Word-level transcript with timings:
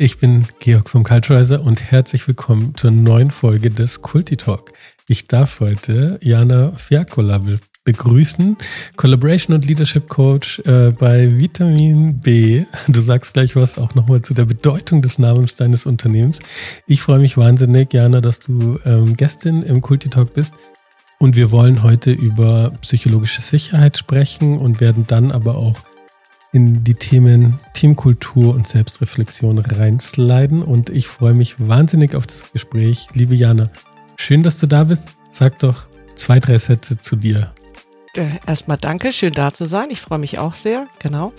Ich 0.00 0.18
bin 0.18 0.46
Georg 0.60 0.88
vom 0.88 1.02
Culturizer 1.02 1.60
und 1.60 1.90
herzlich 1.90 2.28
willkommen 2.28 2.72
zur 2.76 2.92
neuen 2.92 3.32
Folge 3.32 3.68
des 3.68 4.00
Kulti 4.00 4.36
Talk. 4.36 4.72
Ich 5.08 5.26
darf 5.26 5.58
heute 5.58 6.20
Jana 6.22 6.70
Fiakola 6.70 7.40
begrüßen, 7.82 8.56
Collaboration 8.94 9.56
und 9.56 9.66
Leadership 9.66 10.08
Coach 10.08 10.60
äh, 10.60 10.92
bei 10.92 11.40
Vitamin 11.40 12.20
B. 12.20 12.64
Du 12.86 13.00
sagst 13.00 13.34
gleich 13.34 13.56
was 13.56 13.76
auch 13.76 13.96
nochmal 13.96 14.22
zu 14.22 14.34
der 14.34 14.44
Bedeutung 14.44 15.02
des 15.02 15.18
Namens 15.18 15.56
deines 15.56 15.84
Unternehmens. 15.84 16.38
Ich 16.86 17.02
freue 17.02 17.18
mich 17.18 17.36
wahnsinnig, 17.36 17.92
Jana, 17.92 18.20
dass 18.20 18.38
du 18.38 18.78
ähm, 18.84 19.16
Gästin 19.16 19.64
im 19.64 19.80
Kulti 19.80 20.10
Talk 20.10 20.32
bist. 20.32 20.54
Und 21.18 21.34
wir 21.34 21.50
wollen 21.50 21.82
heute 21.82 22.12
über 22.12 22.70
psychologische 22.82 23.42
Sicherheit 23.42 23.98
sprechen 23.98 24.58
und 24.58 24.80
werden 24.80 25.08
dann 25.08 25.32
aber 25.32 25.56
auch 25.56 25.82
in 26.58 26.82
die 26.82 26.94
Themen 26.94 27.60
Teamkultur 27.72 28.52
und 28.52 28.66
Selbstreflexion 28.66 29.58
reinsliden. 29.58 30.60
Und 30.60 30.90
ich 30.90 31.06
freue 31.06 31.32
mich 31.32 31.54
wahnsinnig 31.58 32.16
auf 32.16 32.26
das 32.26 32.50
Gespräch. 32.52 33.06
Liebe 33.12 33.36
Jana, 33.36 33.70
schön, 34.16 34.42
dass 34.42 34.58
du 34.58 34.66
da 34.66 34.82
bist. 34.82 35.10
Sag 35.30 35.60
doch 35.60 35.86
zwei, 36.16 36.40
drei 36.40 36.58
Sätze 36.58 36.98
zu 36.98 37.14
dir. 37.14 37.52
Äh, 38.16 38.26
erstmal 38.44 38.76
danke, 38.76 39.12
schön 39.12 39.32
da 39.32 39.52
zu 39.52 39.66
sein. 39.66 39.90
Ich 39.90 40.00
freue 40.00 40.18
mich 40.18 40.40
auch 40.40 40.56
sehr, 40.56 40.88
genau. 40.98 41.32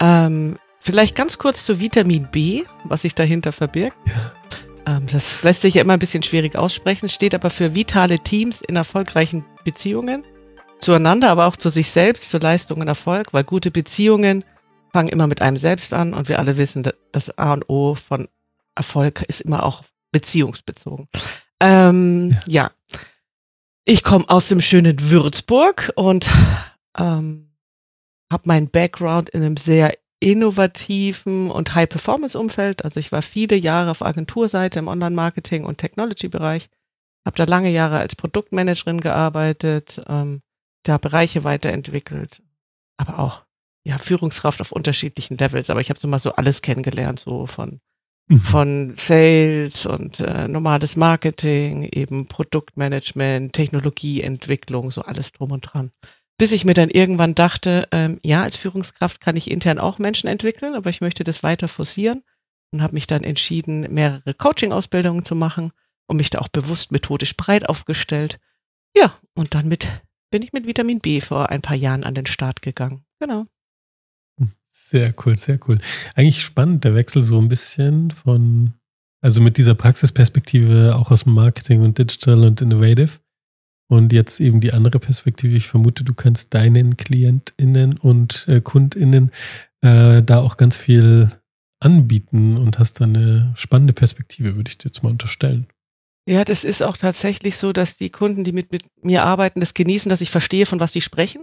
Ähm, 0.00 0.58
vielleicht 0.80 1.14
ganz 1.14 1.38
kurz 1.38 1.64
zu 1.64 1.78
Vitamin 1.78 2.26
B, 2.32 2.64
was 2.82 3.02
sich 3.02 3.14
dahinter 3.14 3.52
verbirgt. 3.52 3.96
Ja. 4.86 4.96
Ähm, 4.96 5.06
das 5.12 5.44
lässt 5.44 5.62
sich 5.62 5.74
ja 5.74 5.82
immer 5.82 5.92
ein 5.92 6.00
bisschen 6.00 6.24
schwierig 6.24 6.56
aussprechen, 6.56 7.08
steht 7.08 7.36
aber 7.36 7.50
für 7.50 7.76
vitale 7.76 8.18
Teams 8.18 8.60
in 8.60 8.74
erfolgreichen 8.74 9.44
Beziehungen 9.62 10.24
zueinander, 10.80 11.30
aber 11.30 11.46
auch 11.46 11.56
zu 11.56 11.70
sich 11.70 11.92
selbst, 11.92 12.28
zu 12.28 12.38
Leistung 12.38 12.80
und 12.80 12.88
Erfolg, 12.88 13.28
weil 13.32 13.44
gute 13.44 13.70
Beziehungen 13.70 14.44
fangen 14.94 15.08
immer 15.08 15.26
mit 15.26 15.42
einem 15.42 15.56
selbst 15.56 15.92
an 15.92 16.14
und 16.14 16.28
wir 16.28 16.38
alle 16.38 16.56
wissen, 16.56 16.88
das 17.10 17.36
A 17.36 17.52
und 17.52 17.68
O 17.68 17.96
von 17.96 18.28
Erfolg 18.76 19.22
ist 19.22 19.40
immer 19.40 19.64
auch 19.64 19.82
beziehungsbezogen. 20.12 21.08
Ähm, 21.58 22.36
ja. 22.46 22.70
ja. 22.70 22.98
Ich 23.84 24.04
komme 24.04 24.24
aus 24.28 24.46
dem 24.46 24.60
schönen 24.60 25.10
Würzburg 25.10 25.90
und 25.96 26.30
ähm, 26.96 27.50
habe 28.32 28.44
meinen 28.44 28.70
Background 28.70 29.30
in 29.30 29.42
einem 29.42 29.56
sehr 29.56 29.98
innovativen 30.20 31.50
und 31.50 31.74
High-Performance-Umfeld. 31.74 32.84
Also 32.84 33.00
ich 33.00 33.10
war 33.10 33.22
viele 33.22 33.56
Jahre 33.56 33.90
auf 33.90 34.00
Agenturseite 34.00 34.78
im 34.78 34.86
Online-Marketing 34.86 35.64
und 35.64 35.78
Technology-Bereich, 35.78 36.68
habe 37.26 37.36
da 37.36 37.42
lange 37.42 37.70
Jahre 37.70 37.98
als 37.98 38.14
Produktmanagerin 38.14 39.00
gearbeitet, 39.00 40.00
ähm, 40.06 40.40
da 40.84 40.98
Bereiche 40.98 41.42
weiterentwickelt, 41.42 42.44
aber 42.96 43.18
auch 43.18 43.43
ja, 43.84 43.98
Führungskraft 43.98 44.60
auf 44.60 44.72
unterschiedlichen 44.72 45.36
Levels, 45.36 45.70
aber 45.70 45.80
ich 45.80 45.90
habe 45.90 46.00
so 46.00 46.08
mal 46.08 46.18
so 46.18 46.32
alles 46.32 46.62
kennengelernt, 46.62 47.20
so 47.20 47.46
von 47.46 47.80
mhm. 48.28 48.38
von 48.38 48.94
Sales 48.96 49.86
und 49.86 50.20
äh, 50.20 50.48
normales 50.48 50.96
Marketing, 50.96 51.84
eben 51.84 52.26
Produktmanagement, 52.26 53.52
Technologieentwicklung, 53.52 54.90
so 54.90 55.02
alles 55.02 55.32
drum 55.32 55.52
und 55.52 55.60
dran. 55.60 55.90
Bis 56.36 56.52
ich 56.52 56.64
mir 56.64 56.74
dann 56.74 56.90
irgendwann 56.90 57.34
dachte, 57.34 57.86
ähm, 57.92 58.18
ja, 58.24 58.42
als 58.42 58.56
Führungskraft 58.56 59.20
kann 59.20 59.36
ich 59.36 59.50
intern 59.50 59.78
auch 59.78 59.98
Menschen 59.98 60.28
entwickeln, 60.28 60.74
aber 60.74 60.90
ich 60.90 61.00
möchte 61.00 61.22
das 61.22 61.42
weiter 61.42 61.68
forcieren 61.68 62.24
und 62.72 62.82
habe 62.82 62.94
mich 62.94 63.06
dann 63.06 63.22
entschieden, 63.22 63.92
mehrere 63.92 64.34
Coaching-Ausbildungen 64.34 65.24
zu 65.24 65.36
machen 65.36 65.70
und 66.06 66.16
mich 66.16 66.30
da 66.30 66.40
auch 66.40 66.48
bewusst 66.48 66.90
methodisch 66.90 67.36
breit 67.36 67.68
aufgestellt. 67.68 68.40
Ja, 68.96 69.16
und 69.34 69.54
dann 69.54 69.68
mit 69.68 69.88
bin 70.30 70.42
ich 70.42 70.52
mit 70.52 70.66
Vitamin 70.66 70.98
B 70.98 71.20
vor 71.20 71.50
ein 71.50 71.62
paar 71.62 71.76
Jahren 71.76 72.02
an 72.02 72.14
den 72.14 72.26
Start 72.26 72.60
gegangen. 72.60 73.04
Genau. 73.20 73.46
Sehr 74.86 75.14
cool, 75.24 75.34
sehr 75.34 75.58
cool. 75.66 75.78
Eigentlich 76.14 76.42
spannend, 76.42 76.84
der 76.84 76.94
Wechsel 76.94 77.22
so 77.22 77.38
ein 77.38 77.48
bisschen 77.48 78.10
von, 78.10 78.74
also 79.22 79.40
mit 79.40 79.56
dieser 79.56 79.74
Praxisperspektive 79.74 80.94
auch 80.94 81.10
aus 81.10 81.24
Marketing 81.24 81.80
und 81.80 81.96
Digital 81.96 82.44
und 82.44 82.60
Innovative. 82.60 83.12
Und 83.88 84.12
jetzt 84.12 84.40
eben 84.40 84.60
die 84.60 84.74
andere 84.74 84.98
Perspektive. 84.98 85.56
Ich 85.56 85.68
vermute, 85.68 86.04
du 86.04 86.12
kannst 86.12 86.52
deinen 86.52 86.98
KlientInnen 86.98 87.96
und 87.96 88.46
äh, 88.46 88.60
KundInnen 88.60 89.30
äh, 89.80 90.22
da 90.22 90.40
auch 90.40 90.58
ganz 90.58 90.76
viel 90.76 91.30
anbieten 91.80 92.58
und 92.58 92.78
hast 92.78 93.00
da 93.00 93.04
eine 93.04 93.54
spannende 93.56 93.94
Perspektive, 93.94 94.54
würde 94.54 94.68
ich 94.68 94.76
dir 94.76 94.88
jetzt 94.88 95.02
mal 95.02 95.12
unterstellen. 95.12 95.66
Ja, 96.28 96.44
das 96.44 96.62
ist 96.62 96.82
auch 96.82 96.98
tatsächlich 96.98 97.56
so, 97.56 97.72
dass 97.72 97.96
die 97.96 98.10
Kunden, 98.10 98.44
die 98.44 98.52
mit, 98.52 98.70
mit 98.70 98.84
mir 99.02 99.24
arbeiten, 99.24 99.60
das 99.60 99.72
genießen, 99.72 100.10
dass 100.10 100.20
ich 100.20 100.30
verstehe, 100.30 100.66
von 100.66 100.78
was 100.78 100.92
die 100.92 101.00
sprechen 101.00 101.42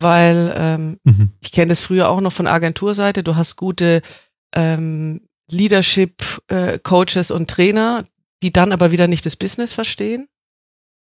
weil 0.00 0.54
ähm, 0.56 0.98
mhm. 1.04 1.32
ich 1.40 1.52
kenne 1.52 1.70
das 1.70 1.80
früher 1.80 2.08
auch 2.08 2.20
noch 2.20 2.32
von 2.32 2.46
Agenturseite. 2.46 3.22
Du 3.22 3.36
hast 3.36 3.56
gute 3.56 4.02
ähm, 4.54 5.28
Leadership-Coaches 5.50 7.30
äh, 7.30 7.32
und 7.32 7.50
Trainer, 7.50 8.04
die 8.42 8.52
dann 8.52 8.72
aber 8.72 8.90
wieder 8.92 9.06
nicht 9.06 9.26
das 9.26 9.36
Business 9.36 9.72
verstehen. 9.72 10.28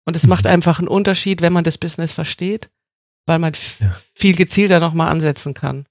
Und 0.05 0.17
es 0.17 0.25
mhm. 0.25 0.31
macht 0.31 0.47
einfach 0.47 0.79
einen 0.79 0.89
Unterschied, 0.89 1.41
wenn 1.41 1.53
man 1.53 1.65
das 1.65 1.79
Business 1.79 2.13
versteht, 2.13 2.71
weil 3.27 3.39
man 3.39 3.55
ja. 3.81 3.95
viel 4.15 4.37
gezielter 4.37 4.81
nochmal 4.81 5.11
ansetzen 5.11 5.55
kann. 5.55 5.87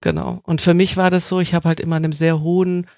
Genau. 0.00 0.40
Und 0.42 0.60
für 0.60 0.74
mich 0.74 0.96
war 0.96 1.10
das 1.10 1.28
so, 1.28 1.38
ich 1.38 1.54
habe 1.54 1.68
halt 1.68 1.78
immer 1.78 1.96
in 1.96 2.04
einem 2.04 2.12
sehr 2.12 2.40
hohen, 2.40 2.88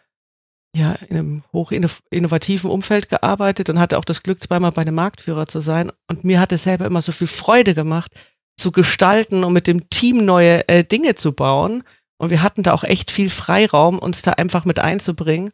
ja, 0.74 0.92
in 0.92 1.16
einem 1.16 1.44
hoch 1.52 1.70
innovativen 1.70 2.70
Umfeld 2.70 3.10
gearbeitet 3.10 3.68
und 3.68 3.78
hatte 3.78 3.98
auch 3.98 4.06
das 4.06 4.22
Glück, 4.22 4.42
zweimal 4.42 4.70
bei 4.70 4.82
einem 4.82 4.94
Marktführer 4.94 5.46
zu 5.46 5.60
sein. 5.60 5.92
Und 6.08 6.24
mir 6.24 6.40
hat 6.40 6.50
es 6.50 6.64
selber 6.64 6.86
immer 6.86 7.02
so 7.02 7.12
viel 7.12 7.26
Freude 7.26 7.74
gemacht, 7.74 8.10
zu 8.56 8.72
gestalten 8.72 9.44
und 9.44 9.52
mit 9.52 9.66
dem 9.66 9.88
Team 9.90 10.24
neue 10.24 10.68
äh, 10.68 10.84
Dinge 10.84 11.14
zu 11.14 11.32
bauen. 11.32 11.82
Und 12.18 12.30
wir 12.30 12.42
hatten 12.42 12.62
da 12.62 12.72
auch 12.72 12.84
echt 12.84 13.10
viel 13.10 13.30
Freiraum, 13.30 13.98
uns 13.98 14.22
da 14.22 14.32
einfach 14.32 14.64
mit 14.64 14.78
einzubringen. 14.78 15.50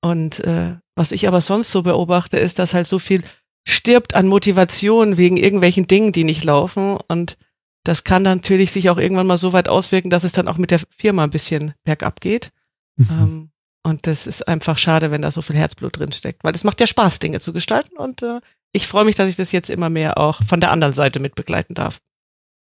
Und 0.00 0.40
äh, 0.40 0.76
was 0.96 1.12
ich 1.12 1.28
aber 1.28 1.40
sonst 1.40 1.70
so 1.70 1.82
beobachte, 1.82 2.38
ist, 2.38 2.58
dass 2.58 2.74
halt 2.74 2.86
so 2.86 2.98
viel 2.98 3.22
stirbt 3.68 4.14
an 4.14 4.26
Motivation 4.26 5.16
wegen 5.16 5.36
irgendwelchen 5.36 5.86
Dingen, 5.86 6.12
die 6.12 6.24
nicht 6.24 6.44
laufen. 6.44 6.96
Und 7.08 7.36
das 7.84 8.04
kann 8.04 8.24
dann 8.24 8.38
natürlich 8.38 8.72
sich 8.72 8.90
auch 8.90 8.98
irgendwann 8.98 9.26
mal 9.26 9.38
so 9.38 9.52
weit 9.52 9.68
auswirken, 9.68 10.10
dass 10.10 10.24
es 10.24 10.32
dann 10.32 10.48
auch 10.48 10.56
mit 10.56 10.70
der 10.70 10.80
Firma 10.96 11.24
ein 11.24 11.30
bisschen 11.30 11.74
bergab 11.84 12.20
geht. 12.20 12.50
Mhm. 12.96 13.06
Ähm, 13.10 13.50
und 13.82 14.06
das 14.06 14.26
ist 14.26 14.46
einfach 14.46 14.76
schade, 14.78 15.10
wenn 15.10 15.22
da 15.22 15.30
so 15.30 15.40
viel 15.42 15.56
Herzblut 15.56 15.98
drin 15.98 16.12
steckt, 16.12 16.44
weil 16.44 16.54
es 16.54 16.64
macht 16.64 16.80
ja 16.80 16.86
Spaß, 16.86 17.18
Dinge 17.18 17.40
zu 17.40 17.52
gestalten. 17.52 17.96
Und 17.96 18.22
äh, 18.22 18.40
ich 18.72 18.86
freue 18.86 19.04
mich, 19.04 19.16
dass 19.16 19.28
ich 19.28 19.36
das 19.36 19.52
jetzt 19.52 19.70
immer 19.70 19.88
mehr 19.88 20.18
auch 20.18 20.42
von 20.46 20.60
der 20.60 20.70
anderen 20.70 20.92
Seite 20.92 21.20
mit 21.20 21.34
begleiten 21.34 21.74
darf. 21.74 22.00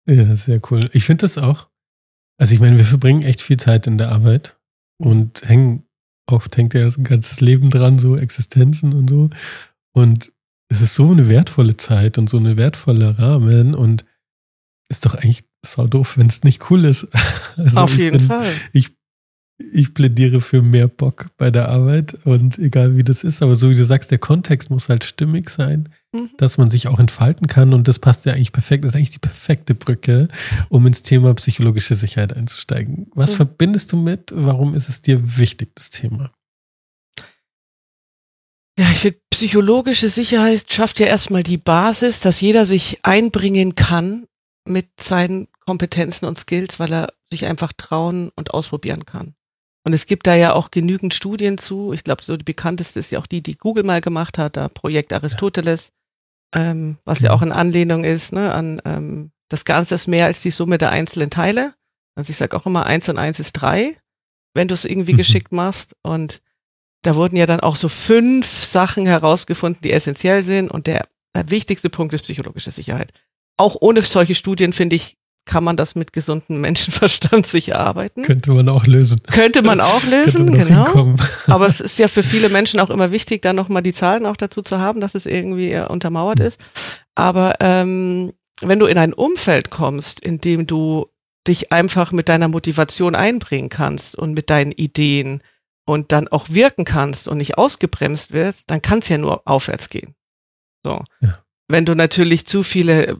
Ja, 0.07 0.35
sehr 0.35 0.61
cool. 0.69 0.89
Ich 0.93 1.05
finde 1.05 1.21
das 1.21 1.37
auch. 1.37 1.69
Also 2.37 2.53
ich 2.53 2.59
meine, 2.59 2.77
wir 2.77 2.85
verbringen 2.85 3.21
echt 3.21 3.41
viel 3.41 3.57
Zeit 3.57 3.87
in 3.87 3.97
der 3.97 4.11
Arbeit 4.11 4.57
und 4.97 5.47
hängen, 5.47 5.83
oft 6.29 6.55
hängt 6.57 6.73
ja 6.73 6.85
ein 6.85 7.03
ganzes 7.03 7.41
Leben 7.41 7.69
dran, 7.69 7.99
so 7.99 8.17
Existenzen 8.17 8.93
und 8.93 9.09
so. 9.09 9.29
Und 9.93 10.33
es 10.69 10.81
ist 10.81 10.95
so 10.95 11.11
eine 11.11 11.29
wertvolle 11.29 11.77
Zeit 11.77 12.17
und 12.17 12.29
so 12.29 12.37
eine 12.37 12.57
wertvolle 12.57 13.17
Rahmen 13.19 13.75
und 13.75 14.05
ist 14.89 15.05
doch 15.05 15.15
eigentlich 15.15 15.45
sau 15.63 15.87
doof, 15.87 16.17
wenn 16.17 16.27
es 16.27 16.43
nicht 16.43 16.69
cool 16.69 16.85
ist. 16.85 17.07
Also 17.55 17.81
Auf 17.81 17.97
jeden 17.99 18.17
bin, 18.17 18.27
Fall. 18.27 18.51
Ich 18.71 18.91
ich 19.71 19.93
plädiere 19.93 20.41
für 20.41 20.61
mehr 20.61 20.87
Bock 20.87 21.27
bei 21.37 21.51
der 21.51 21.69
Arbeit 21.69 22.13
und 22.25 22.57
egal 22.57 22.97
wie 22.97 23.03
das 23.03 23.23
ist, 23.23 23.41
aber 23.41 23.55
so 23.55 23.69
wie 23.69 23.75
du 23.75 23.85
sagst, 23.85 24.11
der 24.11 24.17
Kontext 24.17 24.69
muss 24.69 24.89
halt 24.89 25.03
stimmig 25.03 25.49
sein, 25.49 25.89
mhm. 26.13 26.29
dass 26.37 26.57
man 26.57 26.69
sich 26.69 26.87
auch 26.87 26.99
entfalten 26.99 27.47
kann 27.47 27.73
und 27.73 27.87
das 27.87 27.99
passt 27.99 28.25
ja 28.25 28.33
eigentlich 28.33 28.53
perfekt. 28.53 28.83
Das 28.83 28.91
ist 28.91 28.95
eigentlich 28.95 29.09
die 29.09 29.19
perfekte 29.19 29.75
Brücke, 29.75 30.27
um 30.69 30.85
ins 30.87 31.03
Thema 31.03 31.33
psychologische 31.33 31.95
Sicherheit 31.95 32.33
einzusteigen. 32.33 33.07
Was 33.13 33.33
mhm. 33.33 33.37
verbindest 33.37 33.91
du 33.91 33.97
mit? 33.97 34.31
Warum 34.33 34.73
ist 34.73 34.89
es 34.89 35.01
dir 35.01 35.37
wichtig, 35.37 35.71
das 35.75 35.89
Thema? 35.89 36.31
Ja, 38.79 38.89
ich 38.91 38.99
finde, 38.99 39.19
psychologische 39.29 40.09
Sicherheit 40.09 40.71
schafft 40.71 40.99
ja 40.99 41.05
erstmal 41.05 41.43
die 41.43 41.57
Basis, 41.57 42.21
dass 42.21 42.41
jeder 42.41 42.65
sich 42.65 42.99
einbringen 43.03 43.75
kann 43.75 44.25
mit 44.65 44.87
seinen 44.99 45.47
Kompetenzen 45.65 46.25
und 46.25 46.39
Skills, 46.39 46.79
weil 46.79 46.91
er 46.91 47.13
sich 47.29 47.45
einfach 47.45 47.73
trauen 47.73 48.31
und 48.35 48.51
ausprobieren 48.51 49.05
kann. 49.05 49.35
Und 49.85 49.93
es 49.93 50.05
gibt 50.05 50.27
da 50.27 50.35
ja 50.35 50.53
auch 50.53 50.71
genügend 50.71 51.13
Studien 51.13 51.57
zu. 51.57 51.93
Ich 51.93 52.03
glaube, 52.03 52.23
so 52.23 52.37
die 52.37 52.45
bekannteste 52.45 52.99
ist 52.99 53.11
ja 53.11 53.19
auch 53.19 53.27
die, 53.27 53.43
die 53.43 53.57
Google 53.57 53.83
mal 53.83 54.01
gemacht 54.01 54.37
hat, 54.37 54.55
da 54.55 54.69
Projekt 54.69 55.11
Aristoteles, 55.11 55.91
ähm, 56.53 56.97
was 57.05 57.19
ja 57.19 57.29
genau. 57.29 57.37
auch 57.37 57.41
in 57.41 57.51
Anlehnung 57.51 58.03
ist, 58.03 58.31
ne, 58.31 58.53
an 58.53 58.81
ähm, 58.85 59.31
das 59.49 59.65
Ganze 59.65 59.95
ist 59.95 60.07
mehr 60.07 60.25
als 60.25 60.41
die 60.41 60.49
Summe 60.49 60.77
der 60.77 60.91
einzelnen 60.91 61.29
Teile. 61.29 61.73
Also 62.15 62.31
ich 62.31 62.37
sage 62.37 62.55
auch 62.55 62.65
immer, 62.65 62.85
eins 62.85 63.09
und 63.09 63.17
eins 63.17 63.39
ist 63.39 63.53
drei, 63.53 63.95
wenn 64.53 64.67
du 64.67 64.73
es 64.73 64.85
irgendwie 64.85 65.13
mhm. 65.13 65.17
geschickt 65.17 65.51
machst. 65.51 65.95
Und 66.01 66.41
da 67.03 67.15
wurden 67.15 67.35
ja 67.35 67.45
dann 67.45 67.59
auch 67.59 67.75
so 67.75 67.89
fünf 67.89 68.47
Sachen 68.63 69.05
herausgefunden, 69.05 69.81
die 69.83 69.91
essentiell 69.91 70.43
sind. 70.43 70.71
Und 70.71 70.87
der, 70.87 71.07
der 71.35 71.49
wichtigste 71.49 71.89
Punkt 71.89 72.13
ist 72.13 72.23
psychologische 72.23 72.71
Sicherheit. 72.71 73.11
Auch 73.57 73.75
ohne 73.79 74.01
solche 74.01 74.35
Studien, 74.35 74.73
finde 74.73 74.95
ich, 74.95 75.17
kann 75.45 75.63
man 75.63 75.75
das 75.75 75.95
mit 75.95 76.13
gesundem 76.13 76.61
Menschenverstand 76.61 77.45
sich 77.47 77.69
erarbeiten. 77.69 78.23
Könnte 78.23 78.51
man 78.51 78.69
auch 78.69 78.85
lösen. 78.85 79.21
Könnte 79.23 79.61
man 79.61 79.81
auch 79.81 80.03
lösen, 80.05 80.45
man 80.45 80.53
genau. 80.55 80.85
Hinkommen. 80.85 81.15
Aber 81.47 81.67
es 81.67 81.81
ist 81.81 81.99
ja 81.99 82.07
für 82.07 82.23
viele 82.23 82.49
Menschen 82.49 82.79
auch 82.79 82.89
immer 82.89 83.11
wichtig, 83.11 83.41
dann 83.41 83.55
nochmal 83.55 83.83
die 83.83 83.93
Zahlen 83.93 84.25
auch 84.25 84.37
dazu 84.37 84.61
zu 84.61 84.79
haben, 84.79 85.01
dass 85.01 85.15
es 85.15 85.25
irgendwie 85.25 85.71
äh, 85.71 85.85
untermauert 85.85 86.39
ist. 86.39 86.59
Aber 87.15 87.55
ähm, 87.59 88.31
wenn 88.61 88.79
du 88.79 88.85
in 88.85 88.97
ein 88.97 89.13
Umfeld 89.13 89.69
kommst, 89.69 90.19
in 90.19 90.39
dem 90.39 90.65
du 90.65 91.07
dich 91.47 91.71
einfach 91.71 92.11
mit 92.11 92.29
deiner 92.29 92.47
Motivation 92.47 93.15
einbringen 93.15 93.69
kannst 93.69 94.17
und 94.17 94.33
mit 94.33 94.49
deinen 94.49 94.71
Ideen 94.71 95.43
und 95.85 96.13
dann 96.13 96.29
auch 96.29 96.49
wirken 96.49 96.85
kannst 96.85 97.27
und 97.27 97.37
nicht 97.37 97.57
ausgebremst 97.57 98.31
wirst, 98.31 98.71
dann 98.71 98.81
kann 98.81 98.99
es 98.99 99.09
ja 99.09 99.17
nur 99.17 99.41
aufwärts 99.45 99.89
gehen. 99.89 100.15
So. 100.85 101.03
Ja. 101.19 101.39
Wenn 101.67 101.85
du 101.85 101.95
natürlich 101.95 102.45
zu 102.45 102.63
viele 102.63 103.19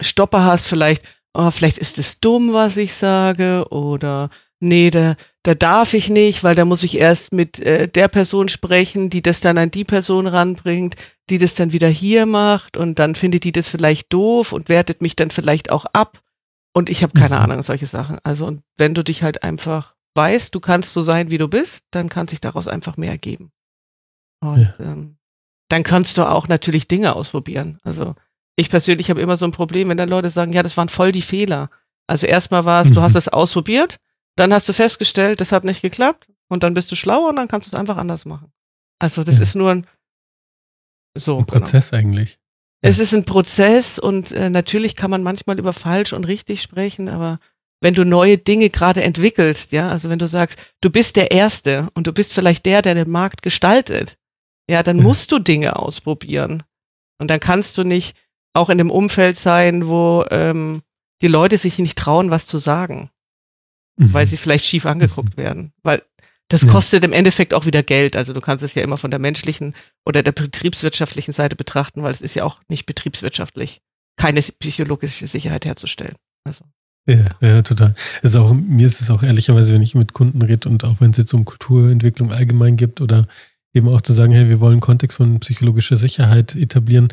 Stopper 0.00 0.44
hast, 0.44 0.66
vielleicht, 0.66 1.04
oh, 1.34 1.50
vielleicht 1.50 1.78
ist 1.78 1.98
es 1.98 2.20
dumm, 2.20 2.52
was 2.52 2.76
ich 2.76 2.94
sage, 2.94 3.66
oder 3.70 4.30
nee, 4.60 4.90
da, 4.90 5.16
da 5.42 5.54
darf 5.54 5.94
ich 5.94 6.08
nicht, 6.08 6.44
weil 6.44 6.54
da 6.54 6.64
muss 6.64 6.82
ich 6.82 6.98
erst 6.98 7.32
mit 7.32 7.60
äh, 7.60 7.88
der 7.88 8.08
Person 8.08 8.48
sprechen, 8.48 9.10
die 9.10 9.22
das 9.22 9.40
dann 9.40 9.58
an 9.58 9.70
die 9.70 9.84
Person 9.84 10.26
ranbringt, 10.26 10.96
die 11.30 11.38
das 11.38 11.54
dann 11.54 11.72
wieder 11.72 11.88
hier 11.88 12.26
macht 12.26 12.76
und 12.76 12.98
dann 12.98 13.14
findet 13.14 13.44
die 13.44 13.52
das 13.52 13.68
vielleicht 13.68 14.12
doof 14.12 14.52
und 14.52 14.68
wertet 14.68 15.02
mich 15.02 15.16
dann 15.16 15.30
vielleicht 15.30 15.70
auch 15.70 15.84
ab. 15.92 16.20
Und 16.72 16.90
ich 16.90 17.02
habe 17.02 17.18
keine 17.18 17.36
mhm. 17.36 17.42
Ahnung, 17.42 17.62
solche 17.62 17.86
Sachen. 17.86 18.18
Also, 18.22 18.46
und 18.46 18.62
wenn 18.76 18.94
du 18.94 19.02
dich 19.02 19.22
halt 19.22 19.42
einfach 19.42 19.94
weißt, 20.14 20.54
du 20.54 20.60
kannst 20.60 20.92
so 20.92 21.02
sein, 21.02 21.30
wie 21.30 21.38
du 21.38 21.48
bist, 21.48 21.84
dann 21.90 22.08
kann 22.08 22.28
sich 22.28 22.40
daraus 22.40 22.68
einfach 22.68 22.96
mehr 22.96 23.10
ergeben. 23.10 23.52
Und 24.40 24.60
ja. 24.60 24.74
ähm, 24.80 25.18
dann 25.68 25.82
kannst 25.82 26.18
du 26.18 26.28
auch 26.28 26.48
natürlich 26.48 26.88
Dinge 26.88 27.16
ausprobieren. 27.16 27.78
Also 27.82 28.14
ich 28.56 28.70
persönlich 28.70 29.10
habe 29.10 29.20
immer 29.20 29.36
so 29.36 29.44
ein 29.44 29.52
Problem, 29.52 29.88
wenn 29.88 29.96
dann 29.96 30.08
Leute 30.08 30.30
sagen, 30.30 30.52
ja, 30.52 30.62
das 30.62 30.76
waren 30.76 30.88
voll 30.88 31.12
die 31.12 31.22
Fehler. 31.22 31.70
Also 32.06 32.26
erstmal 32.26 32.64
war 32.64 32.82
es, 32.82 32.92
du 32.92 33.00
hast 33.02 33.14
es 33.14 33.28
ausprobiert, 33.28 33.96
dann 34.36 34.52
hast 34.52 34.68
du 34.68 34.72
festgestellt, 34.72 35.40
das 35.40 35.52
hat 35.52 35.64
nicht 35.64 35.82
geklappt 35.82 36.28
und 36.48 36.62
dann 36.62 36.74
bist 36.74 36.90
du 36.90 36.96
schlauer 36.96 37.28
und 37.28 37.36
dann 37.36 37.48
kannst 37.48 37.66
du 37.66 37.74
es 37.74 37.78
einfach 37.78 37.96
anders 37.96 38.24
machen. 38.24 38.52
Also 38.98 39.24
das 39.24 39.36
ja. 39.36 39.42
ist 39.42 39.54
nur 39.54 39.70
ein 39.70 39.86
so 41.16 41.38
ein 41.38 41.46
genau. 41.46 41.58
Prozess 41.58 41.90
genau. 41.90 42.00
eigentlich. 42.00 42.38
Es 42.82 42.98
ist 42.98 43.14
ein 43.14 43.24
Prozess 43.24 43.98
und 43.98 44.32
äh, 44.32 44.50
natürlich 44.50 44.96
kann 44.96 45.10
man 45.10 45.22
manchmal 45.22 45.58
über 45.58 45.72
falsch 45.72 46.12
und 46.12 46.24
richtig 46.24 46.62
sprechen, 46.62 47.08
aber 47.08 47.40
wenn 47.80 47.94
du 47.94 48.04
neue 48.04 48.38
Dinge 48.38 48.70
gerade 48.70 49.02
entwickelst, 49.02 49.72
ja, 49.72 49.88
also 49.88 50.08
wenn 50.08 50.18
du 50.18 50.28
sagst, 50.28 50.62
du 50.80 50.90
bist 50.90 51.16
der 51.16 51.30
Erste 51.30 51.88
und 51.94 52.06
du 52.06 52.12
bist 52.12 52.32
vielleicht 52.32 52.64
der, 52.66 52.82
der 52.82 52.94
den 52.94 53.10
Markt 53.10 53.42
gestaltet, 53.42 54.16
ja, 54.68 54.82
dann 54.82 55.02
musst 55.02 55.32
du 55.32 55.38
Dinge 55.38 55.76
ausprobieren. 55.76 56.62
Und 57.18 57.28
dann 57.28 57.40
kannst 57.40 57.78
du 57.78 57.84
nicht 57.84 58.16
auch 58.56 58.70
in 58.70 58.78
dem 58.78 58.90
Umfeld 58.90 59.36
sein, 59.36 59.86
wo 59.86 60.24
ähm, 60.30 60.82
die 61.22 61.28
Leute 61.28 61.56
sich 61.56 61.78
nicht 61.78 61.98
trauen, 61.98 62.30
was 62.30 62.46
zu 62.46 62.58
sagen, 62.58 63.10
mhm. 63.96 64.12
weil 64.12 64.26
sie 64.26 64.36
vielleicht 64.36 64.64
schief 64.64 64.86
angeguckt 64.86 65.36
mhm. 65.36 65.42
werden. 65.42 65.72
Weil 65.82 66.02
das 66.48 66.66
kostet 66.66 67.02
ja. 67.02 67.08
im 67.08 67.12
Endeffekt 67.12 67.54
auch 67.54 67.66
wieder 67.66 67.82
Geld. 67.82 68.14
Also 68.16 68.32
du 68.32 68.40
kannst 68.40 68.62
es 68.62 68.74
ja 68.74 68.82
immer 68.82 68.98
von 68.98 69.10
der 69.10 69.18
menschlichen 69.18 69.74
oder 70.04 70.22
der 70.22 70.32
betriebswirtschaftlichen 70.32 71.32
Seite 71.32 71.56
betrachten, 71.56 72.02
weil 72.02 72.12
es 72.12 72.20
ist 72.20 72.36
ja 72.36 72.44
auch 72.44 72.60
nicht 72.68 72.86
betriebswirtschaftlich, 72.86 73.80
keine 74.16 74.40
psychologische 74.40 75.26
Sicherheit 75.26 75.64
herzustellen. 75.64 76.14
Also. 76.44 76.64
Ja, 77.08 77.36
ja, 77.40 77.62
total. 77.62 77.94
Also 78.22 78.42
auch, 78.42 78.52
mir 78.52 78.86
ist 78.86 79.00
es 79.00 79.10
auch 79.10 79.22
ehrlicherweise, 79.22 79.74
wenn 79.74 79.82
ich 79.82 79.94
mit 79.94 80.12
Kunden 80.12 80.42
rede 80.42 80.68
und 80.68 80.84
auch 80.84 81.00
wenn 81.00 81.10
es 81.10 81.16
jetzt 81.16 81.34
um 81.34 81.44
Kulturentwicklung 81.44 82.32
allgemein 82.32 82.76
gibt 82.76 83.00
oder 83.00 83.26
eben 83.74 83.88
auch 83.88 84.00
zu 84.00 84.12
sagen, 84.12 84.32
hey, 84.32 84.48
wir 84.48 84.60
wollen 84.60 84.80
Kontext 84.80 85.16
von 85.16 85.38
psychologischer 85.40 85.96
Sicherheit 85.96 86.54
etablieren. 86.54 87.08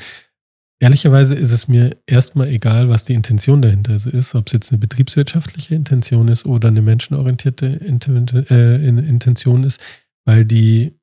Ehrlicherweise 0.84 1.34
ist 1.34 1.54
es 1.54 1.70
mir 1.70 1.96
erstmal 2.08 2.50
egal, 2.50 2.90
was 2.90 3.06
die 3.06 3.14
Intention 3.14 3.62
dahinter 3.62 3.96
ist, 3.96 4.36
ob 4.36 4.48
es 4.48 4.54
jetzt 4.54 4.70
eine 4.74 4.80
betriebswirtschaftliche 4.80 5.76
Intention 5.76 6.28
ist 6.28 6.46
oder 6.46 6.68
eine 6.68 6.82
menschenorientierte 6.82 7.80
äh, 7.80 8.86
Intention 8.86 9.64
ist, 9.64 9.80
weil 10.26 10.44
die, 10.44 11.00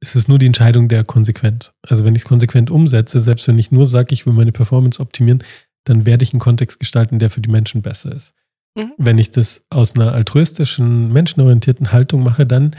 es 0.00 0.16
ist 0.16 0.28
nur 0.28 0.40
die 0.40 0.46
Entscheidung 0.46 0.88
der 0.88 1.04
Konsequenz. 1.04 1.70
Also 1.86 2.04
wenn 2.04 2.16
ich 2.16 2.22
es 2.22 2.28
konsequent 2.28 2.68
umsetze, 2.68 3.20
selbst 3.20 3.46
wenn 3.46 3.60
ich 3.60 3.70
nur 3.70 3.86
sage, 3.86 4.12
ich 4.12 4.26
will 4.26 4.32
meine 4.32 4.50
Performance 4.50 5.00
optimieren, 5.00 5.44
dann 5.84 6.04
werde 6.04 6.24
ich 6.24 6.32
einen 6.32 6.40
Kontext 6.40 6.80
gestalten, 6.80 7.20
der 7.20 7.30
für 7.30 7.40
die 7.40 7.50
Menschen 7.50 7.82
besser 7.82 8.10
ist. 8.10 8.34
Mhm. 8.76 8.90
Wenn 8.98 9.18
ich 9.18 9.30
das 9.30 9.66
aus 9.70 9.94
einer 9.94 10.14
altruistischen, 10.14 11.12
menschenorientierten 11.12 11.92
Haltung 11.92 12.24
mache, 12.24 12.44
dann 12.44 12.74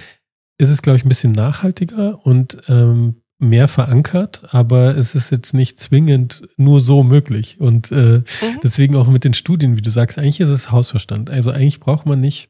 ist 0.57 0.71
es, 0.71 0.81
glaube 0.81 0.97
ich, 0.97 1.05
ein 1.05 1.09
bisschen 1.09 1.31
nachhaltiger 1.31 2.25
und 2.25 2.57
ähm, 2.67 3.21
mehr 3.39 3.67
verankert, 3.67 4.41
aber 4.53 4.97
es 4.97 5.13
ist 5.13 5.31
jetzt 5.31 5.53
nicht 5.53 5.77
zwingend 5.77 6.43
nur 6.57 6.81
so 6.81 7.03
möglich. 7.03 7.59
Und 7.59 7.91
äh, 7.91 8.19
mhm. 8.19 8.23
deswegen 8.63 8.95
auch 8.95 9.07
mit 9.07 9.23
den 9.23 9.33
Studien, 9.33 9.77
wie 9.77 9.81
du 9.81 9.89
sagst, 9.89 10.17
eigentlich 10.17 10.39
ist 10.39 10.49
es 10.49 10.71
Hausverstand. 10.71 11.29
Also 11.29 11.51
eigentlich 11.51 11.79
braucht 11.79 12.05
man 12.07 12.19
nicht, 12.19 12.49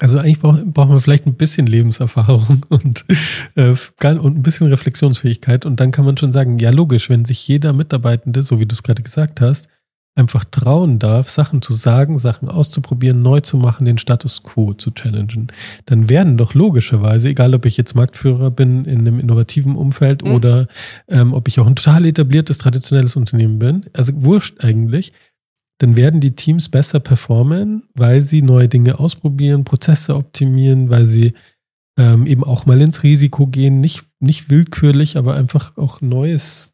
also 0.00 0.18
eigentlich 0.18 0.40
braucht, 0.40 0.64
braucht 0.72 0.88
man 0.88 1.00
vielleicht 1.00 1.26
ein 1.26 1.34
bisschen 1.34 1.66
Lebenserfahrung 1.66 2.64
und, 2.70 3.04
äh, 3.56 3.74
und 4.02 4.38
ein 4.38 4.42
bisschen 4.42 4.68
Reflexionsfähigkeit. 4.68 5.66
Und 5.66 5.80
dann 5.80 5.92
kann 5.92 6.06
man 6.06 6.16
schon 6.16 6.32
sagen, 6.32 6.58
ja 6.58 6.70
logisch, 6.70 7.10
wenn 7.10 7.26
sich 7.26 7.46
jeder 7.46 7.74
Mitarbeitende, 7.74 8.42
so 8.42 8.58
wie 8.58 8.66
du 8.66 8.72
es 8.72 8.82
gerade 8.82 9.02
gesagt 9.02 9.42
hast, 9.42 9.68
einfach 10.16 10.44
trauen 10.44 10.98
darf, 10.98 11.28
Sachen 11.28 11.62
zu 11.62 11.72
sagen, 11.72 12.18
Sachen 12.18 12.48
auszuprobieren, 12.48 13.22
neu 13.22 13.40
zu 13.40 13.56
machen, 13.56 13.84
den 13.84 13.98
Status 13.98 14.42
quo 14.42 14.74
zu 14.74 14.90
challengen, 14.90 15.52
dann 15.86 16.10
werden 16.10 16.36
doch 16.36 16.54
logischerweise, 16.54 17.28
egal 17.28 17.54
ob 17.54 17.64
ich 17.64 17.76
jetzt 17.76 17.94
Marktführer 17.94 18.50
bin 18.50 18.84
in 18.84 19.00
einem 19.00 19.20
innovativen 19.20 19.76
Umfeld 19.76 20.24
mhm. 20.24 20.32
oder 20.32 20.66
ähm, 21.08 21.32
ob 21.32 21.48
ich 21.48 21.60
auch 21.60 21.66
ein 21.66 21.76
total 21.76 22.04
etabliertes, 22.06 22.58
traditionelles 22.58 23.16
Unternehmen 23.16 23.58
bin, 23.58 23.86
also 23.92 24.12
wurscht 24.16 24.64
eigentlich, 24.64 25.12
dann 25.78 25.96
werden 25.96 26.20
die 26.20 26.34
Teams 26.34 26.68
besser 26.68 27.00
performen, 27.00 27.84
weil 27.94 28.20
sie 28.20 28.42
neue 28.42 28.68
Dinge 28.68 28.98
ausprobieren, 28.98 29.64
Prozesse 29.64 30.14
optimieren, 30.14 30.90
weil 30.90 31.06
sie 31.06 31.32
ähm, 31.98 32.26
eben 32.26 32.44
auch 32.44 32.66
mal 32.66 32.80
ins 32.80 33.02
Risiko 33.02 33.46
gehen, 33.46 33.80
nicht, 33.80 34.02
nicht 34.20 34.50
willkürlich, 34.50 35.16
aber 35.16 35.34
einfach 35.34 35.76
auch 35.78 36.02
Neues 36.02 36.69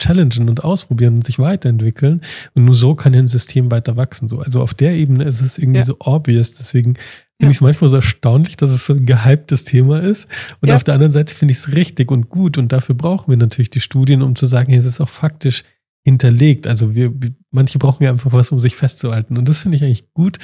challengen 0.00 0.48
und 0.48 0.64
ausprobieren 0.64 1.14
und 1.14 1.24
sich 1.24 1.38
weiterentwickeln. 1.38 2.20
Und 2.54 2.64
nur 2.64 2.74
so 2.74 2.94
kann 2.94 3.14
ein 3.14 3.28
System 3.28 3.70
weiter 3.70 3.96
wachsen. 3.96 4.28
So, 4.28 4.40
also 4.40 4.60
auf 4.60 4.74
der 4.74 4.92
Ebene 4.92 5.24
ist 5.24 5.40
es 5.40 5.58
irgendwie 5.58 5.80
ja. 5.80 5.84
so 5.84 5.96
obvious. 6.00 6.52
Deswegen 6.52 6.94
finde 7.40 7.52
ich 7.52 7.58
es 7.58 7.60
manchmal 7.60 7.90
so 7.90 7.96
erstaunlich, 7.96 8.56
dass 8.56 8.70
es 8.70 8.86
so 8.86 8.94
ein 8.94 9.06
gehyptes 9.06 9.64
Thema 9.64 10.00
ist. 10.00 10.28
Und 10.60 10.68
ja. 10.68 10.76
auf 10.76 10.84
der 10.84 10.94
anderen 10.94 11.12
Seite 11.12 11.34
finde 11.34 11.52
ich 11.52 11.58
es 11.58 11.74
richtig 11.74 12.10
und 12.10 12.28
gut. 12.28 12.58
Und 12.58 12.72
dafür 12.72 12.94
brauchen 12.94 13.30
wir 13.30 13.36
natürlich 13.36 13.70
die 13.70 13.80
Studien, 13.80 14.22
um 14.22 14.34
zu 14.34 14.46
sagen, 14.46 14.72
es 14.72 14.84
ist 14.84 15.00
auch 15.00 15.08
faktisch 15.08 15.64
hinterlegt. 16.04 16.66
Also 16.66 16.94
wir, 16.94 17.12
manche 17.50 17.78
brauchen 17.78 18.04
ja 18.04 18.10
einfach 18.10 18.32
was, 18.32 18.52
um 18.52 18.60
sich 18.60 18.76
festzuhalten. 18.76 19.38
Und 19.38 19.48
das 19.48 19.60
finde 19.60 19.76
ich 19.76 19.84
eigentlich 19.84 20.12
gut. 20.12 20.38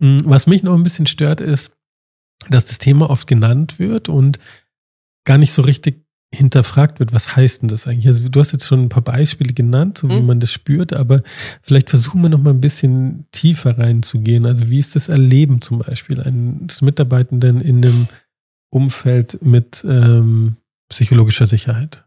Mm, 0.00 0.18
was 0.24 0.46
mich 0.46 0.62
noch 0.62 0.74
ein 0.74 0.82
bisschen 0.82 1.06
stört, 1.06 1.40
ist, 1.40 1.76
dass 2.50 2.66
das 2.66 2.78
Thema 2.78 3.10
oft 3.10 3.26
genannt 3.26 3.78
wird 3.78 4.08
und 4.08 4.38
gar 5.24 5.38
nicht 5.38 5.52
so 5.52 5.62
richtig 5.62 6.07
hinterfragt 6.34 7.00
wird, 7.00 7.14
was 7.14 7.36
heißt 7.36 7.62
denn 7.62 7.68
das 7.68 7.86
eigentlich? 7.86 8.06
Also 8.06 8.28
du 8.28 8.40
hast 8.40 8.52
jetzt 8.52 8.66
schon 8.66 8.82
ein 8.82 8.88
paar 8.90 9.02
Beispiele 9.02 9.54
genannt, 9.54 9.98
so 9.98 10.08
wie 10.10 10.20
mhm. 10.20 10.26
man 10.26 10.40
das 10.40 10.52
spürt, 10.52 10.92
aber 10.92 11.22
vielleicht 11.62 11.88
versuchen 11.88 12.22
wir 12.22 12.28
noch 12.28 12.42
mal 12.42 12.50
ein 12.50 12.60
bisschen 12.60 13.26
tiefer 13.32 13.78
reinzugehen. 13.78 14.44
Also 14.44 14.68
wie 14.68 14.78
ist 14.78 14.94
das 14.94 15.08
Erleben 15.08 15.62
zum 15.62 15.78
Beispiel 15.78 16.20
eines 16.20 16.82
Mitarbeitenden 16.82 17.60
in 17.62 17.84
einem 17.84 18.08
Umfeld 18.70 19.40
mit 19.42 19.84
ähm, 19.88 20.56
psychologischer 20.90 21.46
Sicherheit? 21.46 22.06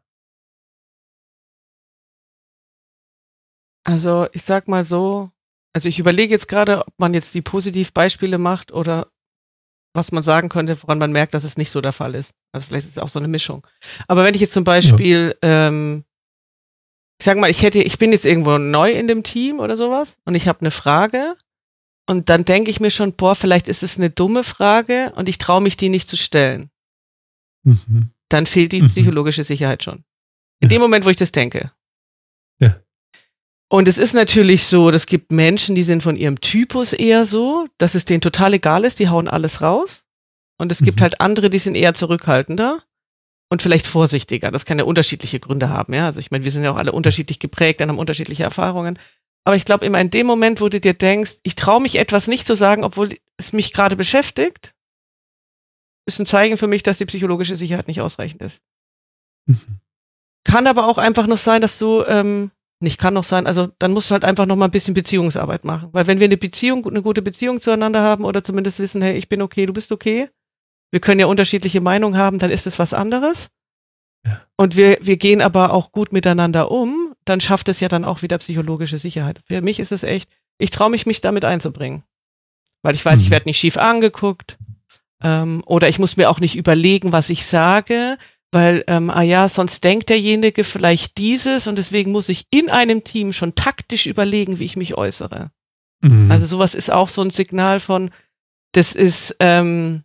Also 3.83 4.27
ich 4.33 4.43
sag 4.43 4.67
mal 4.67 4.85
so, 4.85 5.31
also 5.73 5.89
ich 5.89 5.97
überlege 5.97 6.31
jetzt 6.31 6.47
gerade, 6.47 6.85
ob 6.85 6.93
man 6.99 7.15
jetzt 7.15 7.33
die 7.33 7.41
Positivbeispiele 7.41 8.37
macht 8.37 8.71
oder 8.71 9.07
was 9.93 10.11
man 10.11 10.23
sagen 10.23 10.49
könnte, 10.49 10.81
woran 10.81 10.99
man 10.99 11.11
merkt, 11.11 11.33
dass 11.33 11.43
es 11.43 11.57
nicht 11.57 11.71
so 11.71 11.81
der 11.81 11.93
Fall 11.93 12.15
ist. 12.15 12.33
Also 12.53 12.67
vielleicht 12.67 12.87
ist 12.87 12.97
es 12.97 13.03
auch 13.03 13.09
so 13.09 13.19
eine 13.19 13.27
Mischung. 13.27 13.65
Aber 14.07 14.23
wenn 14.23 14.33
ich 14.33 14.41
jetzt 14.41 14.53
zum 14.53 14.63
Beispiel, 14.63 15.35
ja. 15.43 15.67
ähm, 15.67 16.05
ich 17.19 17.25
sag 17.25 17.37
mal, 17.37 17.49
ich 17.49 17.61
hätte, 17.61 17.81
ich 17.81 17.97
bin 17.97 18.11
jetzt 18.11 18.25
irgendwo 18.25 18.57
neu 18.57 18.91
in 18.91 19.07
dem 19.07 19.23
Team 19.23 19.59
oder 19.59 19.77
sowas 19.77 20.17
und 20.25 20.35
ich 20.35 20.47
habe 20.47 20.61
eine 20.61 20.71
Frage 20.71 21.35
und 22.07 22.29
dann 22.29 22.45
denke 22.45 22.71
ich 22.71 22.79
mir 22.79 22.91
schon, 22.91 23.13
boah, 23.13 23.35
vielleicht 23.35 23.67
ist 23.67 23.83
es 23.83 23.97
eine 23.97 24.09
dumme 24.09 24.43
Frage 24.43 25.13
und 25.15 25.29
ich 25.29 25.37
traue 25.37 25.61
mich 25.61 25.77
die 25.77 25.89
nicht 25.89 26.09
zu 26.09 26.17
stellen. 26.17 26.71
Mhm. 27.63 28.11
Dann 28.29 28.45
fehlt 28.45 28.71
die 28.71 28.81
mhm. 28.81 28.89
psychologische 28.89 29.43
Sicherheit 29.43 29.83
schon. 29.83 30.03
In 30.61 30.69
ja. 30.69 30.69
dem 30.69 30.81
Moment, 30.81 31.05
wo 31.05 31.09
ich 31.09 31.17
das 31.17 31.31
denke. 31.31 31.71
Ja. 32.59 32.81
Und 33.71 33.87
es 33.87 33.97
ist 33.97 34.13
natürlich 34.13 34.65
so, 34.65 34.89
es 34.89 35.05
gibt 35.05 35.31
Menschen, 35.31 35.75
die 35.75 35.83
sind 35.83 36.03
von 36.03 36.17
ihrem 36.17 36.41
Typus 36.41 36.91
eher 36.91 37.25
so, 37.25 37.69
dass 37.77 37.95
es 37.95 38.03
denen 38.03 38.19
total 38.19 38.53
egal 38.53 38.83
ist, 38.83 38.99
die 38.99 39.07
hauen 39.07 39.29
alles 39.29 39.61
raus. 39.61 40.03
Und 40.57 40.73
es 40.73 40.81
mhm. 40.81 40.85
gibt 40.85 40.99
halt 40.99 41.21
andere, 41.21 41.49
die 41.49 41.57
sind 41.57 41.75
eher 41.75 41.93
zurückhaltender 41.93 42.83
und 43.49 43.61
vielleicht 43.61 43.87
vorsichtiger. 43.87 44.51
Das 44.51 44.65
kann 44.65 44.77
ja 44.77 44.83
unterschiedliche 44.83 45.39
Gründe 45.39 45.69
haben, 45.69 45.93
ja. 45.93 46.07
Also 46.07 46.19
ich 46.19 46.31
meine, 46.31 46.43
wir 46.43 46.51
sind 46.51 46.65
ja 46.65 46.71
auch 46.73 46.75
alle 46.75 46.91
unterschiedlich 46.91 47.39
geprägt, 47.39 47.79
dann 47.79 47.87
haben 47.87 47.97
unterschiedliche 47.97 48.43
Erfahrungen. 48.43 48.99
Aber 49.45 49.55
ich 49.55 49.63
glaube 49.63 49.85
immer 49.85 50.01
in 50.01 50.09
dem 50.09 50.27
Moment, 50.27 50.59
wo 50.59 50.67
du 50.67 50.81
dir 50.81 50.93
denkst, 50.93 51.37
ich 51.43 51.55
traue 51.55 51.81
mich 51.81 51.95
etwas 51.95 52.27
nicht 52.27 52.45
zu 52.45 52.57
sagen, 52.57 52.83
obwohl 52.83 53.17
es 53.37 53.53
mich 53.53 53.71
gerade 53.71 53.95
beschäftigt, 53.95 54.75
ist 56.05 56.19
ein 56.19 56.25
Zeichen 56.25 56.57
für 56.57 56.67
mich, 56.67 56.83
dass 56.83 56.97
die 56.97 57.05
psychologische 57.05 57.55
Sicherheit 57.55 57.87
nicht 57.87 58.01
ausreichend 58.01 58.41
ist. 58.41 58.59
Mhm. 59.45 59.79
Kann 60.43 60.67
aber 60.67 60.89
auch 60.89 60.97
einfach 60.97 61.25
noch 61.25 61.37
sein, 61.37 61.61
dass 61.61 61.79
du 61.79 62.03
ähm, 62.03 62.51
nicht 62.81 62.99
kann 62.99 63.13
noch 63.13 63.23
sein, 63.23 63.47
also 63.47 63.69
dann 63.79 63.91
musst 63.91 64.09
du 64.09 64.13
halt 64.13 64.25
einfach 64.25 64.45
noch 64.45 64.55
mal 64.55 64.65
ein 64.65 64.71
bisschen 64.71 64.93
Beziehungsarbeit 64.93 65.63
machen. 65.63 65.89
Weil 65.91 66.07
wenn 66.07 66.19
wir 66.19 66.25
eine 66.25 66.37
Beziehung, 66.37 66.85
eine 66.85 67.01
gute 67.01 67.21
Beziehung 67.21 67.61
zueinander 67.61 68.01
haben 68.01 68.25
oder 68.25 68.43
zumindest 68.43 68.79
wissen, 68.79 69.01
hey, 69.01 69.17
ich 69.17 69.29
bin 69.29 69.41
okay, 69.41 69.65
du 69.65 69.73
bist 69.73 69.91
okay, 69.91 70.29
wir 70.91 70.99
können 70.99 71.19
ja 71.19 71.25
unterschiedliche 71.25 71.81
Meinungen 71.81 72.17
haben, 72.17 72.39
dann 72.39 72.51
ist 72.51 72.67
es 72.67 72.79
was 72.79 72.93
anderes. 72.93 73.49
Ja. 74.25 74.41
Und 74.57 74.75
wir, 74.75 74.97
wir 75.01 75.17
gehen 75.17 75.41
aber 75.41 75.73
auch 75.73 75.91
gut 75.91 76.13
miteinander 76.13 76.69
um, 76.69 77.13
dann 77.25 77.39
schafft 77.39 77.69
es 77.69 77.79
ja 77.79 77.87
dann 77.87 78.05
auch 78.05 78.21
wieder 78.21 78.37
psychologische 78.37 78.99
Sicherheit. 78.99 79.41
Für 79.45 79.61
mich 79.61 79.79
ist 79.79 79.91
es 79.91 80.03
echt, 80.03 80.29
ich 80.57 80.69
traue 80.69 80.89
mich, 80.89 81.05
mich 81.05 81.21
damit 81.21 81.45
einzubringen. 81.45 82.03
Weil 82.83 82.95
ich 82.95 83.05
weiß, 83.05 83.19
mhm. 83.19 83.25
ich 83.25 83.31
werde 83.31 83.49
nicht 83.49 83.59
schief 83.59 83.77
angeguckt. 83.77 84.57
Ähm, 85.23 85.63
oder 85.65 85.87
ich 85.87 85.99
muss 85.99 86.17
mir 86.17 86.29
auch 86.29 86.39
nicht 86.39 86.55
überlegen, 86.55 87.11
was 87.11 87.29
ich 87.29 87.45
sage, 87.45 88.17
weil, 88.51 88.83
ähm, 88.87 89.09
ah 89.09 89.21
ja, 89.21 89.47
sonst 89.47 89.83
denkt 89.83 90.09
derjenige 90.09 90.63
vielleicht 90.63 91.17
dieses 91.17 91.67
und 91.67 91.77
deswegen 91.77 92.11
muss 92.11 92.29
ich 92.29 92.47
in 92.51 92.69
einem 92.69 93.03
Team 93.03 93.31
schon 93.31 93.55
taktisch 93.55 94.05
überlegen, 94.05 94.59
wie 94.59 94.65
ich 94.65 94.75
mich 94.75 94.97
äußere. 94.97 95.51
Mhm. 96.01 96.29
Also 96.29 96.45
sowas 96.45 96.75
ist 96.75 96.91
auch 96.91 97.09
so 97.09 97.21
ein 97.21 97.29
Signal 97.29 97.79
von, 97.79 98.11
das 98.73 98.93
ist, 98.93 99.35
ähm, 99.39 100.03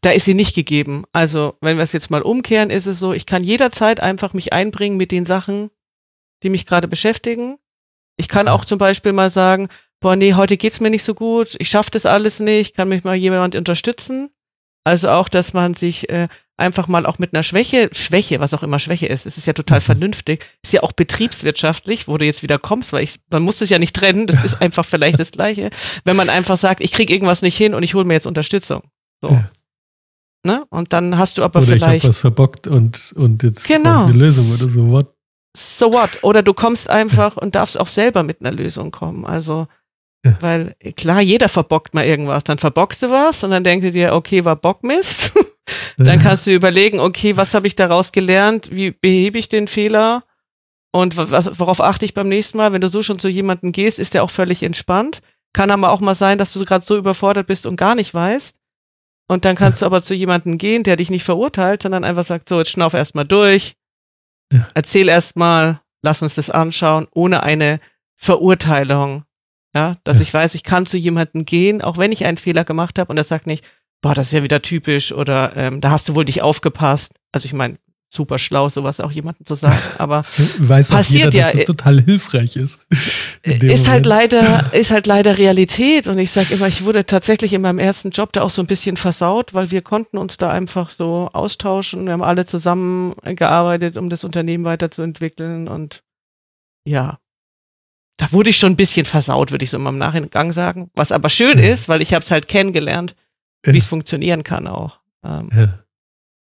da 0.00 0.10
ist 0.10 0.24
sie 0.24 0.34
nicht 0.34 0.54
gegeben. 0.54 1.04
Also 1.12 1.56
wenn 1.60 1.76
wir 1.76 1.84
es 1.84 1.92
jetzt 1.92 2.10
mal 2.10 2.22
umkehren, 2.22 2.70
ist 2.70 2.86
es 2.86 2.98
so, 2.98 3.12
ich 3.12 3.26
kann 3.26 3.44
jederzeit 3.44 4.00
einfach 4.00 4.32
mich 4.32 4.52
einbringen 4.52 4.96
mit 4.96 5.12
den 5.12 5.24
Sachen, 5.24 5.70
die 6.42 6.50
mich 6.50 6.66
gerade 6.66 6.88
beschäftigen. 6.88 7.58
Ich 8.16 8.28
kann 8.28 8.48
auch 8.48 8.64
zum 8.64 8.78
Beispiel 8.78 9.12
mal 9.12 9.30
sagen, 9.30 9.68
boah, 10.00 10.16
nee, 10.16 10.34
heute 10.34 10.56
geht's 10.56 10.80
mir 10.80 10.90
nicht 10.90 11.04
so 11.04 11.14
gut, 11.14 11.56
ich 11.58 11.68
schaffe 11.68 11.90
das 11.90 12.06
alles 12.06 12.40
nicht, 12.40 12.76
kann 12.76 12.88
mich 12.88 13.04
mal 13.04 13.16
jemand 13.16 13.54
unterstützen. 13.54 14.30
Also 14.84 15.10
auch, 15.10 15.28
dass 15.28 15.52
man 15.52 15.74
sich 15.74 16.08
äh, 16.08 16.28
einfach 16.58 16.88
mal 16.88 17.06
auch 17.06 17.18
mit 17.18 17.32
einer 17.32 17.42
Schwäche, 17.42 17.88
Schwäche, 17.92 18.40
was 18.40 18.52
auch 18.52 18.62
immer 18.62 18.78
Schwäche 18.78 19.06
ist, 19.06 19.26
es 19.26 19.38
ist 19.38 19.46
ja 19.46 19.52
total 19.52 19.78
mhm. 19.78 19.84
vernünftig, 19.84 20.44
ist 20.62 20.72
ja 20.72 20.82
auch 20.82 20.92
betriebswirtschaftlich, 20.92 22.08
wo 22.08 22.18
du 22.18 22.24
jetzt 22.24 22.42
wieder 22.42 22.58
kommst, 22.58 22.92
weil 22.92 23.04
ich, 23.04 23.20
man 23.30 23.42
muss 23.42 23.60
es 23.60 23.70
ja 23.70 23.78
nicht 23.78 23.94
trennen, 23.94 24.26
das 24.26 24.44
ist 24.44 24.54
einfach 24.60 24.84
vielleicht 24.84 25.20
das 25.20 25.30
Gleiche, 25.30 25.70
wenn 26.04 26.16
man 26.16 26.28
einfach 26.28 26.58
sagt, 26.58 26.80
ich 26.80 26.92
krieg 26.92 27.10
irgendwas 27.10 27.42
nicht 27.42 27.56
hin 27.56 27.74
und 27.74 27.82
ich 27.82 27.94
hole 27.94 28.04
mir 28.04 28.14
jetzt 28.14 28.26
Unterstützung. 28.26 28.82
So. 29.22 29.30
Ja. 29.30 29.50
Ne? 30.44 30.64
Und 30.70 30.92
dann 30.92 31.16
hast 31.16 31.38
du 31.38 31.42
aber 31.42 31.60
oder 31.60 31.66
vielleicht. 31.66 31.96
Ich 31.96 32.04
hab 32.04 32.08
was 32.10 32.20
verbockt 32.20 32.66
und, 32.66 33.12
und 33.16 33.42
jetzt 33.42 33.66
genau. 33.66 34.04
eine 34.04 34.12
Lösung 34.12 34.48
oder 34.52 34.68
so. 34.68 34.90
What? 34.90 35.14
So 35.56 35.92
what? 35.92 36.22
Oder 36.22 36.42
du 36.42 36.54
kommst 36.54 36.88
einfach 36.88 37.36
und 37.36 37.54
darfst 37.54 37.78
auch 37.78 37.88
selber 37.88 38.22
mit 38.22 38.40
einer 38.40 38.52
Lösung 38.52 38.92
kommen. 38.92 39.26
Also, 39.26 39.66
ja. 40.24 40.36
weil 40.40 40.76
klar, 40.96 41.20
jeder 41.20 41.48
verbockt 41.48 41.94
mal 41.94 42.04
irgendwas. 42.04 42.44
Dann 42.44 42.58
verbockst 42.58 43.02
du 43.02 43.10
was 43.10 43.42
und 43.42 43.50
dann 43.50 43.64
denkst 43.64 43.86
du 43.86 43.92
dir, 43.92 44.14
okay, 44.14 44.44
war 44.44 44.56
Bockmist. 44.56 45.32
Dann 45.96 46.20
kannst 46.20 46.46
du 46.46 46.52
überlegen, 46.52 47.00
okay, 47.00 47.36
was 47.36 47.54
habe 47.54 47.66
ich 47.66 47.76
daraus 47.76 48.12
gelernt? 48.12 48.70
Wie 48.72 48.90
behebe 48.90 49.38
ich 49.38 49.48
den 49.48 49.66
Fehler? 49.66 50.24
Und 50.90 51.16
was, 51.16 51.58
worauf 51.58 51.80
achte 51.80 52.04
ich 52.04 52.14
beim 52.14 52.28
nächsten 52.28 52.58
Mal? 52.58 52.72
Wenn 52.72 52.80
du 52.80 52.88
so 52.88 53.02
schon 53.02 53.18
zu 53.18 53.28
jemandem 53.28 53.72
gehst, 53.72 53.98
ist 53.98 54.14
der 54.14 54.22
auch 54.22 54.30
völlig 54.30 54.62
entspannt. 54.62 55.20
Kann 55.52 55.70
aber 55.70 55.90
auch 55.90 56.00
mal 56.00 56.14
sein, 56.14 56.38
dass 56.38 56.52
du 56.52 56.64
gerade 56.64 56.84
so 56.84 56.96
überfordert 56.96 57.46
bist 57.46 57.66
und 57.66 57.76
gar 57.76 57.94
nicht 57.94 58.12
weißt. 58.14 58.56
Und 59.28 59.44
dann 59.44 59.56
kannst 59.56 59.82
du 59.82 59.86
aber 59.86 60.02
zu 60.02 60.14
jemandem 60.14 60.56
gehen, 60.56 60.82
der 60.82 60.96
dich 60.96 61.10
nicht 61.10 61.24
verurteilt, 61.24 61.82
sondern 61.82 62.04
einfach 62.04 62.24
sagt, 62.24 62.48
so, 62.48 62.58
jetzt 62.58 62.70
schnauf 62.70 62.94
erst 62.94 63.14
mal 63.14 63.24
durch. 63.24 63.76
Ja. 64.52 64.66
Erzähl 64.74 65.08
erst 65.08 65.36
mal, 65.36 65.82
lass 66.02 66.22
uns 66.22 66.34
das 66.34 66.48
anschauen, 66.48 67.06
ohne 67.12 67.42
eine 67.42 67.80
Verurteilung. 68.16 69.24
Ja, 69.74 69.98
dass 70.04 70.16
ja. 70.16 70.22
ich 70.22 70.32
weiß, 70.32 70.54
ich 70.54 70.64
kann 70.64 70.86
zu 70.86 70.96
jemandem 70.96 71.44
gehen, 71.44 71.82
auch 71.82 71.98
wenn 71.98 72.10
ich 72.10 72.24
einen 72.24 72.38
Fehler 72.38 72.64
gemacht 72.64 72.98
habe 72.98 73.10
und 73.10 73.18
er 73.18 73.24
sagt 73.24 73.46
nicht, 73.46 73.64
boah, 74.00 74.14
das 74.14 74.28
ist 74.28 74.32
ja 74.32 74.42
wieder 74.42 74.62
typisch 74.62 75.12
oder 75.12 75.56
ähm, 75.56 75.80
da 75.80 75.90
hast 75.90 76.08
du 76.08 76.14
wohl 76.14 76.24
dich 76.24 76.42
aufgepasst. 76.42 77.12
Also 77.32 77.46
ich 77.46 77.52
meine, 77.52 77.78
super 78.10 78.38
schlau, 78.38 78.68
sowas 78.68 79.00
auch 79.00 79.10
jemandem 79.10 79.44
zu 79.44 79.54
sagen, 79.54 79.80
aber 79.98 80.18
weiß 80.18 80.90
passiert 80.90 81.34
jeder, 81.34 81.46
ja, 81.46 81.52
dass 81.52 81.60
es 81.60 81.64
total 81.64 82.00
hilfreich 82.00 82.56
ist. 82.56 82.80
Ist 83.42 83.88
halt 83.88 84.06
leider, 84.06 84.64
ist 84.72 84.90
halt 84.90 85.06
leider 85.06 85.38
Realität. 85.38 86.08
Und 86.08 86.18
ich 86.18 86.30
sage 86.30 86.54
immer, 86.54 86.68
ich 86.68 86.84
wurde 86.84 87.04
tatsächlich 87.06 87.52
in 87.52 87.62
meinem 87.62 87.78
ersten 87.78 88.10
Job 88.10 88.32
da 88.32 88.42
auch 88.42 88.50
so 88.50 88.62
ein 88.62 88.66
bisschen 88.66 88.96
versaut, 88.96 89.54
weil 89.54 89.70
wir 89.70 89.82
konnten 89.82 90.18
uns 90.18 90.36
da 90.36 90.50
einfach 90.50 90.90
so 90.90 91.28
austauschen, 91.32 92.06
wir 92.06 92.12
haben 92.12 92.22
alle 92.22 92.46
zusammen 92.46 93.14
gearbeitet, 93.22 93.96
um 93.96 94.08
das 94.08 94.24
Unternehmen 94.24 94.64
weiterzuentwickeln. 94.64 95.68
Und 95.68 96.02
ja, 96.84 97.18
da 98.16 98.32
wurde 98.32 98.50
ich 98.50 98.56
schon 98.56 98.72
ein 98.72 98.76
bisschen 98.76 99.06
versaut, 99.06 99.50
würde 99.50 99.64
ich 99.64 99.70
so 99.70 99.76
in 99.76 99.82
meinem 99.82 99.98
Nachgang 99.98 100.52
sagen, 100.52 100.90
was 100.94 101.12
aber 101.12 101.28
schön 101.28 101.58
ist, 101.58 101.88
weil 101.88 102.02
ich 102.02 102.14
habe 102.14 102.24
es 102.24 102.30
halt 102.30 102.48
kennengelernt 102.48 103.14
wie 103.64 103.78
es 103.78 103.86
funktionieren 103.86 104.44
kann 104.44 104.66
auch. 104.66 105.00
Ähm, 105.24 105.50
ja. 105.52 105.84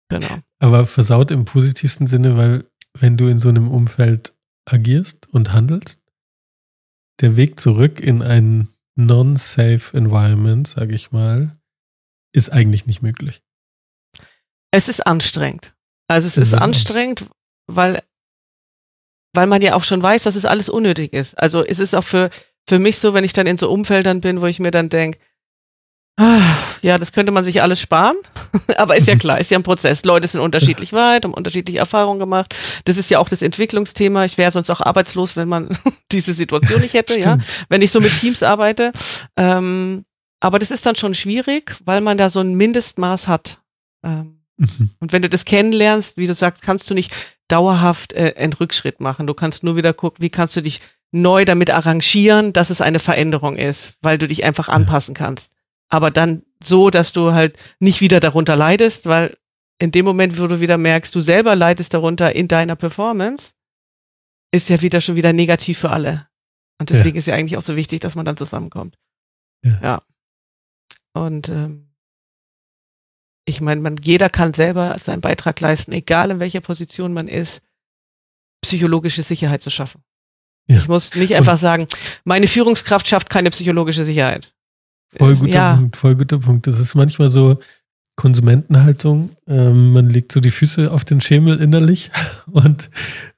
Genau. 0.09 0.39
Aber 0.59 0.85
versaut 0.85 1.31
im 1.31 1.45
positivsten 1.45 2.07
Sinne, 2.07 2.37
weil 2.37 2.65
wenn 2.93 3.17
du 3.17 3.27
in 3.27 3.39
so 3.39 3.49
einem 3.49 3.69
Umfeld 3.69 4.33
agierst 4.65 5.27
und 5.31 5.53
handelst, 5.53 6.01
der 7.21 7.37
Weg 7.37 7.59
zurück 7.59 7.99
in 7.99 8.21
ein 8.21 8.67
non-safe 8.95 9.95
Environment, 9.95 10.67
sage 10.67 10.95
ich 10.95 11.11
mal, 11.11 11.57
ist 12.33 12.51
eigentlich 12.51 12.85
nicht 12.85 13.01
möglich. 13.01 13.41
Es 14.71 14.89
ist 14.89 15.05
anstrengend. 15.05 15.73
Also 16.07 16.27
es, 16.27 16.37
es 16.37 16.47
ist, 16.47 16.53
ist 16.53 16.61
anstrengend, 16.61 17.25
weil 17.67 18.01
weil 19.33 19.47
man 19.47 19.61
ja 19.61 19.75
auch 19.75 19.83
schon 19.83 20.01
weiß, 20.01 20.23
dass 20.23 20.35
es 20.35 20.45
alles 20.45 20.69
unnötig 20.69 21.11
ist. 21.11 21.37
Also 21.37 21.65
es 21.65 21.79
ist 21.79 21.93
auch 21.93 22.03
für 22.03 22.29
für 22.67 22.79
mich 22.79 22.99
so, 22.99 23.13
wenn 23.13 23.23
ich 23.23 23.33
dann 23.33 23.47
in 23.47 23.57
so 23.57 23.69
Umfeldern 23.71 24.21
bin, 24.21 24.41
wo 24.41 24.45
ich 24.47 24.59
mir 24.59 24.71
dann 24.71 24.89
denke, 24.89 25.19
ja, 26.17 26.97
das 26.97 27.11
könnte 27.11 27.33
man 27.33 27.43
sich 27.43 27.61
alles 27.61 27.81
sparen, 27.81 28.15
aber 28.77 28.95
ist 28.95 29.07
ja 29.07 29.15
klar, 29.15 29.39
ist 29.39 29.51
ja 29.51 29.59
ein 29.59 29.63
Prozess. 29.63 30.05
Leute 30.05 30.27
sind 30.27 30.39
unterschiedlich 30.39 30.93
weit, 30.93 31.25
haben 31.25 31.33
unterschiedliche 31.33 31.79
Erfahrungen 31.79 32.19
gemacht. 32.19 32.55
Das 32.85 32.97
ist 32.97 33.09
ja 33.09 33.19
auch 33.19 33.27
das 33.27 33.41
Entwicklungsthema. 33.41 34.23
Ich 34.23 34.37
wäre 34.37 34.51
sonst 34.51 34.69
auch 34.69 34.79
arbeitslos, 34.79 35.35
wenn 35.35 35.49
man 35.49 35.77
diese 36.11 36.33
Situation 36.33 36.81
nicht 36.81 36.93
hätte, 36.93 37.19
ja, 37.19 37.37
wenn 37.67 37.81
ich 37.81 37.91
so 37.91 37.99
mit 37.99 38.17
Teams 38.17 38.43
arbeite. 38.43 38.93
Ähm, 39.35 40.05
aber 40.39 40.57
das 40.59 40.71
ist 40.71 40.85
dann 40.85 40.95
schon 40.95 41.13
schwierig, 41.13 41.75
weil 41.83 41.99
man 41.99 42.17
da 42.17 42.29
so 42.29 42.39
ein 42.39 42.53
Mindestmaß 42.53 43.27
hat. 43.27 43.59
Ähm, 44.03 44.41
mhm. 44.57 44.91
Und 44.99 45.11
wenn 45.11 45.21
du 45.21 45.29
das 45.29 45.43
kennenlernst, 45.43 46.15
wie 46.15 46.27
du 46.27 46.33
sagst, 46.33 46.61
kannst 46.61 46.89
du 46.89 46.93
nicht 46.93 47.13
dauerhaft 47.49 48.13
äh, 48.13 48.35
einen 48.37 48.53
Rückschritt 48.53 49.01
machen. 49.01 49.27
Du 49.27 49.33
kannst 49.33 49.63
nur 49.63 49.75
wieder 49.75 49.93
gucken, 49.93 50.21
wie 50.21 50.29
kannst 50.29 50.55
du 50.55 50.61
dich 50.61 50.79
neu 51.11 51.45
damit 51.45 51.71
arrangieren, 51.71 52.53
dass 52.53 52.69
es 52.69 52.79
eine 52.79 52.99
Veränderung 52.99 53.57
ist, 53.57 53.95
weil 54.01 54.17
du 54.17 54.27
dich 54.27 54.43
einfach 54.43 54.69
anpassen 54.69 55.13
kannst 55.13 55.51
aber 55.89 56.11
dann 56.11 56.43
so, 56.61 56.89
dass 56.89 57.13
du 57.13 57.33
halt 57.33 57.57
nicht 57.79 58.01
wieder 58.01 58.19
darunter 58.19 58.55
leidest, 58.55 59.05
weil 59.05 59.37
in 59.79 59.91
dem 59.91 60.05
Moment, 60.05 60.39
wo 60.39 60.47
du 60.47 60.59
wieder 60.59 60.77
merkst, 60.77 61.13
du 61.13 61.19
selber 61.19 61.55
leidest 61.55 61.93
darunter 61.93 62.33
in 62.33 62.47
deiner 62.47 62.75
Performance, 62.75 63.53
ist 64.51 64.69
ja 64.69 64.81
wieder 64.81 65.01
schon 65.01 65.15
wieder 65.15 65.33
negativ 65.33 65.79
für 65.79 65.89
alle. 65.89 66.27
Und 66.79 66.89
deswegen 66.89 67.15
ja. 67.15 67.19
ist 67.19 67.25
ja 67.25 67.35
eigentlich 67.35 67.57
auch 67.57 67.61
so 67.61 67.75
wichtig, 67.75 68.01
dass 68.01 68.15
man 68.15 68.25
dann 68.25 68.37
zusammenkommt. 68.37 68.97
Ja. 69.63 69.79
ja. 69.81 70.01
Und 71.13 71.49
ähm, 71.49 71.93
ich 73.45 73.61
meine, 73.61 73.81
man, 73.81 73.97
jeder 73.97 74.29
kann 74.29 74.53
selber 74.53 74.97
seinen 74.99 75.21
Beitrag 75.21 75.59
leisten, 75.59 75.91
egal 75.91 76.31
in 76.31 76.39
welcher 76.39 76.61
Position 76.61 77.13
man 77.13 77.27
ist, 77.27 77.61
psychologische 78.61 79.23
Sicherheit 79.23 79.61
zu 79.61 79.69
schaffen. 79.69 80.03
Ja. 80.67 80.79
Ich 80.79 80.87
muss 80.87 81.15
nicht 81.15 81.35
einfach 81.35 81.57
sagen, 81.57 81.87
meine 82.23 82.47
Führungskraft 82.47 83.07
schafft 83.07 83.29
keine 83.29 83.51
psychologische 83.51 84.03
Sicherheit. 84.03 84.54
Voll 85.17 85.35
guter 85.35 85.53
ja. 85.53 85.75
Punkt, 85.75 85.97
voll 85.97 86.15
guter 86.15 86.39
Punkt. 86.39 86.67
Das 86.67 86.79
ist 86.79 86.95
manchmal 86.95 87.29
so 87.29 87.59
Konsumentenhaltung. 88.15 89.31
Ähm, 89.47 89.93
man 89.93 90.09
legt 90.09 90.31
so 90.31 90.39
die 90.39 90.51
Füße 90.51 90.91
auf 90.91 91.03
den 91.03 91.21
Schemel 91.21 91.59
innerlich 91.59 92.11
und, 92.51 92.89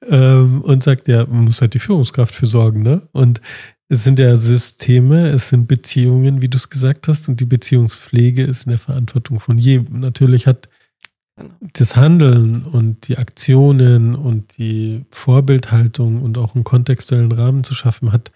ähm, 0.07 0.61
und 0.61 0.83
sagt, 0.83 1.07
ja, 1.07 1.25
man 1.25 1.45
muss 1.45 1.61
halt 1.61 1.73
die 1.73 1.79
Führungskraft 1.79 2.35
für 2.35 2.45
sorgen, 2.45 2.83
ne? 2.83 3.07
Und 3.11 3.41
es 3.89 4.03
sind 4.03 4.19
ja 4.19 4.35
Systeme, 4.35 5.29
es 5.29 5.49
sind 5.49 5.67
Beziehungen, 5.67 6.41
wie 6.41 6.49
du 6.49 6.57
es 6.57 6.69
gesagt 6.69 7.07
hast, 7.07 7.29
und 7.29 7.39
die 7.39 7.45
Beziehungspflege 7.45 8.43
ist 8.43 8.65
in 8.65 8.71
der 8.71 8.79
Verantwortung 8.79 9.39
von 9.39 9.57
jedem. 9.57 10.01
Natürlich 10.01 10.45
hat 10.45 10.67
genau. 11.37 11.53
das 11.73 11.95
Handeln 11.95 12.63
und 12.65 13.07
die 13.07 13.17
Aktionen 13.17 14.13
und 14.13 14.57
die 14.57 15.05
Vorbildhaltung 15.11 16.21
und 16.21 16.37
auch 16.37 16.53
einen 16.53 16.65
kontextuellen 16.65 17.31
Rahmen 17.31 17.63
zu 17.63 17.73
schaffen, 17.75 18.11
hat 18.11 18.31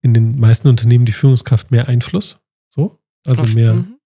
in 0.00 0.14
den 0.14 0.38
meisten 0.38 0.68
Unternehmen 0.68 1.06
die 1.06 1.12
Führungskraft 1.12 1.72
mehr 1.72 1.88
Einfluss. 1.88 2.38
So? 2.74 2.98
Also 3.26 3.46
mehr, 3.46 3.74
mhm. 3.74 3.96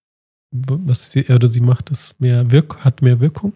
was 0.51 1.11
sie, 1.11 1.27
er 1.27 1.37
oder 1.37 1.49
sie 1.49 1.61
macht, 1.61 1.91
ist 1.91 2.21
mehr 2.21 2.51
Wirk 2.51 2.85
hat 2.85 3.03
mehr 3.03 3.21
Wirkung. 3.21 3.55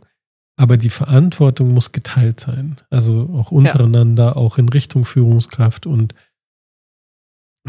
Aber 0.57 0.77
die 0.77 0.91
Verantwortung 0.91 1.73
muss 1.73 1.93
geteilt 1.93 2.41
sein. 2.41 2.77
Also 2.91 3.31
auch 3.33 3.51
untereinander, 3.51 4.25
ja. 4.25 4.37
auch 4.37 4.59
in 4.59 4.69
Richtung 4.69 5.05
Führungskraft. 5.05 5.87
Und 5.87 6.15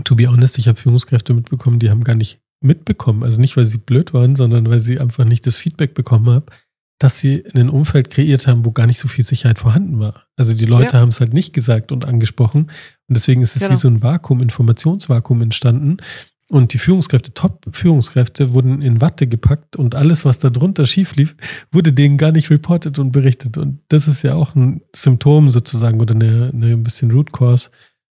to 0.03 0.15
be 0.15 0.27
honest, 0.27 0.57
ich 0.57 0.67
habe 0.67 0.77
Führungskräfte 0.77 1.33
mitbekommen, 1.33 1.79
die 1.79 1.89
haben 1.89 2.03
gar 2.03 2.15
nicht 2.15 2.41
mitbekommen. 2.61 3.23
Also 3.23 3.39
nicht, 3.39 3.57
weil 3.57 3.65
sie 3.65 3.77
blöd 3.77 4.13
waren, 4.13 4.35
sondern 4.35 4.69
weil 4.69 4.79
sie 4.79 4.99
einfach 4.99 5.25
nicht 5.25 5.45
das 5.47 5.55
Feedback 5.55 5.93
bekommen 5.93 6.29
haben, 6.29 6.45
dass 6.99 7.19
sie 7.19 7.43
ein 7.53 7.69
Umfeld 7.69 8.09
kreiert 8.09 8.47
haben, 8.47 8.65
wo 8.65 8.71
gar 8.71 8.87
nicht 8.87 8.99
so 8.99 9.07
viel 9.07 9.25
Sicherheit 9.25 9.59
vorhanden 9.59 9.99
war. 9.99 10.27
Also 10.37 10.53
die 10.53 10.65
Leute 10.65 10.95
ja. 10.95 11.01
haben 11.01 11.09
es 11.09 11.19
halt 11.19 11.33
nicht 11.33 11.53
gesagt 11.53 11.91
und 11.91 12.05
angesprochen. 12.05 12.63
Und 13.07 13.17
deswegen 13.17 13.41
ist 13.41 13.55
es 13.55 13.61
genau. 13.61 13.73
wie 13.73 13.79
so 13.79 13.87
ein 13.87 14.01
Vakuum, 14.01 14.41
Informationsvakuum 14.41 15.41
entstanden. 15.41 15.97
Und 16.53 16.71
die 16.73 16.77
Führungskräfte, 16.77 17.33
Top-Führungskräfte, 17.33 18.53
wurden 18.53 18.83
in 18.83 19.01
Watte 19.01 19.25
gepackt 19.25 19.75
und 19.75 19.95
alles, 19.95 20.23
was 20.23 20.37
da 20.37 20.51
drunter 20.51 20.85
schief 20.85 21.15
lief, 21.15 21.35
wurde 21.71 21.93
denen 21.93 22.15
gar 22.15 22.31
nicht 22.31 22.51
reported 22.51 22.99
und 22.99 23.11
berichtet. 23.11 23.57
Und 23.57 23.79
das 23.87 24.07
ist 24.07 24.21
ja 24.21 24.35
auch 24.35 24.53
ein 24.53 24.81
Symptom 24.95 25.49
sozusagen 25.49 25.99
oder 25.99 26.13
eine, 26.13 26.51
eine 26.53 26.73
ein 26.73 26.83
bisschen 26.83 27.09
Root 27.09 27.33
Cause 27.33 27.71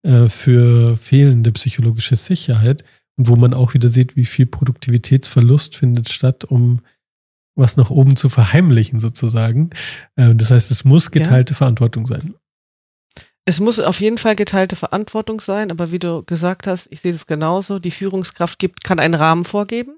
äh, 0.03 0.27
für 0.27 0.97
fehlende 0.97 1.53
psychologische 1.53 2.17
Sicherheit. 2.17 2.83
Und 3.15 3.29
wo 3.29 3.37
man 3.37 3.53
auch 3.53 3.73
wieder 3.73 3.87
sieht, 3.87 4.17
wie 4.17 4.25
viel 4.25 4.47
Produktivitätsverlust 4.47 5.77
findet 5.77 6.09
statt, 6.09 6.43
um 6.43 6.81
was 7.55 7.77
nach 7.77 7.89
oben 7.89 8.17
zu 8.17 8.27
verheimlichen 8.27 8.99
sozusagen. 8.99 9.69
Äh, 10.17 10.35
das 10.35 10.51
heißt, 10.51 10.71
es 10.71 10.83
muss 10.83 11.09
geteilte 11.11 11.53
ja. 11.53 11.57
Verantwortung 11.57 12.05
sein. 12.05 12.33
Es 13.45 13.59
muss 13.59 13.79
auf 13.79 14.01
jeden 14.01 14.17
Fall 14.17 14.35
geteilte 14.35 14.75
Verantwortung 14.75 15.39
sein, 15.39 15.69
aber 15.69 15.91
wie 15.91 15.99
du 15.99 16.23
gesagt 16.23 16.65
hast, 16.65 16.87
ich 16.89 17.01
sehe 17.01 17.13
das 17.13 17.27
genauso. 17.27 17.77
Die 17.77 17.91
Führungskraft 17.91 18.57
gibt, 18.57 18.83
kann 18.83 18.99
einen 18.99 19.13
Rahmen 19.13 19.45
vorgeben. 19.45 19.97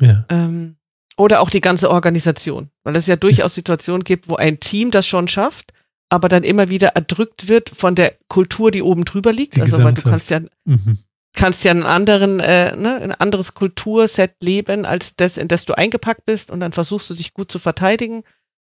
Ja. 0.00 0.24
Ähm, 0.28 0.76
Oder 1.16 1.40
auch 1.40 1.50
die 1.50 1.60
ganze 1.60 1.90
Organisation, 1.90 2.70
weil 2.82 2.96
es 2.96 3.06
ja 3.06 3.16
durchaus 3.16 3.54
Situationen 3.54 4.02
gibt, 4.02 4.28
wo 4.28 4.36
ein 4.36 4.58
Team 4.58 4.90
das 4.90 5.06
schon 5.06 5.28
schafft, 5.28 5.72
aber 6.08 6.28
dann 6.28 6.42
immer 6.42 6.68
wieder 6.68 6.88
erdrückt 6.88 7.48
wird 7.48 7.68
von 7.70 7.94
der 7.94 8.14
Kultur, 8.28 8.70
die 8.72 8.82
oben 8.82 9.04
drüber 9.04 9.32
liegt. 9.32 9.56
Die 9.56 9.60
also 9.60 9.84
weil 9.84 9.94
du 9.94 10.02
kannst 10.02 10.30
ja 10.30 10.40
Mhm. 10.64 10.98
kannst 11.32 11.62
ja 11.64 11.70
einen 11.70 11.84
anderen, 11.84 12.40
äh, 12.40 12.74
ne, 12.74 12.96
ein 12.96 13.12
anderes 13.12 13.54
Kulturset 13.54 14.32
leben 14.42 14.84
als 14.84 15.14
das, 15.14 15.36
in 15.36 15.46
das 15.46 15.64
du 15.64 15.74
eingepackt 15.74 16.24
bist 16.26 16.50
und 16.50 16.58
dann 16.58 16.72
versuchst 16.72 17.08
du 17.10 17.14
dich 17.14 17.34
gut 17.34 17.52
zu 17.52 17.60
verteidigen. 17.60 18.24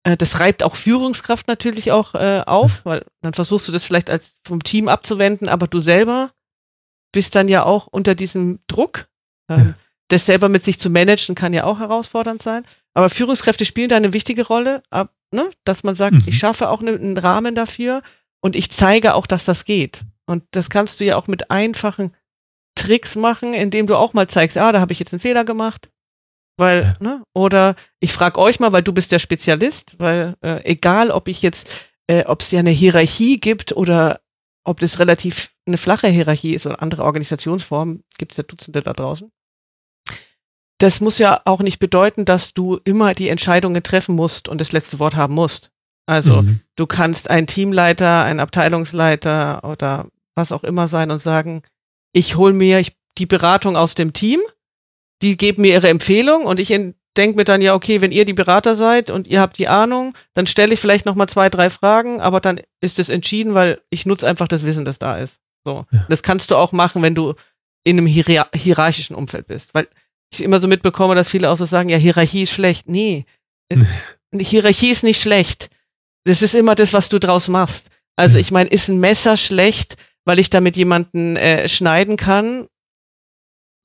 Äh, 0.04 0.16
das 0.16 0.40
reibt 0.40 0.62
auch 0.62 0.76
Führungskraft 0.76 1.48
natürlich 1.48 1.90
auch 1.92 2.14
äh, 2.14 2.42
auf, 2.46 2.84
weil 2.84 3.04
dann 3.22 3.34
versuchst 3.34 3.68
du 3.68 3.72
das 3.72 3.84
vielleicht 3.84 4.10
als 4.10 4.38
vom 4.46 4.62
Team 4.62 4.88
abzuwenden, 4.88 5.48
aber 5.48 5.66
du 5.66 5.80
selber 5.80 6.30
bist 7.12 7.34
dann 7.34 7.48
ja 7.48 7.64
auch 7.64 7.86
unter 7.86 8.14
diesem 8.14 8.60
Druck. 8.66 9.08
Ähm, 9.50 9.58
Ja. 9.58 9.74
Das 10.10 10.24
selber 10.24 10.48
mit 10.48 10.64
sich 10.64 10.80
zu 10.80 10.88
managen 10.88 11.34
kann 11.34 11.52
ja 11.52 11.64
auch 11.64 11.80
herausfordernd 11.80 12.40
sein. 12.40 12.64
Aber 12.94 13.10
Führungskräfte 13.10 13.66
spielen 13.66 13.90
da 13.90 13.96
eine 13.96 14.14
wichtige 14.14 14.46
Rolle, 14.46 14.82
ab, 14.88 15.12
ne? 15.32 15.50
dass 15.64 15.84
man 15.84 15.94
sagt, 15.96 16.14
Mhm. 16.14 16.24
ich 16.26 16.38
schaffe 16.38 16.70
auch 16.70 16.80
ne, 16.80 16.92
einen 16.92 17.18
Rahmen 17.18 17.54
dafür 17.54 18.00
und 18.40 18.56
ich 18.56 18.70
zeige 18.70 19.12
auch, 19.14 19.26
dass 19.26 19.44
das 19.44 19.66
geht. 19.66 20.06
Und 20.24 20.44
das 20.52 20.70
kannst 20.70 21.00
du 21.00 21.04
ja 21.04 21.16
auch 21.16 21.26
mit 21.26 21.50
einfachen 21.50 22.14
Tricks 22.74 23.16
machen, 23.16 23.52
indem 23.52 23.86
du 23.86 23.96
auch 23.96 24.14
mal 24.14 24.28
zeigst, 24.28 24.56
ah, 24.56 24.72
da 24.72 24.80
habe 24.80 24.92
ich 24.94 24.98
jetzt 24.98 25.12
einen 25.12 25.20
Fehler 25.20 25.44
gemacht. 25.44 25.90
Weil, 26.58 26.94
ne, 27.00 27.22
oder 27.34 27.76
ich 28.00 28.12
frage 28.12 28.38
euch 28.38 28.58
mal, 28.60 28.72
weil 28.72 28.82
du 28.82 28.92
bist 28.92 29.12
der 29.12 29.18
Spezialist, 29.20 29.94
weil 29.98 30.34
äh, 30.42 30.62
egal, 30.64 31.10
ob 31.10 31.28
ich 31.28 31.40
jetzt, 31.40 31.70
äh, 32.08 32.24
ob 32.24 32.42
es 32.42 32.50
ja 32.50 32.58
eine 32.58 32.70
Hierarchie 32.70 33.38
gibt 33.38 33.72
oder 33.72 34.20
ob 34.64 34.80
das 34.80 34.98
relativ 34.98 35.52
eine 35.66 35.78
flache 35.78 36.08
Hierarchie 36.08 36.54
ist 36.54 36.66
oder 36.66 36.82
andere 36.82 37.04
Organisationsformen, 37.04 38.02
gibt 38.18 38.32
es 38.32 38.38
ja 38.38 38.42
Dutzende 38.42 38.82
da 38.82 38.92
draußen. 38.92 39.30
Das 40.78 41.00
muss 41.00 41.18
ja 41.18 41.40
auch 41.44 41.60
nicht 41.60 41.78
bedeuten, 41.78 42.24
dass 42.24 42.54
du 42.54 42.78
immer 42.84 43.14
die 43.14 43.28
Entscheidungen 43.28 43.82
treffen 43.82 44.14
musst 44.14 44.48
und 44.48 44.60
das 44.60 44.72
letzte 44.72 44.98
Wort 44.98 45.16
haben 45.16 45.34
musst. 45.34 45.70
Also 46.06 46.42
Mhm. 46.42 46.60
du 46.76 46.86
kannst 46.86 47.28
ein 47.30 47.46
Teamleiter, 47.46 48.22
ein 48.22 48.40
Abteilungsleiter 48.40 49.64
oder 49.64 50.08
was 50.34 50.52
auch 50.52 50.64
immer 50.64 50.88
sein 50.88 51.10
und 51.10 51.18
sagen, 51.18 51.62
ich 52.12 52.36
hol 52.36 52.52
mir 52.52 52.78
ich, 52.78 52.96
die 53.18 53.26
Beratung 53.26 53.76
aus 53.76 53.94
dem 53.94 54.12
Team, 54.12 54.40
die 55.22 55.36
geben 55.36 55.62
mir 55.62 55.72
ihre 55.74 55.88
Empfehlung 55.88 56.44
und 56.46 56.60
ich 56.60 56.68
denke 56.68 57.36
mir 57.36 57.44
dann 57.44 57.60
ja, 57.62 57.74
okay, 57.74 58.00
wenn 58.00 58.12
ihr 58.12 58.24
die 58.24 58.32
Berater 58.32 58.74
seid 58.76 59.10
und 59.10 59.26
ihr 59.26 59.40
habt 59.40 59.58
die 59.58 59.68
Ahnung, 59.68 60.14
dann 60.34 60.46
stelle 60.46 60.72
ich 60.74 60.80
vielleicht 60.80 61.06
noch 61.06 61.16
mal 61.16 61.26
zwei, 61.28 61.48
drei 61.48 61.68
Fragen, 61.70 62.20
aber 62.20 62.40
dann 62.40 62.60
ist 62.80 62.98
es 62.98 63.08
entschieden, 63.08 63.54
weil 63.54 63.80
ich 63.90 64.06
nutze 64.06 64.28
einfach 64.28 64.46
das 64.48 64.64
Wissen, 64.64 64.84
das 64.84 64.98
da 65.00 65.18
ist. 65.18 65.40
So, 65.64 65.84
Ja. 65.90 66.06
das 66.08 66.22
kannst 66.22 66.50
du 66.50 66.56
auch 66.56 66.70
machen, 66.72 67.02
wenn 67.02 67.14
du 67.16 67.34
in 67.84 67.98
einem 67.98 68.06
hier 68.06 68.46
hierarchischen 68.54 69.16
Umfeld 69.16 69.46
bist, 69.48 69.74
weil 69.74 69.88
ich 70.32 70.42
immer 70.42 70.60
so 70.60 70.68
mitbekomme, 70.68 71.14
dass 71.14 71.28
viele 71.28 71.50
auch 71.50 71.56
so 71.56 71.64
sagen, 71.64 71.88
ja, 71.88 71.96
Hierarchie 71.96 72.42
ist 72.42 72.52
schlecht. 72.52 72.88
Nee, 72.88 73.24
Hierarchie 74.34 74.90
ist 74.90 75.02
nicht 75.04 75.20
schlecht. 75.20 75.70
Das 76.24 76.42
ist 76.42 76.54
immer 76.54 76.74
das, 76.74 76.92
was 76.92 77.08
du 77.08 77.18
draus 77.18 77.48
machst. 77.48 77.90
Also 78.16 78.38
ich 78.38 78.50
meine, 78.50 78.68
ist 78.68 78.88
ein 78.88 79.00
Messer 79.00 79.36
schlecht, 79.36 79.96
weil 80.24 80.38
ich 80.38 80.50
damit 80.50 80.76
jemanden 80.76 81.36
äh, 81.36 81.68
schneiden 81.68 82.16
kann, 82.16 82.66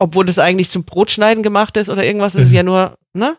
obwohl 0.04 0.26
das 0.26 0.38
eigentlich 0.40 0.70
zum 0.70 0.84
Brotschneiden 0.84 1.42
gemacht 1.44 1.78
ist 1.78 1.90
oder 1.90 2.04
irgendwas, 2.04 2.36
ist 2.36 2.46
es 2.46 2.52
Ja. 2.52 2.58
ja 2.58 2.64
nur, 2.64 2.98
ne? 3.14 3.38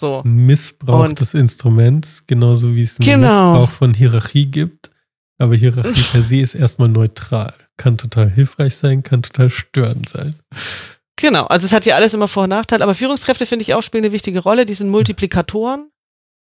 So. 0.00 0.22
Missbrauch 0.24 1.08
Und- 1.08 1.20
des 1.20 1.34
Instruments, 1.34 2.24
genauso 2.26 2.74
wie 2.74 2.82
es 2.82 2.98
einen 3.00 3.06
Genau. 3.08 3.52
Missbrauch 3.52 3.70
von 3.70 3.94
Hierarchie 3.94 4.46
gibt. 4.46 4.90
Aber 5.40 5.54
Hierarchie 5.54 6.02
per 6.10 6.22
se 6.22 6.36
ist 6.40 6.54
erstmal 6.54 6.88
neutral. 6.88 7.52
Kann 7.76 7.96
total 7.98 8.28
hilfreich 8.30 8.76
sein, 8.76 9.02
kann 9.04 9.22
total 9.22 9.50
störend 9.50 10.08
sein. 10.08 10.34
Genau, 11.16 11.46
also 11.46 11.66
es 11.66 11.72
hat 11.72 11.84
ja 11.86 11.96
alles 11.96 12.14
immer 12.14 12.28
Vor- 12.28 12.44
und 12.44 12.50
Nachteile, 12.50 12.82
aber 12.84 12.94
Führungskräfte 12.94 13.44
finde 13.46 13.62
ich 13.64 13.74
auch 13.74 13.82
spielen 13.82 14.04
eine 14.04 14.12
wichtige 14.12 14.40
Rolle, 14.40 14.66
die 14.66 14.74
sind 14.74 14.88
Multiplikatoren. 14.88 15.90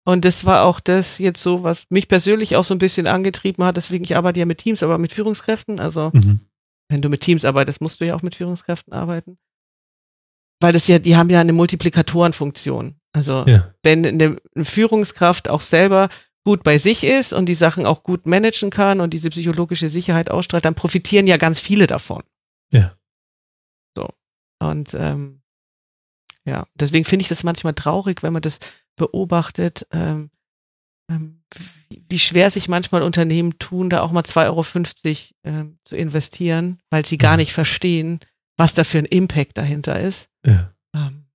Und 0.03 0.25
das 0.25 0.45
war 0.45 0.63
auch 0.63 0.79
das 0.79 1.19
jetzt 1.19 1.41
so, 1.43 1.61
was 1.63 1.83
mich 1.89 2.07
persönlich 2.07 2.55
auch 2.55 2.63
so 2.63 2.73
ein 2.73 2.79
bisschen 2.79 3.05
angetrieben 3.07 3.63
hat. 3.63 3.77
Deswegen, 3.77 4.03
ich 4.03 4.15
arbeite 4.15 4.39
ja 4.39 4.45
mit 4.47 4.57
Teams, 4.59 4.81
aber 4.81 4.97
mit 4.97 5.13
Führungskräften. 5.13 5.79
Also, 5.79 6.09
Mhm. 6.13 6.39
Wenn 6.91 7.01
du 7.01 7.09
mit 7.09 7.21
Teams 7.21 7.45
arbeitest, 7.45 7.81
musst 7.81 8.01
du 8.01 8.05
ja 8.05 8.15
auch 8.15 8.21
mit 8.21 8.35
Führungskräften 8.35 8.93
arbeiten. 8.93 9.37
Weil 10.59 10.73
das 10.73 10.87
ja, 10.87 10.99
die 10.99 11.15
haben 11.15 11.29
ja 11.29 11.41
eine 11.41 11.53
Multiplikatorenfunktion. 11.53 12.99
Also, 13.13 13.45
Ja, 13.47 13.73
wenn 13.83 14.05
eine 14.05 14.37
Führungskraft 14.63 15.49
auch 15.49 15.61
selber 15.61 16.09
gut 16.43 16.63
bei 16.63 16.77
sich 16.77 17.03
ist 17.03 17.33
und 17.33 17.47
die 17.47 17.55
Sachen 17.55 17.85
auch 17.85 18.03
gut 18.03 18.25
managen 18.25 18.69
kann 18.69 18.99
und 18.99 19.13
diese 19.13 19.29
psychologische 19.29 19.89
Sicherheit 19.89 20.29
ausstrahlt, 20.29 20.65
dann 20.65 20.75
profitieren 20.75 21.27
ja 21.27 21.37
ganz 21.37 21.59
viele 21.59 21.87
davon. 21.87 22.23
Ja. 22.71 22.95
So. 23.95 24.09
Und 24.59 24.93
ähm, 24.93 25.41
ja, 26.45 26.67
deswegen 26.75 27.05
finde 27.05 27.23
ich 27.23 27.29
das 27.29 27.43
manchmal 27.43 27.73
traurig, 27.73 28.23
wenn 28.23 28.33
man 28.33 28.41
das 28.41 28.59
beobachtet, 28.95 29.87
ähm, 29.91 30.31
ähm, 31.09 31.40
wie, 32.09 32.19
schwer 32.19 32.49
sich 32.49 32.67
manchmal 32.67 33.03
Unternehmen 33.03 33.57
tun, 33.59 33.89
da 33.89 34.01
auch 34.01 34.11
mal 34.11 34.23
2,50 34.23 34.45
Euro 34.47 34.65
ähm, 35.43 35.77
zu 35.83 35.95
investieren, 35.95 36.79
weil 36.89 37.05
sie 37.05 37.17
gar 37.17 37.33
Ja. 37.33 37.37
nicht 37.37 37.53
verstehen, 37.53 38.19
was 38.57 38.73
da 38.73 38.83
für 38.83 38.99
ein 38.99 39.05
Impact 39.05 39.57
dahinter 39.57 39.99
ist. 39.99 40.29
ja. 40.45 40.73
Ähm, 40.95 41.25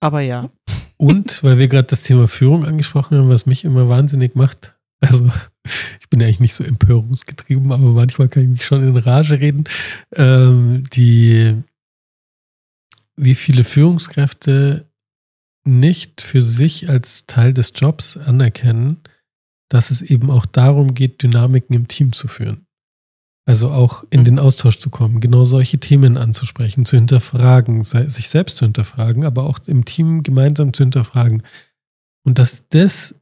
aber 0.00 0.20
ja. 0.20 0.50
Und 0.96 1.42
weil 1.42 1.58
wir 1.58 1.68
gerade 1.68 1.86
das 1.88 2.02
Thema 2.02 2.26
Führung 2.26 2.64
angesprochen 2.64 3.18
haben, 3.18 3.28
was 3.28 3.46
mich 3.46 3.64
immer 3.64 3.88
wahnsinnig 3.88 4.34
macht. 4.34 4.76
Also 5.00 5.30
ich 6.00 6.08
bin 6.10 6.20
ja 6.20 6.26
eigentlich 6.26 6.40
nicht 6.40 6.54
so 6.54 6.64
empörungsgetrieben, 6.64 7.70
aber 7.72 7.84
manchmal 7.84 8.28
kann 8.28 8.42
ich 8.42 8.48
mich 8.48 8.64
schon 8.66 8.82
in 8.86 8.96
Rage 8.96 9.40
reden. 9.40 9.64
Ähm, 10.14 10.84
die, 10.92 11.62
wie 13.16 13.34
viele 13.34 13.64
Führungskräfte 13.64 14.90
nicht 15.64 16.20
für 16.20 16.42
sich 16.42 16.88
als 16.88 17.26
Teil 17.26 17.52
des 17.52 17.72
Jobs 17.76 18.16
anerkennen, 18.16 18.98
dass 19.70 19.90
es 19.90 20.02
eben 20.02 20.30
auch 20.30 20.44
darum 20.44 20.92
geht, 20.94 21.22
Dynamiken 21.22 21.74
im 21.74 21.88
Team 21.88 22.12
zu 22.12 22.28
führen. 22.28 22.66
Also 23.46 23.70
auch 23.70 24.04
in 24.10 24.20
Mhm. 24.20 24.24
den 24.24 24.38
Austausch 24.38 24.76
zu 24.76 24.90
kommen, 24.90 25.20
genau 25.20 25.44
solche 25.44 25.78
Themen 25.78 26.18
anzusprechen, 26.18 26.84
zu 26.84 26.96
hinterfragen, 26.96 27.82
sich 27.82 28.28
selbst 28.28 28.58
zu 28.58 28.66
hinterfragen, 28.66 29.24
aber 29.24 29.44
auch 29.44 29.58
im 29.66 29.84
Team 29.84 30.22
gemeinsam 30.22 30.72
zu 30.72 30.82
hinterfragen. 30.82 31.42
Und 32.24 32.38
dass 32.38 32.68
das 32.68 33.14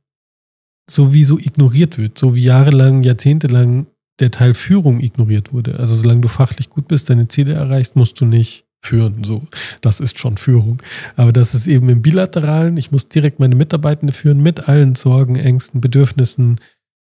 sowieso 0.91 1.39
ignoriert 1.39 1.99
wird, 1.99 2.19
so 2.19 2.35
wie 2.35 2.43
jahrelang, 2.45 3.05
jahrzehntelang 3.05 3.87
der 4.21 4.31
Teil 4.31 4.55
Führung 4.55 5.01
ignoriert 5.01 5.53
wurde. 5.53 5.79
Also 5.79 5.95
solange 5.95 6.23
du 6.23 6.29
fachlich 6.29 6.71
gut 6.71 6.89
bist, 6.89 7.09
deine 7.09 7.29
Ziele 7.29 7.53
erreichst, 7.53 7.95
musst 7.95 8.21
du 8.21 8.25
nicht 8.25 8.65
führen. 8.81 9.25
So, 9.25 9.43
das 9.81 10.01
ist 10.01 10.19
schon 10.19 10.37
Führung. 10.37 10.83
Aber 11.17 11.33
das 11.33 11.55
ist 11.55 11.67
eben 11.67 11.89
im 11.89 12.03
Bilateralen, 12.03 12.77
ich 12.77 12.93
muss 12.93 13.09
direkt 13.09 13.41
meine 13.41 13.55
Mitarbeitende 13.55 14.13
führen 14.13 14.43
mit 14.43 14.69
allen 14.69 14.95
Sorgen, 14.95 15.37
Ängsten, 15.37 15.81
Bedürfnissen, 15.81 16.61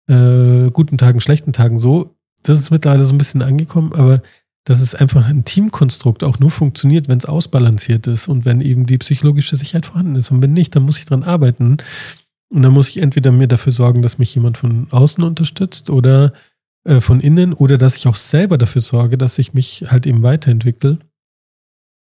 äh, 0.09 0.71
guten 0.71 0.99
Tagen, 0.99 1.21
schlechten 1.21 1.53
Tagen 1.53 1.79
so. 1.79 2.15
Das 2.43 2.59
ist 2.59 2.71
mittlerweile 2.71 3.05
so 3.05 3.15
ein 3.15 3.19
bisschen 3.19 3.43
angekommen, 3.43 3.93
aber 3.95 4.23
dass 4.65 4.81
es 4.81 4.95
einfach 4.95 5.27
ein 5.27 5.45
Teamkonstrukt 5.45 6.25
auch 6.25 6.39
nur 6.39 6.51
funktioniert, 6.51 7.09
wenn 7.09 7.19
es 7.19 7.25
ausbalanciert 7.25 8.07
ist 8.07 8.29
und 8.29 8.45
wenn 8.45 8.61
eben 8.61 8.85
die 8.85 8.99
psychologische 8.99 9.57
Sicherheit 9.57 9.87
vorhanden 9.87 10.17
ist. 10.17 10.31
Und 10.31 10.43
wenn 10.43 10.53
nicht, 10.53 10.77
dann 10.77 10.83
muss 10.83 10.99
ich 10.99 11.07
dran 11.07 11.23
arbeiten. 11.23 11.79
Und 12.51 12.63
dann 12.63 12.73
muss 12.73 12.89
ich 12.89 12.99
entweder 12.99 13.33
mir 13.33 13.49
dafür 13.49 13.73
sorgen, 13.73 14.03
dass 14.03 14.19
mich 14.19 14.35
jemand 14.35 14.59
von 14.59 14.87
außen 14.91 15.25
unterstützt 15.25 15.91
oder 15.91 16.33
äh, 16.85 17.01
von 17.01 17.21
innen 17.21 17.53
oder 17.53 17.79
dass 17.79 17.97
ich 17.97 18.09
auch 18.09 18.17
selber 18.17 18.59
dafür 18.59 18.83
sorge, 18.83 19.17
dass 19.17 19.39
ich 19.39 19.55
mich 19.55 19.87
halt 19.89 20.07
eben 20.07 20.23
weiterentwickle. 20.23 20.99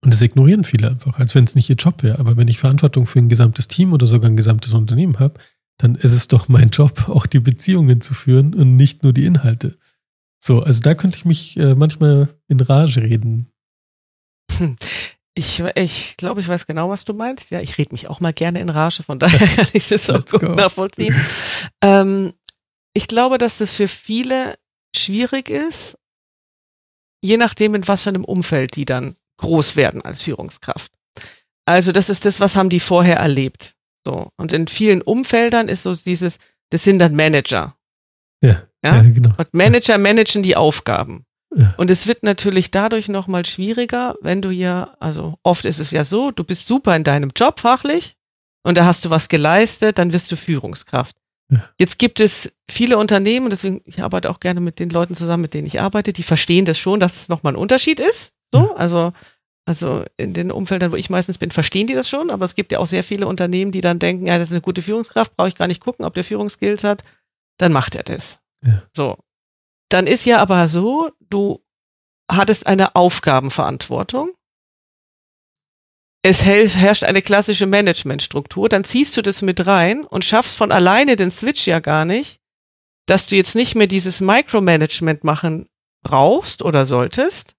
Und 0.03 0.13
das 0.13 0.21
ignorieren 0.21 0.63
viele 0.63 0.89
einfach, 0.89 1.19
als 1.19 1.35
wenn 1.35 1.43
es 1.43 1.55
nicht 1.55 1.69
ihr 1.69 1.75
Job 1.75 2.03
wäre. 2.03 2.19
Aber 2.19 2.37
wenn 2.37 2.47
ich 2.47 2.57
Verantwortung 2.57 3.05
für 3.05 3.19
ein 3.19 3.29
gesamtes 3.29 3.67
Team 3.67 3.91
oder 3.91 4.07
sogar 4.07 4.29
ein 4.29 4.37
gesamtes 4.37 4.73
Unternehmen 4.73 5.19
habe, 5.19 5.39
dann 5.77 5.95
ist 5.95 6.13
es 6.13 6.27
doch 6.27 6.47
mein 6.47 6.69
Job, 6.69 7.09
auch 7.09 7.25
die 7.25 7.39
Beziehungen 7.39 8.01
zu 8.01 8.13
führen 8.13 8.53
und 8.53 8.75
nicht 8.75 9.03
nur 9.03 9.13
die 9.13 9.25
Inhalte. 9.25 9.77
So, 10.41 10.61
also 10.61 10.81
da 10.81 10.95
könnte 10.95 11.17
ich 11.17 11.25
mich 11.25 11.57
äh, 11.57 11.75
manchmal 11.75 12.29
in 12.47 12.61
Rage 12.61 13.01
reden. 13.01 13.51
Ich, 15.35 15.61
ich 15.75 16.17
glaube, 16.17 16.41
ich 16.41 16.47
weiß 16.47 16.67
genau, 16.67 16.89
was 16.89 17.05
du 17.05 17.13
meinst. 17.13 17.51
Ja, 17.51 17.61
ich 17.61 17.77
rede 17.77 17.93
mich 17.93 18.07
auch 18.07 18.19
mal 18.19 18.33
gerne 18.33 18.59
in 18.59 18.69
Rage, 18.69 19.03
von 19.03 19.19
daher 19.19 19.47
kann 19.55 19.67
ich 19.73 19.87
das 19.87 20.09
auch 20.09 20.25
gut 20.25 20.43
nachvollziehen. 20.43 21.15
ähm, 21.81 22.33
ich 22.93 23.07
glaube, 23.07 23.37
dass 23.37 23.59
das 23.59 23.73
für 23.73 23.87
viele 23.87 24.55
schwierig 24.95 25.49
ist, 25.49 25.97
je 27.21 27.37
nachdem, 27.37 27.75
in 27.75 27.87
was 27.87 28.03
für 28.03 28.09
einem 28.09 28.25
Umfeld 28.25 28.75
die 28.75 28.85
dann 28.85 29.15
groß 29.39 29.75
werden 29.75 30.01
als 30.01 30.23
Führungskraft. 30.23 30.91
Also 31.65 31.91
das 31.91 32.09
ist 32.09 32.25
das, 32.25 32.39
was 32.39 32.55
haben 32.55 32.69
die 32.69 32.79
vorher 32.79 33.17
erlebt. 33.17 33.75
So. 34.05 34.29
Und 34.37 34.51
in 34.53 34.67
vielen 34.67 35.01
Umfeldern 35.01 35.67
ist 35.67 35.83
so 35.83 35.93
dieses, 35.95 36.37
das 36.69 36.83
sind 36.83 36.99
dann 36.99 37.15
Manager. 37.15 37.75
Ja, 38.41 38.63
Ja? 38.83 38.95
ja 38.97 39.01
genau. 39.01 39.31
Und 39.37 39.53
Manager 39.53 39.97
managen 39.97 40.43
die 40.43 40.55
Aufgaben. 40.55 41.25
Ja. 41.55 41.73
Und 41.77 41.89
es 41.89 42.07
wird 42.07 42.23
natürlich 42.23 42.71
dadurch 42.71 43.07
nochmal 43.07 43.45
schwieriger, 43.45 44.15
wenn 44.21 44.41
du 44.41 44.51
ja, 44.51 44.95
also 44.99 45.35
oft 45.43 45.65
ist 45.65 45.79
es 45.79 45.91
ja 45.91 46.05
so, 46.05 46.31
du 46.31 46.43
bist 46.43 46.67
super 46.67 46.95
in 46.95 47.03
deinem 47.03 47.31
Job 47.35 47.59
fachlich 47.59 48.15
und 48.63 48.77
da 48.77 48.85
hast 48.85 49.05
du 49.05 49.09
was 49.09 49.29
geleistet, 49.29 49.97
dann 49.97 50.13
wirst 50.13 50.31
du 50.31 50.35
Führungskraft. 50.35 51.15
Ja. 51.51 51.67
Jetzt 51.79 51.97
gibt 51.97 52.19
es 52.19 52.51
viele 52.69 52.99
Unternehmen, 52.99 53.45
und 53.47 53.49
deswegen, 53.51 53.81
ich 53.85 54.03
arbeite 54.03 54.29
auch 54.29 54.39
gerne 54.39 54.59
mit 54.59 54.77
den 54.77 54.91
Leuten 54.91 55.15
zusammen, 55.15 55.41
mit 55.41 55.55
denen 55.55 55.65
ich 55.65 55.81
arbeite, 55.81 56.13
die 56.13 56.21
verstehen 56.21 56.65
das 56.65 56.77
schon, 56.77 56.99
dass 56.99 57.19
es 57.19 57.29
nochmal 57.29 57.53
ein 57.53 57.59
Unterschied 57.59 57.99
ist. 57.99 58.33
So, 58.51 58.75
also 58.75 59.13
Also 59.65 60.03
in 60.17 60.33
den 60.33 60.51
Umfeldern, 60.51 60.91
wo 60.91 60.95
ich 60.95 61.11
meistens 61.11 61.37
bin, 61.37 61.51
verstehen 61.51 61.85
die 61.85 61.93
das 61.93 62.09
schon, 62.09 62.31
aber 62.31 62.43
es 62.43 62.55
gibt 62.55 62.71
ja 62.71 62.79
auch 62.79 62.87
sehr 62.87 63.03
viele 63.03 63.27
Unternehmen, 63.27 63.71
die 63.71 63.81
dann 63.81 63.99
denken, 63.99 64.25
ja, 64.25 64.39
das 64.39 64.47
ist 64.47 64.53
eine 64.53 64.61
gute 64.61 64.81
Führungskraft, 64.81 65.35
brauche 65.35 65.49
ich 65.49 65.55
gar 65.55 65.67
nicht 65.67 65.83
gucken, 65.83 66.05
ob 66.05 66.15
der 66.15 66.23
Führungsskills 66.23 66.83
hat, 66.83 67.03
dann 67.57 67.71
macht 67.71 67.93
er 67.93 68.01
das. 68.01 68.39
Ja. 68.65 68.81
So. 68.95 69.17
Dann 69.89 70.07
ist 70.07 70.25
ja 70.25 70.39
aber 70.39 70.67
so, 70.69 71.11
du 71.29 71.63
hattest 72.31 72.65
eine 72.65 72.95
Aufgabenverantwortung. 72.95 74.31
Es 76.23 76.43
herrscht 76.43 77.03
eine 77.03 77.21
klassische 77.21 77.67
Managementstruktur, 77.67 78.69
dann 78.69 78.83
ziehst 78.83 79.15
du 79.17 79.21
das 79.21 79.43
mit 79.43 79.67
rein 79.67 80.03
und 80.03 80.25
schaffst 80.25 80.57
von 80.57 80.71
alleine 80.71 81.15
den 81.15 81.29
Switch 81.29 81.67
ja 81.67 81.79
gar 81.79 82.05
nicht, 82.05 82.39
dass 83.05 83.27
du 83.27 83.35
jetzt 83.35 83.53
nicht 83.53 83.75
mehr 83.75 83.87
dieses 83.87 84.19
Micromanagement 84.19 85.23
machen 85.23 85.69
brauchst 86.03 86.63
oder 86.63 86.87
solltest. 86.87 87.55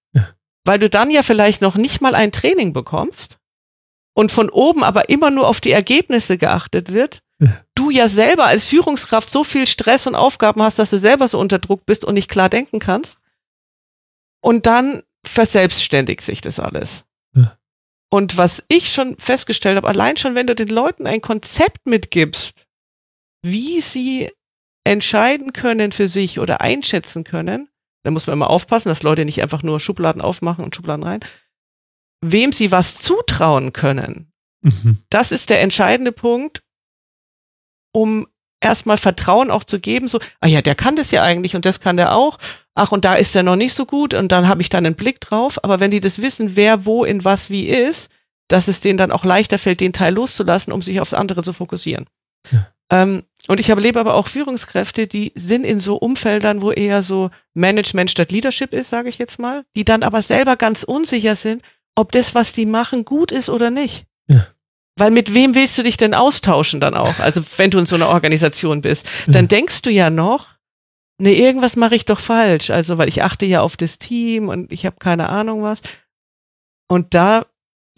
Weil 0.65 0.79
du 0.79 0.89
dann 0.89 1.11
ja 1.11 1.23
vielleicht 1.23 1.61
noch 1.61 1.75
nicht 1.75 2.01
mal 2.01 2.15
ein 2.15 2.31
Training 2.31 2.73
bekommst 2.73 3.37
und 4.13 4.31
von 4.31 4.49
oben 4.49 4.83
aber 4.83 5.09
immer 5.09 5.31
nur 5.31 5.47
auf 5.47 5.61
die 5.61 5.71
Ergebnisse 5.71 6.37
geachtet 6.37 6.91
wird, 6.91 7.21
ja. 7.39 7.63
du 7.75 7.89
ja 7.89 8.07
selber 8.07 8.45
als 8.45 8.65
Führungskraft 8.65 9.29
so 9.29 9.43
viel 9.43 9.67
Stress 9.67 10.07
und 10.07 10.15
Aufgaben 10.15 10.61
hast, 10.61 10.79
dass 10.79 10.89
du 10.89 10.97
selber 10.97 11.27
so 11.27 11.39
unter 11.39 11.59
Druck 11.59 11.85
bist 11.85 12.05
und 12.05 12.13
nicht 12.13 12.29
klar 12.29 12.49
denken 12.49 12.79
kannst. 12.79 13.21
Und 14.41 14.65
dann 14.65 15.03
verselbstständigt 15.25 16.21
sich 16.21 16.41
das 16.41 16.59
alles. 16.59 17.05
Ja. 17.35 17.57
Und 18.09 18.37
was 18.37 18.63
ich 18.67 18.91
schon 18.91 19.17
festgestellt 19.17 19.77
habe, 19.77 19.87
allein 19.87 20.17
schon, 20.17 20.35
wenn 20.35 20.47
du 20.47 20.55
den 20.55 20.67
Leuten 20.67 21.07
ein 21.07 21.21
Konzept 21.21 21.85
mitgibst, 21.85 22.65
wie 23.41 23.79
sie 23.79 24.31
entscheiden 24.83 25.53
können 25.53 25.91
für 25.91 26.07
sich 26.07 26.39
oder 26.39 26.61
einschätzen 26.61 27.23
können, 27.23 27.69
da 28.03 28.11
muss 28.11 28.27
man 28.27 28.33
immer 28.33 28.49
aufpassen, 28.49 28.89
dass 28.89 29.03
Leute 29.03 29.25
nicht 29.25 29.41
einfach 29.41 29.63
nur 29.63 29.79
Schubladen 29.79 30.21
aufmachen 30.21 30.63
und 30.63 30.75
Schubladen 30.75 31.03
rein. 31.03 31.19
Wem 32.21 32.51
sie 32.51 32.71
was 32.71 32.95
zutrauen 32.95 33.73
können, 33.73 34.31
mhm. 34.61 34.99
das 35.09 35.31
ist 35.31 35.49
der 35.49 35.61
entscheidende 35.61 36.11
Punkt, 36.11 36.63
um 37.93 38.27
erstmal 38.61 38.97
Vertrauen 38.97 39.51
auch 39.51 39.63
zu 39.63 39.79
geben, 39.79 40.07
so, 40.07 40.19
ah 40.39 40.47
ja, 40.47 40.61
der 40.61 40.75
kann 40.75 40.95
das 40.95 41.11
ja 41.11 41.23
eigentlich 41.23 41.55
und 41.55 41.65
das 41.65 41.79
kann 41.79 41.97
der 41.97 42.15
auch. 42.15 42.37
Ach, 42.73 42.91
und 42.91 43.03
da 43.03 43.15
ist 43.15 43.35
er 43.35 43.43
noch 43.43 43.55
nicht 43.55 43.73
so 43.73 43.85
gut 43.85 44.13
und 44.13 44.31
dann 44.31 44.47
habe 44.47 44.61
ich 44.61 44.69
dann 44.69 44.85
einen 44.85 44.95
Blick 44.95 45.19
drauf. 45.19 45.63
Aber 45.63 45.79
wenn 45.79 45.91
die 45.91 45.99
das 45.99 46.21
wissen, 46.21 46.55
wer 46.55 46.85
wo 46.85 47.03
in 47.03 47.25
was 47.25 47.49
wie 47.49 47.67
ist, 47.67 48.09
dass 48.47 48.67
es 48.67 48.79
denen 48.79 48.97
dann 48.97 49.11
auch 49.11 49.25
leichter 49.25 49.57
fällt, 49.57 49.81
den 49.81 49.93
Teil 49.93 50.13
loszulassen, 50.13 50.71
um 50.71 50.81
sich 50.81 51.01
aufs 51.01 51.13
andere 51.13 51.43
zu 51.43 51.53
fokussieren. 51.53 52.05
Ja. 52.51 52.67
Ähm, 52.91 53.23
und 53.51 53.59
ich 53.59 53.67
erlebe 53.67 53.99
aber 53.99 54.13
auch 54.13 54.29
Führungskräfte, 54.29 55.07
die 55.07 55.33
sind 55.35 55.65
in 55.65 55.81
so 55.81 55.97
Umfeldern, 55.97 56.61
wo 56.61 56.71
eher 56.71 57.03
so 57.03 57.31
Management 57.53 58.09
statt 58.09 58.31
Leadership 58.31 58.73
ist, 58.73 58.87
sage 58.87 59.09
ich 59.09 59.17
jetzt 59.17 59.39
mal, 59.39 59.65
die 59.75 59.83
dann 59.83 60.03
aber 60.03 60.21
selber 60.21 60.55
ganz 60.55 60.83
unsicher 60.83 61.35
sind, 61.35 61.61
ob 61.93 62.13
das, 62.13 62.33
was 62.33 62.53
die 62.53 62.65
machen, 62.65 63.03
gut 63.03 63.29
ist 63.33 63.49
oder 63.49 63.69
nicht. 63.69 64.05
Ja. 64.29 64.47
Weil 64.97 65.11
mit 65.11 65.33
wem 65.33 65.53
willst 65.53 65.77
du 65.77 65.83
dich 65.83 65.97
denn 65.97 66.13
austauschen 66.13 66.79
dann 66.79 66.95
auch? 66.95 67.19
Also 67.19 67.41
wenn 67.57 67.71
du 67.71 67.79
in 67.79 67.85
so 67.85 67.97
einer 67.97 68.07
Organisation 68.07 68.79
bist, 68.79 69.05
dann 69.27 69.43
ja. 69.43 69.47
denkst 69.49 69.81
du 69.81 69.89
ja 69.89 70.09
noch, 70.09 70.51
nee, 71.17 71.33
irgendwas 71.33 71.75
mache 71.75 71.95
ich 71.95 72.05
doch 72.05 72.21
falsch. 72.21 72.69
Also 72.69 72.97
weil 72.97 73.09
ich 73.09 73.21
achte 73.21 73.45
ja 73.45 73.63
auf 73.63 73.75
das 73.75 73.99
Team 73.99 74.47
und 74.47 74.71
ich 74.71 74.85
habe 74.85 74.95
keine 74.97 75.27
Ahnung 75.27 75.61
was. 75.61 75.81
Und 76.87 77.13
da 77.13 77.47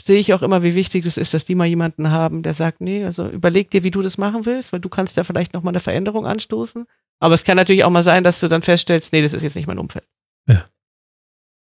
sehe 0.02 0.20
ich 0.20 0.34
auch 0.34 0.42
immer, 0.42 0.64
wie 0.64 0.76
wichtig 0.76 1.06
es 1.06 1.18
ist, 1.18 1.34
dass 1.34 1.46
die 1.46 1.56
mal 1.56 1.68
jemanden 1.68 2.10
haben, 2.10 2.44
der 2.44 2.54
sagt, 2.54 2.82
nee, 2.82 3.06
also 3.06 3.28
überleg 3.28 3.72
dir, 3.72 3.84
wie 3.84 3.92
du 3.92 4.02
das 4.02 4.18
machen 4.18 4.46
willst, 4.46 4.74
weil 4.74 4.80
du 4.80 4.90
kannst 4.90 5.18
ja 5.18 5.24
vielleicht 5.24 5.54
noch 5.54 5.64
mal 5.64 5.70
eine 5.70 5.80
Veränderung 5.80 6.26
anstoßen. 6.26 6.86
Aber 7.20 7.36
es 7.36 7.44
kann 7.44 7.58
natürlich 7.58 7.84
auch 7.84 7.90
mal 7.90 8.04
sein, 8.04 8.24
dass 8.24 8.40
du 8.40 8.48
dann 8.48 8.62
feststellst, 8.62 9.14
nee, 9.14 9.22
das 9.22 9.34
ist 9.34 9.44
jetzt 9.44 9.56
nicht 9.56 9.68
mein 9.68 9.80
Umfeld. 9.80 10.08
Ja. 10.48 10.66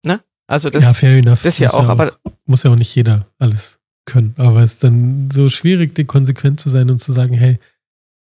Ne? 0.04 0.20
Also 0.46 0.68
das, 0.68 0.84
ja, 0.84 0.94
fair 0.94 1.18
enough. 1.18 1.42
das 1.42 1.58
ja 1.58 1.68
auch, 1.70 1.74
ja 1.74 1.84
auch, 1.84 1.88
aber 1.88 2.12
muss 2.46 2.62
ja 2.62 2.70
auch 2.70 2.76
nicht 2.76 2.94
jeder 2.94 3.26
alles 3.38 3.80
können. 4.06 4.34
Aber 4.38 4.62
es 4.62 4.74
ist 4.74 4.84
dann 4.84 5.30
so 5.30 5.48
schwierig, 5.48 5.94
die 5.94 6.04
konsequent 6.04 6.60
zu 6.60 6.70
sein 6.70 6.90
und 6.90 6.98
zu 6.98 7.12
sagen, 7.12 7.34
hey, 7.34 7.58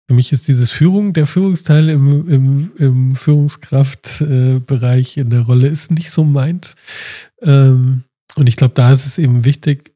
für 0.09 0.15
mich 0.15 0.33
ist 0.33 0.49
dieses 0.49 0.73
Führung, 0.73 1.13
der 1.13 1.27
Führungsteil 1.27 1.89
im, 1.89 2.29
im, 2.29 2.73
im 2.77 3.15
Führungskraftbereich 3.15 5.17
äh, 5.17 5.21
in 5.21 5.31
der 5.31 5.43
Rolle 5.43 5.69
ist 5.69 5.93
nicht 5.93 6.11
so 6.11 6.25
meint. 6.25 6.75
Ähm, 7.43 8.03
und 8.37 8.47
ich 8.47 8.57
glaube, 8.57 8.75
da 8.75 8.93
ist 8.93 9.07
es 9.07 9.19
eben 9.19 9.45
wichtig 9.45 9.95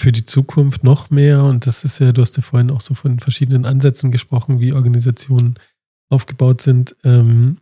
für 0.00 0.12
die 0.12 0.24
Zukunft 0.24 0.84
noch 0.84 1.10
mehr. 1.10 1.44
Und 1.44 1.66
das 1.66 1.84
ist 1.84 1.98
ja, 2.00 2.12
du 2.12 2.22
hast 2.22 2.36
ja 2.36 2.42
vorhin 2.42 2.70
auch 2.70 2.80
so 2.80 2.94
von 2.94 3.20
verschiedenen 3.20 3.64
Ansätzen 3.64 4.10
gesprochen, 4.10 4.60
wie 4.60 4.72
Organisationen 4.72 5.54
aufgebaut 6.10 6.60
sind. 6.60 6.96
Ähm, 7.04 7.58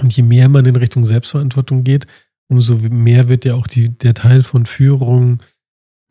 und 0.00 0.16
je 0.16 0.22
mehr 0.22 0.48
man 0.48 0.66
in 0.66 0.76
Richtung 0.76 1.04
Selbstverantwortung 1.04 1.84
geht, 1.84 2.06
umso 2.48 2.76
mehr 2.76 3.28
wird 3.28 3.44
ja 3.44 3.54
auch 3.54 3.66
die, 3.66 3.90
der 3.90 4.14
Teil 4.14 4.42
von 4.42 4.66
Führung 4.66 5.42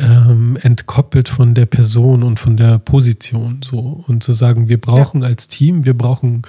ähm, 0.02 0.58
entkoppelt 0.62 1.28
von 1.28 1.54
der 1.54 1.66
Person 1.66 2.24
und 2.24 2.40
von 2.40 2.56
der 2.56 2.80
Position. 2.80 3.62
So 3.64 4.04
und 4.08 4.24
zu 4.24 4.32
sagen, 4.32 4.70
wir 4.70 4.80
brauchen 4.80 5.22
ja. 5.22 5.28
als 5.28 5.48
Team, 5.48 5.86
wir 5.86 5.98
brauchen 5.98 6.44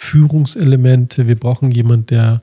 Führungselemente, 0.00 1.26
wir 1.26 1.38
brauchen 1.38 1.70
jemand, 1.70 2.10
der 2.10 2.42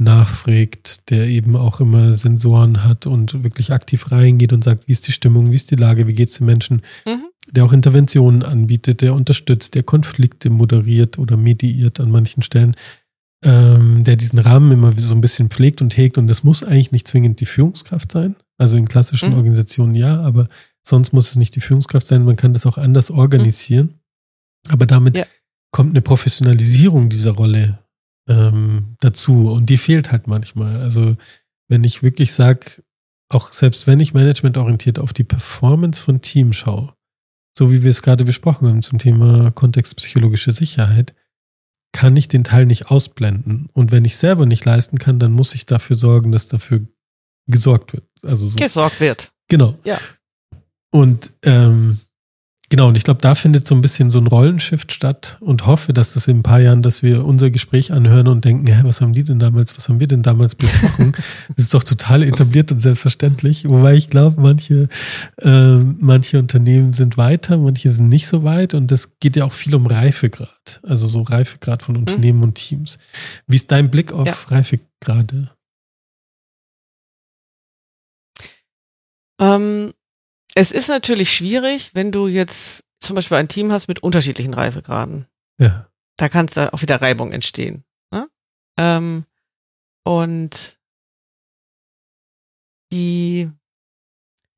nachfragt, 0.00 1.10
der 1.10 1.26
eben 1.28 1.56
auch 1.56 1.80
immer 1.80 2.12
Sensoren 2.12 2.84
hat 2.84 3.06
und 3.06 3.44
wirklich 3.44 3.72
aktiv 3.72 4.10
reingeht 4.10 4.52
und 4.52 4.64
sagt, 4.64 4.88
wie 4.88 4.92
ist 4.92 5.06
die 5.06 5.12
Stimmung, 5.12 5.50
wie 5.50 5.56
ist 5.56 5.70
die 5.70 5.76
Lage, 5.76 6.06
wie 6.06 6.14
geht 6.14 6.30
es 6.30 6.38
den 6.38 6.46
Menschen, 6.46 6.82
mhm. 7.06 7.26
der 7.50 7.64
auch 7.64 7.72
Interventionen 7.72 8.42
anbietet, 8.42 9.02
der 9.02 9.14
unterstützt, 9.14 9.74
der 9.74 9.82
Konflikte 9.82 10.50
moderiert 10.50 11.18
oder 11.18 11.36
mediiert 11.36 12.00
an 12.00 12.10
manchen 12.10 12.42
Stellen, 12.42 12.74
ähm, 13.44 14.04
der 14.04 14.16
diesen 14.16 14.38
Rahmen 14.38 14.72
immer 14.72 14.92
so 14.98 15.14
ein 15.14 15.20
bisschen 15.20 15.50
pflegt 15.50 15.82
und 15.82 15.96
hegt 15.96 16.18
und 16.18 16.28
das 16.28 16.44
muss 16.44 16.64
eigentlich 16.64 16.92
nicht 16.92 17.06
zwingend 17.06 17.40
die 17.40 17.46
Führungskraft 17.46 18.12
sein. 18.12 18.36
Also 18.58 18.76
in 18.76 18.88
klassischen 18.88 19.30
mhm. 19.30 19.36
Organisationen 19.36 19.94
ja, 19.94 20.20
aber 20.20 20.48
sonst 20.82 21.12
muss 21.12 21.30
es 21.30 21.36
nicht 21.36 21.56
die 21.56 21.60
Führungskraft 21.60 22.06
sein. 22.06 22.24
Man 22.24 22.36
kann 22.36 22.52
das 22.52 22.66
auch 22.66 22.78
anders 22.78 23.10
organisieren. 23.10 23.86
Mhm. 24.66 24.72
Aber 24.72 24.86
damit 24.86 25.16
ja. 25.16 25.24
kommt 25.70 25.90
eine 25.90 26.02
Professionalisierung 26.02 27.08
dieser 27.08 27.32
Rolle 27.32 27.79
ähm, 28.30 28.96
dazu 29.00 29.52
und 29.52 29.66
die 29.66 29.76
fehlt 29.76 30.12
halt 30.12 30.28
manchmal. 30.28 30.80
Also 30.80 31.16
wenn 31.68 31.84
ich 31.84 32.02
wirklich 32.02 32.32
sage, 32.32 32.82
auch 33.28 33.52
selbst 33.52 33.86
wenn 33.86 34.00
ich 34.00 34.14
managementorientiert 34.14 34.98
auf 34.98 35.12
die 35.12 35.24
Performance 35.24 36.00
von 36.00 36.20
Team 36.20 36.52
schaue, 36.52 36.94
so 37.56 37.72
wie 37.72 37.82
wir 37.82 37.90
es 37.90 38.02
gerade 38.02 38.24
besprochen 38.24 38.68
haben 38.68 38.82
zum 38.82 38.98
Thema 38.98 39.50
kontextpsychologische 39.50 40.52
Sicherheit, 40.52 41.14
kann 41.92 42.16
ich 42.16 42.28
den 42.28 42.44
Teil 42.44 42.66
nicht 42.66 42.86
ausblenden. 42.86 43.68
Und 43.72 43.90
wenn 43.90 44.04
ich 44.04 44.16
selber 44.16 44.46
nicht 44.46 44.64
leisten 44.64 44.98
kann, 44.98 45.18
dann 45.18 45.32
muss 45.32 45.54
ich 45.54 45.66
dafür 45.66 45.96
sorgen, 45.96 46.30
dass 46.30 46.46
dafür 46.46 46.86
gesorgt 47.48 47.92
wird. 47.92 48.04
Also 48.22 48.48
so. 48.48 48.56
Gesorgt 48.56 49.00
wird. 49.00 49.32
Genau. 49.48 49.76
Ja. 49.84 49.98
Und 50.92 51.32
ähm, 51.42 51.98
Genau, 52.70 52.86
und 52.86 52.96
ich 52.96 53.02
glaube, 53.02 53.20
da 53.20 53.34
findet 53.34 53.66
so 53.66 53.74
ein 53.74 53.80
bisschen 53.80 54.10
so 54.10 54.20
ein 54.20 54.28
Rollenshift 54.28 54.92
statt 54.92 55.38
und 55.40 55.66
hoffe, 55.66 55.92
dass 55.92 56.14
das 56.14 56.28
in 56.28 56.38
ein 56.38 56.42
paar 56.44 56.60
Jahren, 56.60 56.82
dass 56.82 57.02
wir 57.02 57.24
unser 57.24 57.50
Gespräch 57.50 57.92
anhören 57.92 58.28
und 58.28 58.44
denken, 58.44 58.68
hä, 58.68 58.82
was 58.84 59.00
haben 59.00 59.12
die 59.12 59.24
denn 59.24 59.40
damals, 59.40 59.76
was 59.76 59.88
haben 59.88 59.98
wir 59.98 60.06
denn 60.06 60.22
damals 60.22 60.54
besprochen? 60.54 61.12
das 61.56 61.64
ist 61.64 61.74
doch 61.74 61.82
total 61.82 62.22
etabliert 62.22 62.70
und 62.70 62.78
selbstverständlich. 62.78 63.68
Wobei 63.68 63.96
ich 63.96 64.08
glaube, 64.08 64.40
manche, 64.40 64.88
äh, 65.42 65.76
manche 65.78 66.38
Unternehmen 66.38 66.92
sind 66.92 67.16
weiter, 67.16 67.58
manche 67.58 67.88
sind 67.88 68.08
nicht 68.08 68.28
so 68.28 68.44
weit 68.44 68.74
und 68.74 68.92
das 68.92 69.18
geht 69.18 69.34
ja 69.34 69.46
auch 69.46 69.52
viel 69.52 69.74
um 69.74 69.86
Reifegrad. 69.86 70.80
Also 70.84 71.08
so 71.08 71.22
Reifegrad 71.22 71.82
von 71.82 71.96
Unternehmen 71.96 72.38
mhm. 72.38 72.44
und 72.44 72.54
Teams. 72.54 73.00
Wie 73.48 73.56
ist 73.56 73.72
dein 73.72 73.90
Blick 73.90 74.12
auf 74.12 74.28
ja. 74.28 74.56
Reifegrade? 74.56 75.50
Ähm, 79.40 79.92
es 80.54 80.72
ist 80.72 80.88
natürlich 80.88 81.34
schwierig, 81.34 81.94
wenn 81.94 82.12
du 82.12 82.26
jetzt 82.26 82.84
zum 82.98 83.14
Beispiel 83.16 83.38
ein 83.38 83.48
Team 83.48 83.72
hast 83.72 83.88
mit 83.88 84.02
unterschiedlichen 84.02 84.54
Reifegraden. 84.54 85.26
Ja. 85.58 85.88
Da 86.16 86.28
kann 86.28 86.46
es 86.46 86.58
auch 86.58 86.82
wieder 86.82 87.00
Reibung 87.00 87.32
entstehen. 87.32 87.84
Ne? 88.10 88.28
Ähm, 88.78 89.24
und 90.04 90.78
die, 92.92 93.50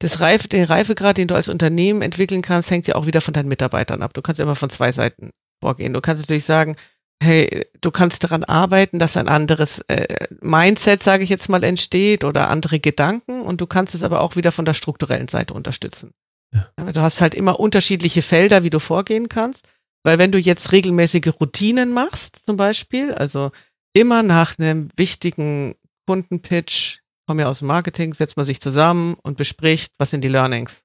das 0.01 0.21
Reife, 0.21 0.49
den 0.49 0.65
Reifegrad, 0.65 1.19
den 1.19 1.29
du 1.29 1.35
als 1.35 1.49
Unternehmen 1.49 2.03
entwickeln 2.03 2.43
kannst, 2.43 2.71
hängt 2.71 2.87
ja 2.87 2.97
auch 2.97 3.07
wieder 3.07 3.21
von 3.21 3.35
deinen 3.35 3.49
Mitarbeitern 3.49 4.03
ab. 4.03 4.15
Du 4.15 4.23
kannst 4.23 4.41
immer 4.41 4.57
von 4.57 4.71
zwei 4.71 4.91
Seiten 4.91 5.31
vorgehen. 5.61 5.93
Du 5.93 6.01
kannst 6.01 6.23
natürlich 6.23 6.45
sagen, 6.45 6.77
hey, 7.23 7.67
du 7.81 7.91
kannst 7.91 8.25
daran 8.25 8.45
arbeiten, 8.45 8.99
dass 8.99 9.17
ein 9.17 9.29
anderes 9.29 9.79
äh, 9.89 10.27
Mindset, 10.41 11.03
sage 11.03 11.25
ich 11.25 11.31
jetzt 11.31 11.49
mal, 11.49 11.65
entsteht 11.65 12.25
oder 12.25 12.49
andere 12.49 12.81
Gedanken 12.81 13.43
und 13.43 13.61
du 13.61 13.67
kannst 13.67 13.95
es 13.95 14.03
aber 14.03 14.21
auch 14.21 14.37
wieder 14.37 14.53
von 14.53 14.65
der 14.65 14.75
strukturellen 14.75 15.29
Seite 15.29 15.55
unterstützen. 15.55 16.13
Ja. 16.53 16.93
Du 16.93 17.01
hast 17.01 17.21
halt 17.21 17.35
immer 17.35 17.59
unterschiedliche 17.61 18.23
Felder, 18.23 18.63
wie 18.63 18.71
du 18.71 18.79
vorgehen 18.79 19.29
kannst, 19.29 19.67
weil 20.05 20.19
wenn 20.19 20.33
du 20.33 20.39
jetzt 20.39 20.73
regelmäßige 20.73 21.33
Routinen 21.41 21.93
machst, 21.93 22.45
zum 22.45 22.57
Beispiel, 22.57 23.15
also 23.15 23.53
immer 23.95 24.23
nach 24.23 24.59
einem 24.59 24.89
wichtigen 24.97 25.77
Kundenpitch, 26.07 26.99
komm 27.27 27.41
ja 27.41 27.47
aus 27.47 27.61
dem 27.61 27.69
Marketing, 27.69 28.13
setzt 28.13 28.37
man 28.37 28.45
sich 28.45 28.61
zusammen 28.61 29.15
und 29.23 29.37
bespricht, 29.37 29.93
was 29.99 30.11
sind 30.11 30.23
die 30.23 30.29
Learnings. 30.29 30.85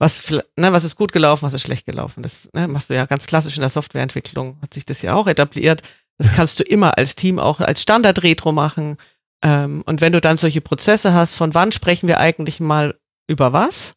Was, 0.00 0.30
ne, 0.30 0.72
was 0.72 0.84
ist 0.84 0.96
gut 0.96 1.12
gelaufen, 1.12 1.42
was 1.44 1.52
ist 1.52 1.62
schlecht 1.62 1.84
gelaufen. 1.84 2.22
Das 2.22 2.48
ne, 2.54 2.66
machst 2.66 2.88
du 2.88 2.94
ja 2.94 3.04
ganz 3.04 3.26
klassisch 3.26 3.56
in 3.56 3.60
der 3.60 3.68
Softwareentwicklung, 3.68 4.58
hat 4.62 4.72
sich 4.72 4.86
das 4.86 5.02
ja 5.02 5.14
auch 5.14 5.26
etabliert. 5.26 5.82
Das 6.16 6.32
kannst 6.34 6.58
du 6.58 6.64
immer 6.64 6.96
als 6.98 7.16
Team 7.16 7.38
auch 7.38 7.60
als 7.60 7.82
Standard-Retro 7.82 8.50
machen. 8.50 8.96
Ähm, 9.42 9.82
und 9.84 10.00
wenn 10.00 10.12
du 10.12 10.20
dann 10.20 10.38
solche 10.38 10.62
Prozesse 10.62 11.12
hast, 11.12 11.34
von 11.34 11.54
wann 11.54 11.70
sprechen 11.70 12.08
wir 12.08 12.18
eigentlich 12.18 12.60
mal 12.60 12.98
über 13.26 13.52
was, 13.52 13.92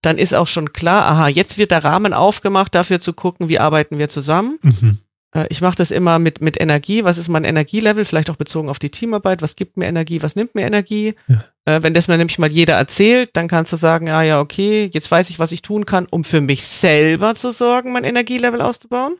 dann 0.00 0.16
ist 0.16 0.32
auch 0.32 0.46
schon 0.46 0.72
klar, 0.72 1.06
aha, 1.06 1.28
jetzt 1.28 1.58
wird 1.58 1.72
der 1.72 1.82
Rahmen 1.82 2.12
aufgemacht, 2.12 2.74
dafür 2.74 3.00
zu 3.00 3.12
gucken, 3.12 3.48
wie 3.48 3.58
arbeiten 3.58 3.98
wir 3.98 4.08
zusammen. 4.08 4.58
Mhm. 4.62 4.98
Äh, 5.34 5.46
ich 5.50 5.60
mache 5.60 5.76
das 5.76 5.90
immer 5.90 6.18
mit, 6.18 6.40
mit 6.40 6.60
Energie. 6.60 7.04
Was 7.04 7.18
ist 7.18 7.28
mein 7.28 7.44
Energielevel? 7.44 8.04
Vielleicht 8.04 8.30
auch 8.30 8.36
bezogen 8.36 8.68
auf 8.68 8.78
die 8.78 8.90
Teamarbeit. 8.90 9.42
Was 9.42 9.56
gibt 9.56 9.76
mir 9.76 9.86
Energie? 9.86 10.22
Was 10.22 10.36
nimmt 10.36 10.54
mir 10.54 10.66
Energie? 10.66 11.14
Ja. 11.26 11.44
Äh, 11.64 11.82
wenn 11.82 11.94
das 11.94 12.08
mir 12.08 12.18
nämlich 12.18 12.38
mal 12.38 12.50
jeder 12.50 12.74
erzählt, 12.74 13.30
dann 13.34 13.48
kannst 13.48 13.72
du 13.72 13.76
sagen, 13.76 14.08
ah 14.08 14.22
ja, 14.22 14.40
okay, 14.40 14.90
jetzt 14.92 15.10
weiß 15.10 15.30
ich, 15.30 15.38
was 15.38 15.52
ich 15.52 15.62
tun 15.62 15.86
kann, 15.86 16.06
um 16.10 16.24
für 16.24 16.40
mich 16.40 16.64
selber 16.64 17.34
zu 17.34 17.50
sorgen, 17.50 17.92
mein 17.92 18.04
Energielevel 18.04 18.60
auszubauen. 18.60 19.16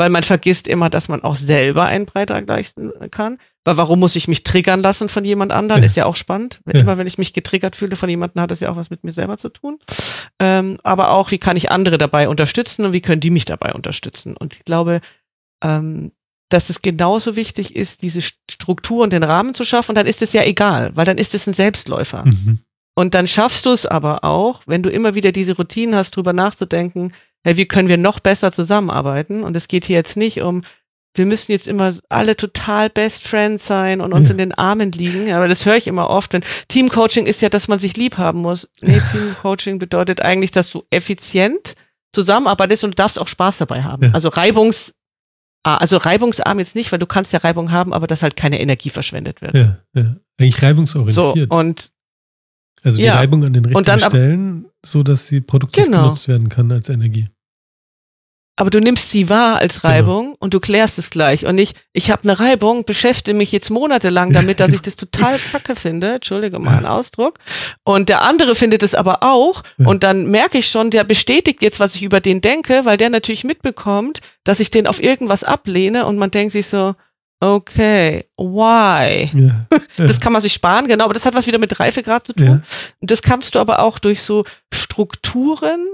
Weil 0.00 0.10
man 0.10 0.22
vergisst 0.22 0.68
immer, 0.68 0.90
dass 0.90 1.08
man 1.08 1.24
auch 1.24 1.34
selber 1.34 1.86
einen 1.86 2.06
Beitrag 2.06 2.46
leisten 2.46 2.92
kann. 3.10 3.38
Weil 3.64 3.76
warum 3.78 3.98
muss 3.98 4.14
ich 4.14 4.28
mich 4.28 4.44
triggern 4.44 4.80
lassen 4.80 5.08
von 5.08 5.24
jemand 5.24 5.50
anderem? 5.50 5.82
Ja. 5.82 5.86
Ist 5.86 5.96
ja 5.96 6.06
auch 6.06 6.14
spannend. 6.14 6.60
Ja. 6.72 6.80
Immer 6.80 6.98
wenn 6.98 7.08
ich 7.08 7.18
mich 7.18 7.32
getriggert 7.32 7.74
fühle 7.74 7.96
von 7.96 8.08
jemandem, 8.08 8.40
hat 8.40 8.52
das 8.52 8.60
ja 8.60 8.70
auch 8.70 8.76
was 8.76 8.90
mit 8.90 9.02
mir 9.02 9.10
selber 9.10 9.38
zu 9.38 9.48
tun. 9.48 9.80
Ähm, 10.38 10.78
aber 10.84 11.10
auch, 11.10 11.32
wie 11.32 11.38
kann 11.38 11.56
ich 11.56 11.72
andere 11.72 11.98
dabei 11.98 12.28
unterstützen 12.28 12.84
und 12.84 12.92
wie 12.92 13.00
können 13.00 13.20
die 13.20 13.30
mich 13.30 13.44
dabei 13.44 13.74
unterstützen? 13.74 14.36
Und 14.36 14.54
ich 14.54 14.64
glaube, 14.64 15.00
ähm, 15.62 16.12
dass 16.48 16.70
es 16.70 16.82
genauso 16.82 17.36
wichtig 17.36 17.76
ist, 17.76 18.02
diese 18.02 18.22
Struktur 18.22 19.04
und 19.04 19.12
den 19.12 19.22
Rahmen 19.22 19.54
zu 19.54 19.64
schaffen. 19.64 19.90
Und 19.90 19.96
dann 19.96 20.06
ist 20.06 20.22
es 20.22 20.32
ja 20.32 20.42
egal, 20.44 20.92
weil 20.94 21.04
dann 21.04 21.18
ist 21.18 21.34
es 21.34 21.46
ein 21.46 21.52
Selbstläufer. 21.52 22.24
Mhm. 22.24 22.60
Und 22.94 23.14
dann 23.14 23.28
schaffst 23.28 23.66
du 23.66 23.70
es 23.70 23.86
aber 23.86 24.24
auch, 24.24 24.62
wenn 24.66 24.82
du 24.82 24.90
immer 24.90 25.14
wieder 25.14 25.30
diese 25.30 25.56
Routinen 25.56 25.94
hast, 25.94 26.16
drüber 26.16 26.32
nachzudenken, 26.32 27.12
hey, 27.44 27.56
wie 27.56 27.66
können 27.66 27.88
wir 27.88 27.98
noch 27.98 28.18
besser 28.18 28.50
zusammenarbeiten? 28.50 29.44
Und 29.44 29.56
es 29.56 29.68
geht 29.68 29.84
hier 29.84 29.96
jetzt 29.96 30.16
nicht 30.16 30.40
um, 30.40 30.62
wir 31.14 31.26
müssen 31.26 31.52
jetzt 31.52 31.66
immer 31.66 31.94
alle 32.08 32.36
total 32.36 32.90
Best 32.90 33.26
Friends 33.26 33.66
sein 33.66 34.00
und 34.00 34.12
uns 34.12 34.28
ja. 34.28 34.32
in 34.32 34.38
den 34.38 34.54
Armen 34.54 34.92
liegen. 34.92 35.32
Aber 35.32 35.48
das 35.48 35.66
höre 35.66 35.76
ich 35.76 35.86
immer 35.86 36.10
oft. 36.10 36.32
Denn 36.32 36.42
Teamcoaching 36.68 37.26
ist 37.26 37.42
ja, 37.42 37.48
dass 37.48 37.68
man 37.68 37.78
sich 37.78 37.96
lieb 37.96 38.18
haben 38.18 38.40
muss. 38.40 38.68
Nee, 38.80 39.00
Teamcoaching 39.12 39.78
bedeutet 39.78 40.22
eigentlich, 40.22 40.50
dass 40.50 40.70
du 40.70 40.84
effizient 40.90 41.74
zusammenarbeitest 42.12 42.84
und 42.84 42.92
du 42.92 42.96
darfst 42.96 43.18
auch 43.18 43.28
Spaß 43.28 43.58
dabei 43.58 43.82
haben. 43.82 44.04
Ja. 44.04 44.10
Also 44.12 44.28
Reibungs, 44.28 44.94
also 45.62 45.96
reibungsarm 45.96 46.58
jetzt 46.58 46.74
nicht, 46.74 46.90
weil 46.92 46.98
du 46.98 47.06
kannst 47.06 47.32
ja 47.32 47.40
Reibung 47.40 47.70
haben, 47.70 47.92
aber 47.92 48.06
dass 48.06 48.22
halt 48.22 48.36
keine 48.36 48.60
Energie 48.60 48.90
verschwendet 48.90 49.42
wird. 49.42 49.54
Ja, 49.54 49.78
ja. 49.94 50.16
Eigentlich 50.38 50.62
reibungsorientiert. 50.62 51.52
So, 51.52 51.58
und 51.58 51.90
also 52.84 52.98
die 52.98 53.04
ja. 53.04 53.16
Reibung 53.16 53.44
an 53.44 53.52
den 53.52 53.64
richtigen 53.64 53.98
Stellen, 53.98 54.66
so 54.84 55.02
dass 55.02 55.26
sie 55.26 55.40
produktiv 55.40 55.84
genau. 55.84 56.02
genutzt 56.02 56.28
werden 56.28 56.48
kann 56.48 56.70
als 56.70 56.88
Energie 56.88 57.28
aber 58.58 58.70
du 58.70 58.80
nimmst 58.80 59.10
sie 59.10 59.28
wahr 59.28 59.58
als 59.58 59.80
genau. 59.80 59.94
Reibung 59.94 60.24
genau. 60.24 60.36
und 60.40 60.52
du 60.52 60.58
klärst 60.58 60.98
es 60.98 61.10
gleich 61.10 61.46
und 61.46 61.54
nicht, 61.54 61.76
ich 61.92 62.10
habe 62.10 62.24
eine 62.24 62.40
Reibung, 62.40 62.84
beschäftige 62.84 63.36
mich 63.36 63.52
jetzt 63.52 63.70
monatelang 63.70 64.32
damit, 64.32 64.58
dass 64.58 64.70
ich 64.70 64.80
das 64.82 64.96
total 64.96 65.38
kacke 65.38 65.76
finde, 65.76 66.14
entschuldige 66.14 66.58
mal 66.58 66.78
einen 66.78 66.86
Ausdruck, 66.86 67.38
und 67.84 68.08
der 68.08 68.22
andere 68.22 68.56
findet 68.56 68.82
es 68.82 68.96
aber 68.96 69.22
auch 69.22 69.62
ja. 69.78 69.86
und 69.86 70.02
dann 70.02 70.26
merke 70.26 70.58
ich 70.58 70.68
schon, 70.68 70.90
der 70.90 71.04
bestätigt 71.04 71.62
jetzt, 71.62 71.78
was 71.78 71.94
ich 71.94 72.02
über 72.02 72.20
den 72.20 72.40
denke, 72.40 72.84
weil 72.84 72.96
der 72.96 73.10
natürlich 73.10 73.44
mitbekommt, 73.44 74.20
dass 74.42 74.58
ich 74.58 74.70
den 74.70 74.88
auf 74.88 75.00
irgendwas 75.00 75.44
ablehne 75.44 76.04
und 76.06 76.18
man 76.18 76.32
denkt 76.32 76.52
sich 76.52 76.66
so, 76.66 76.96
okay, 77.40 78.24
why? 78.36 79.30
Ja. 79.32 79.66
Das 79.96 80.20
kann 80.20 80.32
man 80.32 80.42
sich 80.42 80.52
sparen, 80.52 80.86
genau, 80.86 81.04
aber 81.04 81.14
das 81.14 81.26
hat 81.26 81.34
was 81.34 81.48
wieder 81.48 81.58
mit 81.58 81.80
Reifegrad 81.80 82.26
zu 82.26 82.32
tun. 82.32 82.46
Ja. 82.46 82.60
Das 83.00 83.20
kannst 83.20 83.54
du 83.54 83.58
aber 83.58 83.80
auch 83.80 83.98
durch 83.98 84.22
so 84.22 84.44
Strukturen 84.72 85.84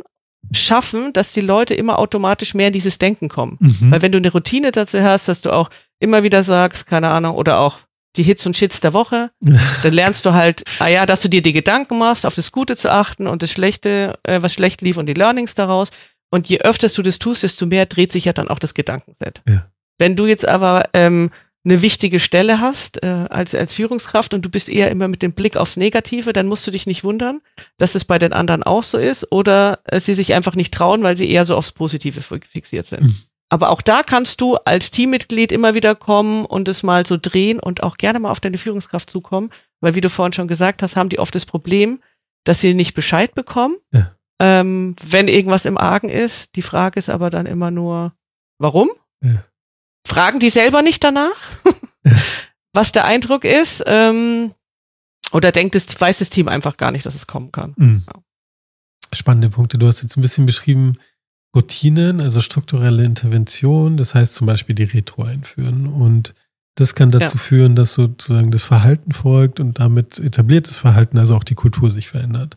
schaffen, 0.52 1.12
dass 1.12 1.33
die 1.33 1.40
Leute 1.40 1.74
immer 1.74 1.98
automatisch 1.98 2.54
mehr 2.54 2.68
in 2.68 2.72
dieses 2.72 2.98
Denken 2.98 3.28
kommen. 3.28 3.59
Mhm. 3.61 3.90
Weil 3.90 4.02
wenn 4.02 4.12
du 4.12 4.18
eine 4.18 4.33
Routine 4.33 4.72
dazu 4.72 5.00
hast, 5.00 5.28
dass 5.28 5.40
du 5.40 5.50
auch 5.50 5.70
immer 6.00 6.22
wieder 6.22 6.42
sagst, 6.42 6.87
keine 6.87 7.09
Ahnung, 7.09 7.37
oder 7.37 7.59
auch 7.59 7.78
die 8.16 8.22
Hits 8.22 8.46
und 8.46 8.57
Shits 8.57 8.80
der 8.80 8.92
Woche, 8.92 9.30
dann 9.83 9.92
lernst 9.92 10.24
du 10.26 10.35
halt, 10.35 10.62
ah 10.78 10.88
ja, 10.88 11.07
dass 11.07 11.22
du 11.22 11.28
dir 11.28 11.42
die 11.42 11.52
Gedanken 11.52 11.98
machst, 11.98 12.26
auf 12.26 12.35
das 12.35 12.52
Gute 12.52 12.76
zu 12.76 12.90
achten 12.90 13.26
und 13.26 13.42
das 13.42 13.50
Schlechte, 13.50 14.18
äh, 14.22 14.42
was 14.42 14.54
schlecht 14.54 14.83
lief 14.83 14.96
und 14.96 15.07
die 15.07 15.14
Learnings 15.14 15.54
daraus. 15.54 15.90
Und 16.30 16.48
je 16.48 16.61
öfter 16.61 16.88
du 16.88 17.02
das 17.02 17.18
tust, 17.18 17.42
desto 17.42 17.66
mehr 17.66 17.87
dreht 17.87 18.12
sich 18.12 18.24
ja 18.24 18.33
dann 18.33 18.48
auch 18.48 18.59
das 18.59 18.74
Gedankenset. 18.74 19.42
Ja. 19.48 19.66
Wenn 19.98 20.16
du 20.16 20.26
jetzt 20.26 20.46
aber 20.46 20.85
ähm, 20.92 21.30
eine 21.64 21.81
wichtige 21.81 22.20
Stelle 22.20 22.61
hast 22.61 23.03
äh, 23.03 23.27
als, 23.31 23.55
als 23.55 23.72
Führungskraft 23.74 24.35
und 24.35 24.44
du 24.44 24.50
bist 24.50 24.68
eher 24.68 24.90
immer 24.90 25.09
mit 25.09 25.22
dem 25.22 25.33
Blick 25.33 25.57
aufs 25.57 25.77
Negative, 25.77 26.33
dann 26.33 26.46
musst 26.46 26.66
du 26.66 26.70
dich 26.70 26.87
nicht 26.87 27.05
wundern, 27.05 27.40
dass 27.79 27.94
es 27.94 28.05
bei 28.05 28.18
den 28.18 28.35
anderen 28.35 28.62
auch 28.62 28.83
so 28.83 28.98
ist 28.98 29.33
oder 29.33 29.81
äh, 29.85 29.98
sie 29.98 30.14
sich 30.14 30.35
einfach 30.35 30.57
nicht 30.57 30.74
trauen, 30.74 31.03
weil 31.03 31.16
sie 31.16 31.31
eher 31.31 31.46
so 31.46 31.57
aufs 31.57 31.72
Positive 31.72 32.20
fixiert 32.20 32.87
sind. 32.87 33.05
Mhm. 33.05 33.16
Aber 33.48 33.70
auch 33.70 33.81
da 33.81 34.03
kannst 34.03 34.40
du 34.40 34.57
als 34.57 34.90
Teammitglied 34.90 35.53
immer 35.53 35.74
wieder 35.74 35.94
kommen 35.94 36.44
und 36.44 36.68
es 36.68 36.83
mal 36.83 37.07
so 37.07 37.16
drehen 37.20 37.61
und 37.61 37.83
auch 37.83 37.96
gerne 37.96 38.18
mal 38.18 38.31
auf 38.31 38.40
deine 38.40 38.59
Führungskraft 38.59 39.09
zukommen, 39.09 39.50
weil 39.81 39.94
wie 39.94 40.00
du 40.00 40.11
vorhin 40.11 40.33
schon 40.33 40.48
gesagt 40.48 40.83
hast, 40.83 40.96
haben 40.96 41.09
die 41.09 41.18
oft 41.18 41.35
das 41.35 41.46
Problem, 41.46 42.00
dass 42.44 42.61
sie 42.61 42.74
nicht 42.74 42.94
Bescheid 42.94 43.35
bekommen, 43.35 43.77
ja. 43.92 44.14
ähm, 44.38 44.96
wenn 45.03 45.29
irgendwas 45.29 45.64
im 45.64 45.79
Argen 45.79 46.11
ist. 46.11 46.57
Die 46.57 46.62
Frage 46.62 46.98
ist 46.98 47.09
aber 47.09 47.31
dann 47.31 47.46
immer 47.46 47.70
nur, 47.70 48.12
warum? 48.59 48.90
Ja 49.22 49.44
fragen 50.07 50.38
die 50.38 50.51
selber 50.51 50.83
nicht 50.83 51.03
danach, 51.03 51.37
was 52.73 52.93
der 52.93 53.05
Eindruck 53.05 53.45
ist, 53.45 53.83
ähm, 53.87 54.53
oder 55.33 55.53
denkt 55.53 55.75
es, 55.75 56.01
weiß 56.01 56.19
das 56.19 56.31
Team 56.31 56.49
einfach 56.49 56.77
gar 56.77 56.90
nicht, 56.90 57.07
dass 57.07 57.14
es 57.14 57.27
kommen 57.27 57.51
kann. 57.51 57.75
Mhm. 57.77 58.03
Ja. 58.07 58.21
Spannende 59.12 59.51
Punkte. 59.51 59.79
Du 59.79 59.87
hast 59.87 60.03
jetzt 60.03 60.17
ein 60.17 60.23
bisschen 60.23 60.47
beschrieben, 60.47 60.99
Routinen, 61.55 62.21
also 62.21 62.40
strukturelle 62.40 63.05
Intervention, 63.05 63.97
das 63.97 64.14
heißt 64.14 64.35
zum 64.35 64.47
Beispiel 64.47 64.75
die 64.75 64.85
Retro 64.85 65.23
einführen 65.23 65.87
und 65.87 66.35
das 66.77 66.97
kann 66.97 67.12
dazu 67.12 67.37
ja. 67.37 67.43
führen, 67.43 67.77
dass 67.77 67.95
sozusagen 67.95 68.51
das 68.51 68.64
Verhalten 68.64 69.12
folgt 69.12 69.61
und 69.61 69.79
damit 69.79 70.19
etabliertes 70.19 70.77
Verhalten, 70.77 71.19
also 71.19 71.37
auch 71.37 71.45
die 71.45 71.55
Kultur 71.55 71.90
sich 71.90 72.09
verändert. 72.09 72.57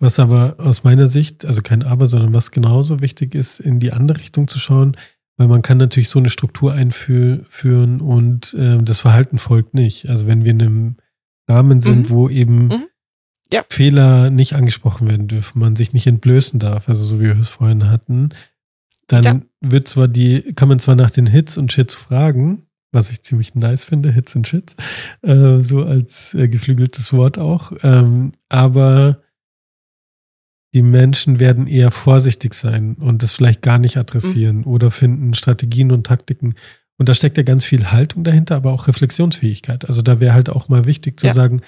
Was 0.00 0.18
aber 0.18 0.56
aus 0.58 0.82
meiner 0.82 1.06
Sicht, 1.06 1.44
also 1.44 1.62
kein 1.62 1.84
Aber, 1.84 2.06
sondern 2.06 2.34
was 2.34 2.50
genauso 2.50 3.00
wichtig 3.00 3.34
ist, 3.34 3.60
in 3.60 3.78
die 3.78 3.92
andere 3.92 4.18
Richtung 4.18 4.48
zu 4.48 4.58
schauen, 4.58 4.96
weil 5.38 5.48
man 5.48 5.62
kann 5.62 5.78
natürlich 5.78 6.10
so 6.10 6.18
eine 6.18 6.30
Struktur 6.30 6.74
einführen 6.74 8.00
und 8.00 8.52
äh, 8.54 8.82
das 8.82 8.98
Verhalten 8.98 9.38
folgt 9.38 9.72
nicht. 9.72 10.08
Also 10.08 10.26
wenn 10.26 10.44
wir 10.44 10.50
in 10.50 10.60
einem 10.60 10.96
Rahmen 11.48 11.80
sind, 11.80 12.10
mhm. 12.10 12.10
wo 12.10 12.28
eben 12.28 12.66
mhm. 12.66 12.84
Ja. 13.50 13.62
Fehler 13.70 14.28
nicht 14.28 14.54
angesprochen 14.54 15.08
werden 15.08 15.26
dürfen, 15.26 15.60
man 15.60 15.74
sich 15.74 15.94
nicht 15.94 16.06
entblößen 16.06 16.60
darf, 16.60 16.90
also 16.90 17.02
so 17.02 17.20
wie 17.20 17.24
wir 17.24 17.38
es 17.38 17.48
vorhin 17.48 17.88
hatten, 17.88 18.28
dann 19.06 19.24
ja. 19.24 19.40
wird 19.62 19.88
zwar 19.88 20.06
die, 20.06 20.52
kann 20.54 20.68
man 20.68 20.80
zwar 20.80 20.96
nach 20.96 21.10
den 21.10 21.26
Hits 21.26 21.56
und 21.56 21.72
Shits 21.72 21.94
fragen, 21.94 22.66
was 22.92 23.10
ich 23.10 23.22
ziemlich 23.22 23.54
nice 23.54 23.86
finde, 23.86 24.12
Hits 24.12 24.36
und 24.36 24.46
Shits, 24.46 24.76
äh, 25.22 25.60
so 25.60 25.82
als 25.82 26.34
äh, 26.34 26.48
geflügeltes 26.48 27.14
Wort 27.14 27.38
auch, 27.38 27.72
ähm, 27.82 28.32
aber 28.50 29.22
die 30.74 30.82
Menschen 30.82 31.40
werden 31.40 31.66
eher 31.66 31.90
vorsichtig 31.90 32.54
sein 32.54 32.94
und 32.94 33.22
das 33.22 33.32
vielleicht 33.32 33.62
gar 33.62 33.78
nicht 33.78 33.96
adressieren 33.96 34.58
mhm. 34.58 34.66
oder 34.66 34.90
finden 34.90 35.34
Strategien 35.34 35.92
und 35.92 36.06
Taktiken. 36.06 36.54
Und 36.98 37.08
da 37.08 37.14
steckt 37.14 37.36
ja 37.36 37.42
ganz 37.42 37.64
viel 37.64 37.90
Haltung 37.90 38.24
dahinter, 38.24 38.56
aber 38.56 38.72
auch 38.72 38.88
Reflexionsfähigkeit. 38.88 39.86
Also 39.86 40.02
da 40.02 40.20
wäre 40.20 40.34
halt 40.34 40.50
auch 40.50 40.68
mal 40.68 40.84
wichtig 40.84 41.18
zu 41.18 41.28
ja. 41.28 41.32
sagen, 41.32 41.62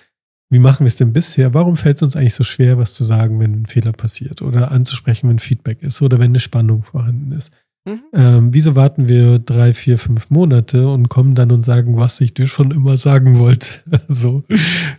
wie 0.51 0.59
machen 0.59 0.81
wir 0.81 0.89
es 0.89 0.97
denn 0.97 1.13
bisher? 1.13 1.55
Warum 1.55 1.77
fällt 1.77 1.97
es 1.97 2.03
uns 2.03 2.17
eigentlich 2.17 2.35
so 2.35 2.43
schwer, 2.43 2.77
was 2.77 2.95
zu 2.95 3.05
sagen, 3.05 3.39
wenn 3.39 3.63
ein 3.63 3.67
Fehler 3.67 3.93
passiert 3.93 4.43
oder 4.43 4.73
anzusprechen, 4.73 5.29
wenn 5.29 5.39
Feedback 5.39 5.83
ist 5.83 6.03
oder 6.03 6.19
wenn 6.19 6.33
eine 6.33 6.41
Spannung 6.41 6.83
vorhanden 6.83 7.31
ist? 7.33 7.53
Mhm. 7.87 8.01
Ähm, 8.12 8.55
wieso 8.55 8.77
warten 8.77 9.09
wir 9.09 9.38
drei, 9.38 9.73
vier, 9.73 9.99
fünf 9.99 10.31
Monate 10.31 10.88
und 10.88 11.09
kommen 11.09 11.35
dann 11.35 11.51
und 11.51 11.62
sagen, 11.62 11.97
was 11.97 12.21
ich 12.21 12.35
dir 12.35 12.47
schon 12.47 12.71
immer 12.71 12.97
sagen 12.97 13.38
wollte? 13.38 13.81
so 14.09 14.45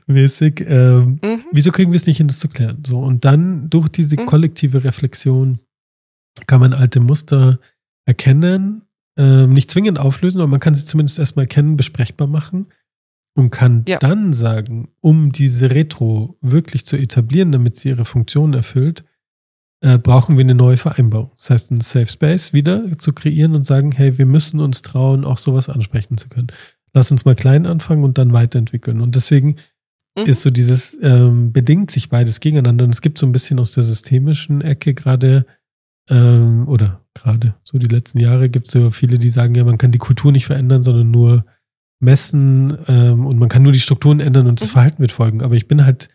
mäßig. 0.07 0.65
Ähm, 0.67 1.19
mhm. 1.23 1.43
Wieso 1.51 1.71
kriegen 1.71 1.91
wir 1.91 1.97
es 1.97 2.07
nicht 2.07 2.17
hin, 2.17 2.27
das 2.27 2.39
zu 2.39 2.47
klären? 2.47 2.83
So, 2.85 2.99
und 2.99 3.23
dann 3.23 3.69
durch 3.69 3.87
diese 3.87 4.19
mhm. 4.19 4.25
kollektive 4.25 4.83
Reflexion 4.83 5.59
kann 6.47 6.59
man 6.59 6.73
alte 6.73 6.99
Muster 6.99 7.59
erkennen, 8.05 8.83
ähm, 9.17 9.53
nicht 9.53 9.69
zwingend 9.69 9.99
auflösen, 9.99 10.41
aber 10.41 10.49
man 10.49 10.59
kann 10.59 10.73
sie 10.73 10.85
zumindest 10.85 11.19
erstmal 11.19 11.43
erkennen, 11.43 11.77
besprechbar 11.77 12.27
machen 12.27 12.67
und 13.35 13.51
kann 13.51 13.85
ja. 13.87 13.99
dann 13.99 14.33
sagen, 14.33 14.89
um 15.01 15.31
diese 15.31 15.71
Retro 15.71 16.37
wirklich 16.41 16.85
zu 16.85 16.97
etablieren, 16.97 17.51
damit 17.51 17.77
sie 17.77 17.89
ihre 17.89 18.05
Funktion 18.05 18.53
erfüllt, 18.53 19.03
äh, 19.81 19.97
brauchen 19.97 20.37
wir 20.37 20.43
eine 20.43 20.55
neue 20.55 20.77
Vereinbarung. 20.77 21.31
Das 21.35 21.49
heißt, 21.49 21.71
einen 21.71 21.81
Safe 21.81 22.07
Space 22.07 22.53
wieder 22.53 22.97
zu 22.97 23.13
kreieren 23.13 23.55
und 23.55 23.65
sagen, 23.65 23.91
hey, 23.91 24.17
wir 24.17 24.25
müssen 24.25 24.59
uns 24.59 24.81
trauen, 24.81 25.25
auch 25.25 25.37
sowas 25.37 25.69
ansprechen 25.69 26.17
zu 26.17 26.29
können. 26.29 26.47
Lass 26.93 27.11
uns 27.11 27.25
mal 27.25 27.35
klein 27.35 27.65
anfangen 27.65 28.03
und 28.03 28.17
dann 28.17 28.33
weiterentwickeln. 28.33 29.01
Und 29.01 29.15
deswegen 29.15 29.55
mhm. 30.17 30.25
ist 30.25 30.43
so 30.43 30.49
dieses, 30.49 30.97
ähm, 31.01 31.51
bedingt 31.51 31.89
sich 31.89 32.09
beides 32.09 32.39
gegeneinander. 32.39 32.85
Und 32.85 32.93
es 32.93 33.01
gibt 33.01 33.17
so 33.17 33.25
ein 33.25 33.31
bisschen 33.31 33.59
aus 33.59 33.71
der 33.71 33.83
systemischen 33.83 34.61
Ecke 34.61 34.93
gerade, 34.93 35.45
ähm, 36.09 36.67
oder 36.67 37.01
gerade 37.13 37.55
so 37.63 37.77
die 37.77 37.87
letzten 37.87 38.19
Jahre 38.19 38.49
gibt 38.49 38.67
es 38.67 38.73
so 38.73 38.91
viele, 38.91 39.17
die 39.17 39.29
sagen, 39.29 39.55
ja, 39.55 39.63
man 39.63 39.77
kann 39.77 39.91
die 39.91 39.97
Kultur 39.97 40.31
nicht 40.31 40.45
verändern, 40.45 40.83
sondern 40.83 41.09
nur 41.09 41.45
messen 41.99 42.77
ähm, 42.87 43.25
und 43.25 43.37
man 43.37 43.49
kann 43.49 43.63
nur 43.63 43.71
die 43.71 43.79
Strukturen 43.79 44.19
ändern 44.19 44.47
und 44.47 44.61
das 44.61 44.69
mhm. 44.69 44.73
Verhalten 44.73 44.99
wird 44.99 45.11
folgen. 45.11 45.41
Aber 45.41 45.55
ich 45.55 45.67
bin 45.67 45.85
halt 45.85 46.09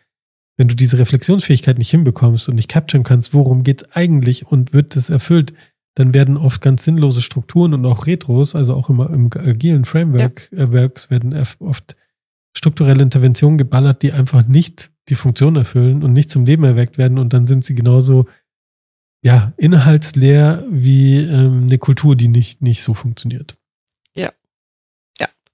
wenn 0.57 0.67
du 0.67 0.75
diese 0.75 0.99
Reflexionsfähigkeit 0.99 1.77
nicht 1.77 1.91
hinbekommst 1.91 2.49
und 2.49 2.55
nicht 2.55 2.69
capturen 2.69 3.03
kannst, 3.03 3.33
worum 3.33 3.63
geht's 3.63 3.95
eigentlich 3.95 4.47
und 4.47 4.73
wird 4.73 4.95
das 4.95 5.09
erfüllt, 5.09 5.53
dann 5.93 6.13
werden 6.13 6.37
oft 6.37 6.61
ganz 6.61 6.83
sinnlose 6.83 7.21
Strukturen 7.21 7.73
und 7.73 7.85
auch 7.85 8.05
Retros, 8.05 8.55
also 8.55 8.75
auch 8.75 8.89
immer 8.89 9.09
im 9.09 9.29
agilen 9.33 9.85
Framework 9.85 10.49
ja. 10.51 10.63
äh, 10.63 10.71
werden 10.71 11.35
oft 11.59 11.95
strukturelle 12.55 13.03
Interventionen 13.03 13.57
geballert, 13.57 14.01
die 14.01 14.11
einfach 14.11 14.47
nicht 14.47 14.91
die 15.09 15.15
Funktion 15.15 15.55
erfüllen 15.55 16.03
und 16.03 16.13
nicht 16.13 16.29
zum 16.29 16.45
Leben 16.45 16.63
erweckt 16.63 16.97
werden 16.97 17.17
und 17.17 17.33
dann 17.33 17.45
sind 17.45 17.63
sie 17.63 17.75
genauso 17.75 18.25
ja, 19.23 19.53
inhaltsleer 19.57 20.63
wie 20.69 21.17
ähm, 21.17 21.63
eine 21.63 21.77
Kultur, 21.77 22.15
die 22.15 22.27
nicht, 22.27 22.61
nicht 22.61 22.83
so 22.83 22.93
funktioniert. 22.93 23.56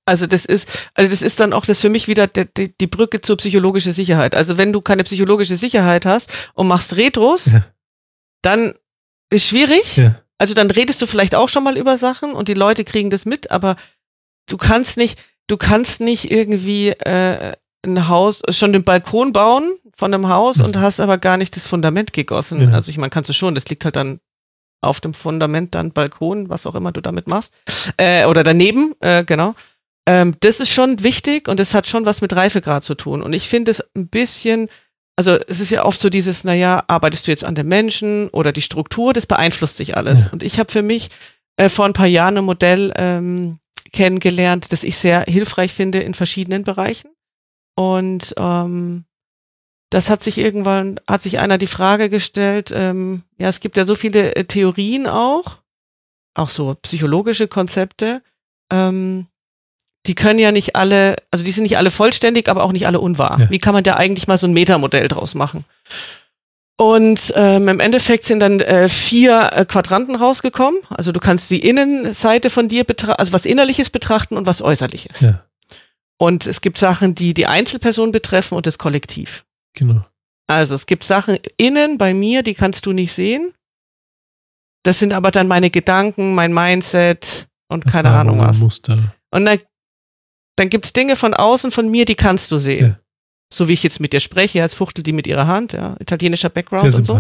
Also 0.06 0.28
das 0.28 0.46
ist, 0.46 0.68
also 0.96 1.10
das 1.10 1.22
ist 1.22 1.40
dann 1.40 1.54
auch 1.54 1.66
das 1.66 1.80
für 1.80 1.90
mich 1.90 2.08
wieder 2.08 2.28
die, 2.28 2.46
die, 2.54 2.78
die 2.78 2.88
Brücke 2.88 3.22
zur 3.22 3.38
psychologischen 3.38 3.94
Sicherheit. 3.94 4.36
Also 4.36 4.58
wenn 4.58 4.74
du 4.74 4.82
keine 4.82 5.04
psychologische 5.04 5.56
Sicherheit 5.56 6.06
hast 6.06 6.32
und 6.54 6.68
machst 6.68 6.98
Retros, 6.98 7.46
ja. 7.46 7.66
dann 8.42 8.74
ist 9.30 9.48
schwierig. 9.48 9.98
Ja. 9.98 10.20
Also 10.38 10.54
dann 10.54 10.70
redest 10.70 11.02
du 11.02 11.06
vielleicht 11.06 11.36
auch 11.36 11.48
schon 11.48 11.64
mal 11.64 11.78
über 11.78 11.98
Sachen 11.98 12.34
und 12.34 12.50
die 12.50 12.54
Leute 12.54 12.84
kriegen 12.84 13.10
das 13.10 13.26
mit, 13.26 13.50
aber 13.50 13.78
du 14.50 14.58
kannst 14.58 14.98
nicht, 14.98 15.22
du 15.48 15.56
kannst 15.56 16.02
nicht 16.02 16.32
irgendwie 16.32 16.90
äh, 16.90 17.54
ein 17.86 18.08
Haus, 18.10 18.42
schon 18.50 18.74
den 18.74 18.84
Balkon 18.84 19.32
bauen 19.32 19.72
von 19.96 20.14
einem 20.14 20.28
Haus 20.28 20.60
und 20.60 20.78
hast 20.78 21.00
aber 21.00 21.18
gar 21.18 21.38
nicht 21.38 21.56
das 21.56 21.68
Fundament 21.68 22.12
gegossen. 22.12 22.62
Ja. 22.62 22.70
Also 22.76 22.90
ich 22.90 22.98
meine, 22.98 23.10
kannst 23.10 23.30
du 23.30 23.34
schon, 23.34 23.56
das 23.56 23.68
liegt 23.68 23.86
halt 23.86 23.96
dann 23.96 24.20
auf 24.82 25.00
dem 25.00 25.14
Fundament, 25.14 25.76
dann 25.76 25.94
Balkon, 25.94 26.50
was 26.50 26.68
auch 26.68 26.76
immer 26.76 26.92
du 26.92 27.02
damit 27.02 27.28
machst. 27.28 27.54
Äh, 27.98 28.26
oder 28.26 28.44
daneben, 28.44 28.94
äh, 29.00 29.24
genau. 29.24 29.56
Ähm, 30.06 30.36
das 30.42 30.60
ist 30.60 30.72
schon 30.72 31.04
wichtig 31.04 31.48
und 31.48 31.60
das 31.60 31.74
hat 31.74 31.88
schon 31.88 32.06
was 32.06 32.22
mit 32.22 32.36
Reifegrad 32.36 32.84
zu 32.84 32.96
tun. 32.96 33.22
Und 33.22 33.34
ich 33.34 33.48
finde 33.48 33.72
es 33.72 33.84
ein 33.96 34.08
bisschen, 34.08 34.70
also 35.16 35.38
es 35.48 35.60
ist 35.60 35.72
ja 35.72 35.86
oft 35.86 36.00
so 36.00 36.10
dieses, 36.10 36.44
naja, 36.44 36.84
arbeitest 36.88 37.28
du 37.28 37.32
jetzt 37.32 37.46
an 37.46 37.56
den 37.56 37.68
Menschen 37.68 38.30
oder 38.30 38.52
die 38.52 38.62
Struktur, 38.62 39.14
das 39.14 39.26
beeinflusst 39.26 39.78
sich 39.78 39.96
alles. 39.96 40.26
Ja. 40.26 40.32
Und 40.32 40.44
ich 40.44 40.60
habe 40.60 40.72
für 40.72 40.82
mich 40.82 41.10
äh, 41.58 41.70
vor 41.70 41.86
ein 41.86 41.94
paar 41.94 42.08
Jahren 42.08 42.38
ein 42.38 42.44
Modell 42.44 42.92
ähm, 42.96 43.60
kennengelernt, 43.92 44.72
das 44.72 44.84
ich 44.84 44.98
sehr 44.98 45.22
hilfreich 45.22 45.72
finde 45.72 46.02
in 46.02 46.14
verschiedenen 46.14 46.64
Bereichen. 46.64 47.12
Und 47.76 48.34
ähm, 48.38 49.06
das 49.90 50.10
hat 50.10 50.24
sich 50.24 50.38
irgendwann, 50.40 51.00
hat 51.08 51.22
sich 51.22 51.40
einer 51.40 51.58
die 51.58 51.68
Frage 51.68 52.10
gestellt, 52.10 52.72
ähm, 52.74 53.24
ja, 53.38 53.48
es 53.48 53.60
gibt 53.60 53.78
ja 53.78 53.86
so 53.86 53.96
viele 53.96 54.36
äh, 54.36 54.44
Theorien 54.46 55.08
auch, 55.08 55.60
auch 56.34 56.50
so 56.50 56.76
psychologische 56.82 57.48
Konzepte, 57.48 58.24
ähm, 58.72 59.28
die 60.06 60.16
können 60.16 60.40
ja 60.40 60.52
nicht 60.52 60.76
alle, 60.76 61.16
also 61.32 61.46
die 61.46 61.52
sind 61.52 61.64
nicht 61.64 61.78
alle 61.78 61.92
vollständig, 61.92 62.50
aber 62.50 62.64
auch 62.64 62.72
nicht 62.72 62.88
alle 62.88 63.00
unwahr. 63.00 63.40
Ja. 63.40 63.50
Wie 63.50 63.58
kann 63.58 63.74
man 63.74 63.84
da 63.84 63.96
eigentlich 63.96 64.28
mal 64.28 64.38
so 64.38 64.48
ein 64.48 64.54
Metamodell 64.54 65.08
draus 65.08 65.36
machen? 65.36 65.66
Und 66.76 67.32
ähm, 67.36 67.68
im 67.68 67.80
Endeffekt 67.80 68.26
sind 68.26 68.40
dann 68.40 68.60
äh, 68.60 68.90
vier 68.90 69.52
äh, 69.54 69.66
Quadranten 69.66 70.16
rausgekommen. 70.16 70.80
Also 70.90 71.12
du 71.12 71.20
kannst 71.20 71.50
die 71.52 71.60
Innenseite 71.66 72.50
von 72.50 72.68
dir 72.68 72.84
betrachten, 72.84 73.20
also 73.20 73.32
was 73.32 73.46
Innerliches 73.46 73.90
betrachten 73.90 74.36
und 74.38 74.48
was 74.48 74.62
Äußerliches. 74.62 75.22
Ja. 75.22 75.46
Und 76.18 76.48
es 76.48 76.62
gibt 76.62 76.78
Sachen, 76.78 77.16
die 77.16 77.34
die 77.34 77.48
Einzelperson 77.48 78.12
betreffen 78.12 78.56
und 78.56 78.66
das 78.66 78.78
Kollektiv. 78.78 79.46
Genau. 79.74 80.06
Also 80.48 80.76
es 80.76 80.86
gibt 80.86 81.04
Sachen 81.04 81.38
innen 81.58 81.98
bei 81.98 82.14
mir, 82.14 82.44
die 82.44 82.54
kannst 82.54 82.86
du 82.86 82.92
nicht 82.92 83.14
sehen. 83.14 83.54
Das 84.84 85.00
sind 85.00 85.14
aber 85.14 85.32
dann 85.32 85.48
meine 85.48 85.70
Gedanken, 85.70 86.36
mein 86.36 86.54
Mindset 86.54 87.48
und 87.70 87.86
keine 87.86 88.10
Ahnung 88.10 88.40
was. 88.40 88.58
Muster. 88.58 88.98
Und 89.32 89.46
dann, 89.46 89.60
dann 90.56 90.70
gibt's 90.70 90.94
Dinge 90.94 91.16
von 91.16 91.34
außen 91.34 91.72
von 91.72 91.90
mir, 91.90 92.06
die 92.06 92.16
kannst 92.16 92.52
du 92.52 92.58
sehen. 92.58 92.88
Ja. 92.88 93.00
So 93.52 93.68
wie 93.68 93.74
ich 93.74 93.84
jetzt 93.84 94.00
mit 94.00 94.14
dir 94.14 94.20
spreche, 94.20 94.64
als 94.64 94.74
fuchtelt 94.74 95.06
die 95.06 95.14
mit 95.14 95.28
ihrer 95.28 95.46
Hand, 95.46 95.74
ja, 95.74 95.96
italienischer 96.00 96.50
Background 96.50 96.92
Sehr 96.92 96.98
und 96.98 97.06
so. 97.06 97.20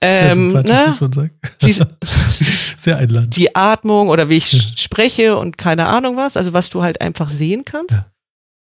Ähm, 0.00 0.50
Sehr 0.50 0.62
ne? 0.62 0.84
muss 0.86 1.00
man 1.00 1.12
sagen. 1.12 1.30
Sie, 1.58 1.72
Sehr 2.76 2.98
einladend. 2.98 3.36
Die 3.36 3.56
Atmung 3.56 4.08
oder 4.08 4.28
wie 4.28 4.36
ich 4.36 4.52
ja. 4.52 4.60
spreche 4.76 5.36
und 5.36 5.58
keine 5.58 5.86
Ahnung 5.86 6.16
was, 6.16 6.36
also 6.36 6.52
was 6.52 6.70
du 6.70 6.82
halt 6.82 7.00
einfach 7.00 7.30
sehen 7.30 7.64
kannst. 7.64 7.92
Ja. 7.92 8.06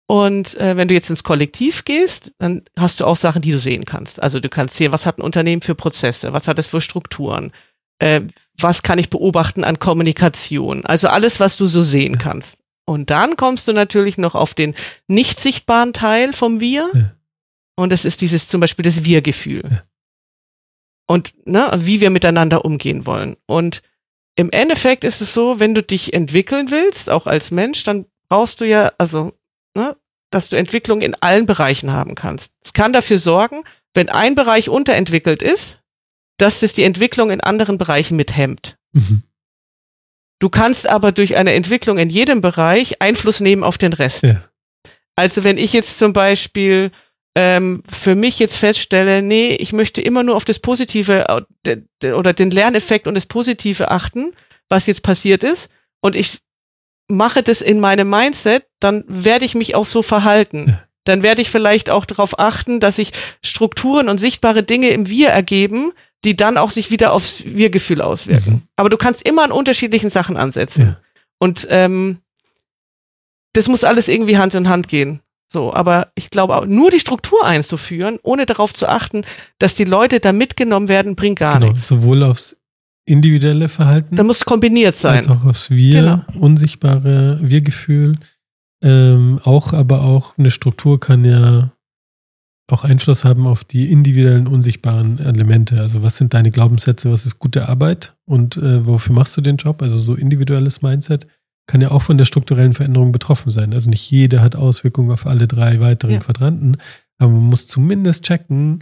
Und 0.06 0.56
äh, 0.56 0.76
wenn 0.76 0.88
du 0.88 0.94
jetzt 0.94 1.08
ins 1.08 1.22
Kollektiv 1.22 1.84
gehst, 1.84 2.32
dann 2.38 2.62
hast 2.76 3.00
du 3.00 3.04
auch 3.04 3.16
Sachen, 3.16 3.42
die 3.42 3.52
du 3.52 3.58
sehen 3.58 3.84
kannst. 3.84 4.20
Also 4.20 4.40
du 4.40 4.48
kannst 4.48 4.76
sehen, 4.76 4.90
was 4.90 5.06
hat 5.06 5.18
ein 5.18 5.22
Unternehmen 5.22 5.62
für 5.62 5.74
Prozesse, 5.74 6.32
was 6.32 6.48
hat 6.48 6.58
es 6.58 6.66
für 6.66 6.80
Strukturen, 6.80 7.52
äh, 8.00 8.22
was 8.58 8.82
kann 8.82 8.98
ich 8.98 9.08
beobachten 9.08 9.62
an 9.62 9.78
Kommunikation. 9.78 10.84
Also 10.84 11.08
alles, 11.08 11.38
was 11.38 11.56
du 11.56 11.66
so 11.66 11.82
sehen 11.82 12.18
kannst. 12.18 12.59
Und 12.90 13.08
dann 13.10 13.36
kommst 13.36 13.68
du 13.68 13.72
natürlich 13.72 14.18
noch 14.18 14.34
auf 14.34 14.52
den 14.52 14.74
nicht 15.06 15.38
sichtbaren 15.38 15.92
Teil 15.92 16.32
vom 16.32 16.58
Wir. 16.58 16.90
Ja. 16.92 17.12
Und 17.76 17.92
das 17.92 18.04
ist 18.04 18.20
dieses 18.20 18.48
zum 18.48 18.60
Beispiel 18.60 18.82
das 18.82 19.04
Wir-Gefühl. 19.04 19.62
Ja. 19.70 19.84
Und 21.06 21.32
ne, 21.46 21.70
wie 21.76 22.00
wir 22.00 22.10
miteinander 22.10 22.64
umgehen 22.64 23.06
wollen. 23.06 23.36
Und 23.46 23.82
im 24.34 24.50
Endeffekt 24.50 25.04
ist 25.04 25.20
es 25.20 25.32
so, 25.32 25.60
wenn 25.60 25.72
du 25.72 25.84
dich 25.84 26.14
entwickeln 26.14 26.72
willst, 26.72 27.10
auch 27.10 27.28
als 27.28 27.52
Mensch, 27.52 27.84
dann 27.84 28.06
brauchst 28.28 28.60
du 28.60 28.66
ja, 28.66 28.90
also 28.98 29.34
ne, 29.76 29.96
dass 30.30 30.48
du 30.48 30.56
Entwicklung 30.56 31.00
in 31.00 31.14
allen 31.14 31.46
Bereichen 31.46 31.92
haben 31.92 32.16
kannst. 32.16 32.52
Es 32.60 32.72
kann 32.72 32.92
dafür 32.92 33.18
sorgen, 33.18 33.62
wenn 33.94 34.08
ein 34.08 34.34
Bereich 34.34 34.68
unterentwickelt 34.68 35.44
ist, 35.44 35.80
dass 36.38 36.64
es 36.64 36.72
die 36.72 36.82
Entwicklung 36.82 37.30
in 37.30 37.40
anderen 37.40 37.78
Bereichen 37.78 38.16
mithemmt. 38.16 38.78
Mhm. 38.94 39.22
Du 40.40 40.48
kannst 40.48 40.88
aber 40.88 41.12
durch 41.12 41.36
eine 41.36 41.52
Entwicklung 41.52 41.98
in 41.98 42.10
jedem 42.10 42.40
Bereich 42.40 43.00
Einfluss 43.00 43.40
nehmen 43.40 43.62
auf 43.62 43.78
den 43.78 43.92
Rest. 43.92 44.24
Ja. 44.24 44.42
Also 45.14 45.44
wenn 45.44 45.58
ich 45.58 45.72
jetzt 45.72 45.98
zum 45.98 46.12
Beispiel 46.12 46.90
ähm, 47.36 47.82
für 47.88 48.14
mich 48.14 48.38
jetzt 48.38 48.56
feststelle, 48.56 49.22
nee, 49.22 49.54
ich 49.54 49.72
möchte 49.72 50.00
immer 50.00 50.22
nur 50.22 50.34
auf 50.34 50.44
das 50.44 50.58
Positive 50.58 51.44
oder 52.02 52.32
den 52.32 52.50
Lerneffekt 52.50 53.06
und 53.06 53.14
das 53.14 53.26
Positive 53.26 53.90
achten, 53.90 54.32
was 54.68 54.86
jetzt 54.86 55.02
passiert 55.02 55.44
ist, 55.44 55.70
und 56.00 56.16
ich 56.16 56.38
mache 57.08 57.42
das 57.42 57.60
in 57.60 57.78
meinem 57.78 58.08
Mindset, 58.08 58.64
dann 58.80 59.04
werde 59.06 59.44
ich 59.44 59.54
mich 59.54 59.74
auch 59.74 59.84
so 59.84 60.00
verhalten. 60.00 60.78
Dann 61.04 61.22
werde 61.22 61.42
ich 61.42 61.50
vielleicht 61.50 61.90
auch 61.90 62.06
darauf 62.06 62.38
achten, 62.38 62.80
dass 62.80 62.96
sich 62.96 63.12
Strukturen 63.44 64.08
und 64.08 64.18
sichtbare 64.18 64.62
Dinge 64.62 64.88
im 64.90 65.08
Wir 65.08 65.28
ergeben, 65.28 65.92
die 66.24 66.36
dann 66.36 66.58
auch 66.58 66.70
sich 66.70 66.90
wieder 66.90 67.12
aufs 67.12 67.44
Wir-Gefühl 67.44 68.02
auswirken. 68.02 68.52
Mhm. 68.52 68.62
Aber 68.76 68.88
du 68.88 68.96
kannst 68.96 69.26
immer 69.26 69.44
an 69.44 69.52
unterschiedlichen 69.52 70.10
Sachen 70.10 70.36
ansetzen. 70.36 70.82
Ja. 70.82 70.96
Und 71.38 71.66
ähm, 71.70 72.18
das 73.54 73.68
muss 73.68 73.84
alles 73.84 74.08
irgendwie 74.08 74.38
Hand 74.38 74.54
in 74.54 74.68
Hand 74.68 74.88
gehen. 74.88 75.20
So, 75.52 75.74
aber 75.74 76.12
ich 76.14 76.30
glaube 76.30 76.54
auch, 76.54 76.64
nur 76.64 76.90
die 76.90 77.00
Struktur 77.00 77.44
einzuführen, 77.44 78.18
ohne 78.22 78.46
darauf 78.46 78.72
zu 78.72 78.88
achten, 78.88 79.24
dass 79.58 79.74
die 79.74 79.84
Leute 79.84 80.20
da 80.20 80.32
mitgenommen 80.32 80.86
werden, 80.88 81.16
bringt 81.16 81.40
gar 81.40 81.54
genau, 81.54 81.72
nichts. 81.72 81.88
Sowohl 81.88 82.22
aufs 82.22 82.56
individuelle 83.04 83.68
Verhalten. 83.68 84.14
Da 84.14 84.22
muss 84.22 84.44
kombiniert 84.44 84.94
sein. 84.94 85.16
Als 85.16 85.28
auch 85.28 85.44
aufs 85.44 85.70
Wir, 85.70 86.02
genau. 86.02 86.24
unsichtbare 86.38 87.40
Wir-Gefühl. 87.42 88.12
Ähm, 88.82 89.40
auch, 89.42 89.72
aber 89.72 90.02
auch 90.02 90.38
eine 90.38 90.52
Struktur 90.52 91.00
kann 91.00 91.24
ja 91.24 91.72
auch 92.72 92.84
Einfluss 92.84 93.24
haben 93.24 93.46
auf 93.46 93.64
die 93.64 93.90
individuellen, 93.90 94.46
unsichtbaren 94.46 95.18
Elemente. 95.18 95.80
Also 95.80 96.02
was 96.02 96.16
sind 96.16 96.34
deine 96.34 96.50
Glaubenssätze, 96.50 97.10
was 97.10 97.26
ist 97.26 97.38
gute 97.38 97.68
Arbeit 97.68 98.14
und 98.24 98.56
äh, 98.56 98.86
wofür 98.86 99.14
machst 99.14 99.36
du 99.36 99.40
den 99.40 99.56
Job? 99.56 99.82
Also 99.82 99.98
so 99.98 100.14
individuelles 100.14 100.82
Mindset 100.82 101.26
kann 101.66 101.80
ja 101.80 101.90
auch 101.90 102.02
von 102.02 102.18
der 102.18 102.24
strukturellen 102.24 102.74
Veränderung 102.74 103.12
betroffen 103.12 103.50
sein. 103.50 103.72
Also 103.72 103.90
nicht 103.90 104.10
jede 104.10 104.42
hat 104.42 104.56
Auswirkungen 104.56 105.10
auf 105.10 105.26
alle 105.26 105.46
drei 105.46 105.80
weiteren 105.80 106.14
ja. 106.14 106.20
Quadranten, 106.20 106.76
aber 107.18 107.32
man 107.32 107.44
muss 107.44 107.66
zumindest 107.68 108.24
checken, 108.24 108.80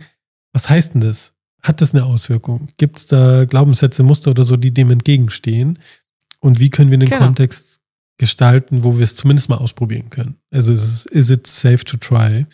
was 0.53 0.69
heißt 0.69 0.95
denn 0.95 1.03
das? 1.03 1.35
Hat 1.63 1.81
das 1.81 1.95
eine 1.95 2.05
Auswirkung? 2.05 2.69
Gibt 2.77 2.99
es 2.99 3.07
da 3.09 3.45
Glaubenssätze, 3.45 4.03
Muster 4.03 4.31
oder 4.31 4.45
so, 4.45 4.57
die 4.57 4.73
dem 4.73 4.91
entgegenstehen? 4.91 5.79
Und 6.41 6.61
wie 6.61 6.71
können 6.71 6.91
wir 6.91 6.99
den 6.99 7.11
genau. 7.11 7.25
Kontext 7.25 7.81
gestalten, 8.17 8.85
wo 8.85 8.97
wir 8.97 9.05
es 9.05 9.17
zumindest 9.17 9.49
mal 9.49 9.57
ausprobieren 9.57 10.11
können? 10.11 10.37
Also 10.51 10.73
ist, 10.73 11.07
is 11.07 11.31
it 11.31 11.47
safe 11.47 11.85
to 11.85 11.97
try? 11.97 12.47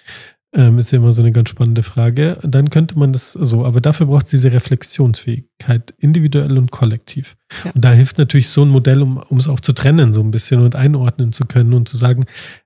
Ähm, 0.57 0.79
ist 0.79 0.93
ja 0.93 0.99
immer 0.99 1.13
so 1.13 1.21
eine 1.21 1.33
ganz 1.33 1.49
spannende 1.49 1.83
Frage. 1.83 2.39
Dann 2.43 2.71
könnte 2.71 2.97
man 2.97 3.13
das 3.13 3.33
so, 3.33 3.65
aber 3.65 3.81
dafür 3.81 4.07
braucht 4.07 4.27
es 4.27 4.31
diese 4.31 4.53
Reflexionsfähigkeit, 4.53 5.93
individuell 5.99 6.57
und 6.57 6.71
kollektiv. 6.71 7.37
Ja. 7.65 7.73
Und 7.73 7.85
da 7.85 7.91
hilft 7.91 8.19
natürlich 8.19 8.49
so 8.49 8.63
ein 8.63 8.69
Modell, 8.69 9.03
um, 9.03 9.21
es 9.37 9.49
auch 9.49 9.59
zu 9.59 9.73
trennen, 9.73 10.13
so 10.13 10.21
ein 10.21 10.31
bisschen 10.31 10.61
und 10.61 10.77
einordnen 10.77 11.33
zu 11.33 11.47
können 11.47 11.75
und 11.75 11.89
zu 11.89 11.97
sagen, 11.97 12.25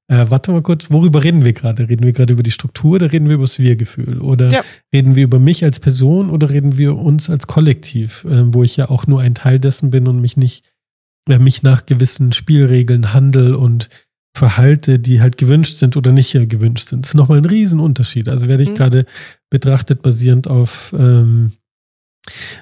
äh, 0.08 0.26
warte 0.28 0.52
mal 0.52 0.60
kurz, 0.60 0.90
worüber 0.90 1.24
reden 1.24 1.46
wir 1.46 1.54
gerade? 1.54 1.88
Reden 1.88 2.04
wir 2.04 2.12
gerade 2.12 2.34
über 2.34 2.42
die 2.42 2.50
Struktur 2.50 2.96
oder 2.96 3.10
reden 3.10 3.28
wir 3.28 3.36
über 3.36 3.44
das 3.44 3.58
Wir-Gefühl? 3.58 4.20
Oder 4.20 4.50
ja. 4.50 4.60
reden 4.92 5.14
wir 5.14 5.24
über 5.24 5.38
mich 5.38 5.64
als 5.64 5.80
Person 5.80 6.28
oder 6.28 6.50
reden 6.50 6.76
wir 6.76 6.94
uns 6.94 7.30
als 7.30 7.46
Kollektiv, 7.46 8.24
äh, 8.24 8.52
wo 8.52 8.64
ich 8.64 8.76
ja 8.76 8.90
auch 8.90 9.06
nur 9.06 9.22
ein 9.22 9.34
Teil 9.34 9.58
dessen 9.58 9.88
bin 9.88 10.08
und 10.08 10.20
mich 10.20 10.36
nicht, 10.36 10.70
äh, 11.26 11.38
mich 11.38 11.62
nach 11.62 11.86
gewissen 11.86 12.32
Spielregeln 12.32 13.14
handel 13.14 13.54
und 13.54 13.88
verhalte, 14.39 14.99
die 14.99 15.20
halt 15.20 15.36
gewünscht 15.36 15.76
sind 15.76 15.97
oder 15.97 16.12
nicht 16.12 16.32
gewünscht 16.32 16.89
sind. 16.89 17.05
Das 17.05 17.11
ist 17.11 17.14
nochmal 17.14 17.39
ein 17.39 17.45
Riesenunterschied. 17.45 18.28
Also 18.28 18.49
werde 18.49 18.62
ich 18.62 18.70
mhm. 18.70 18.74
gerade 18.76 19.07
betrachtet 19.51 20.01
basierend 20.01 20.49
auf, 20.49 20.95
ähm, 20.97 21.53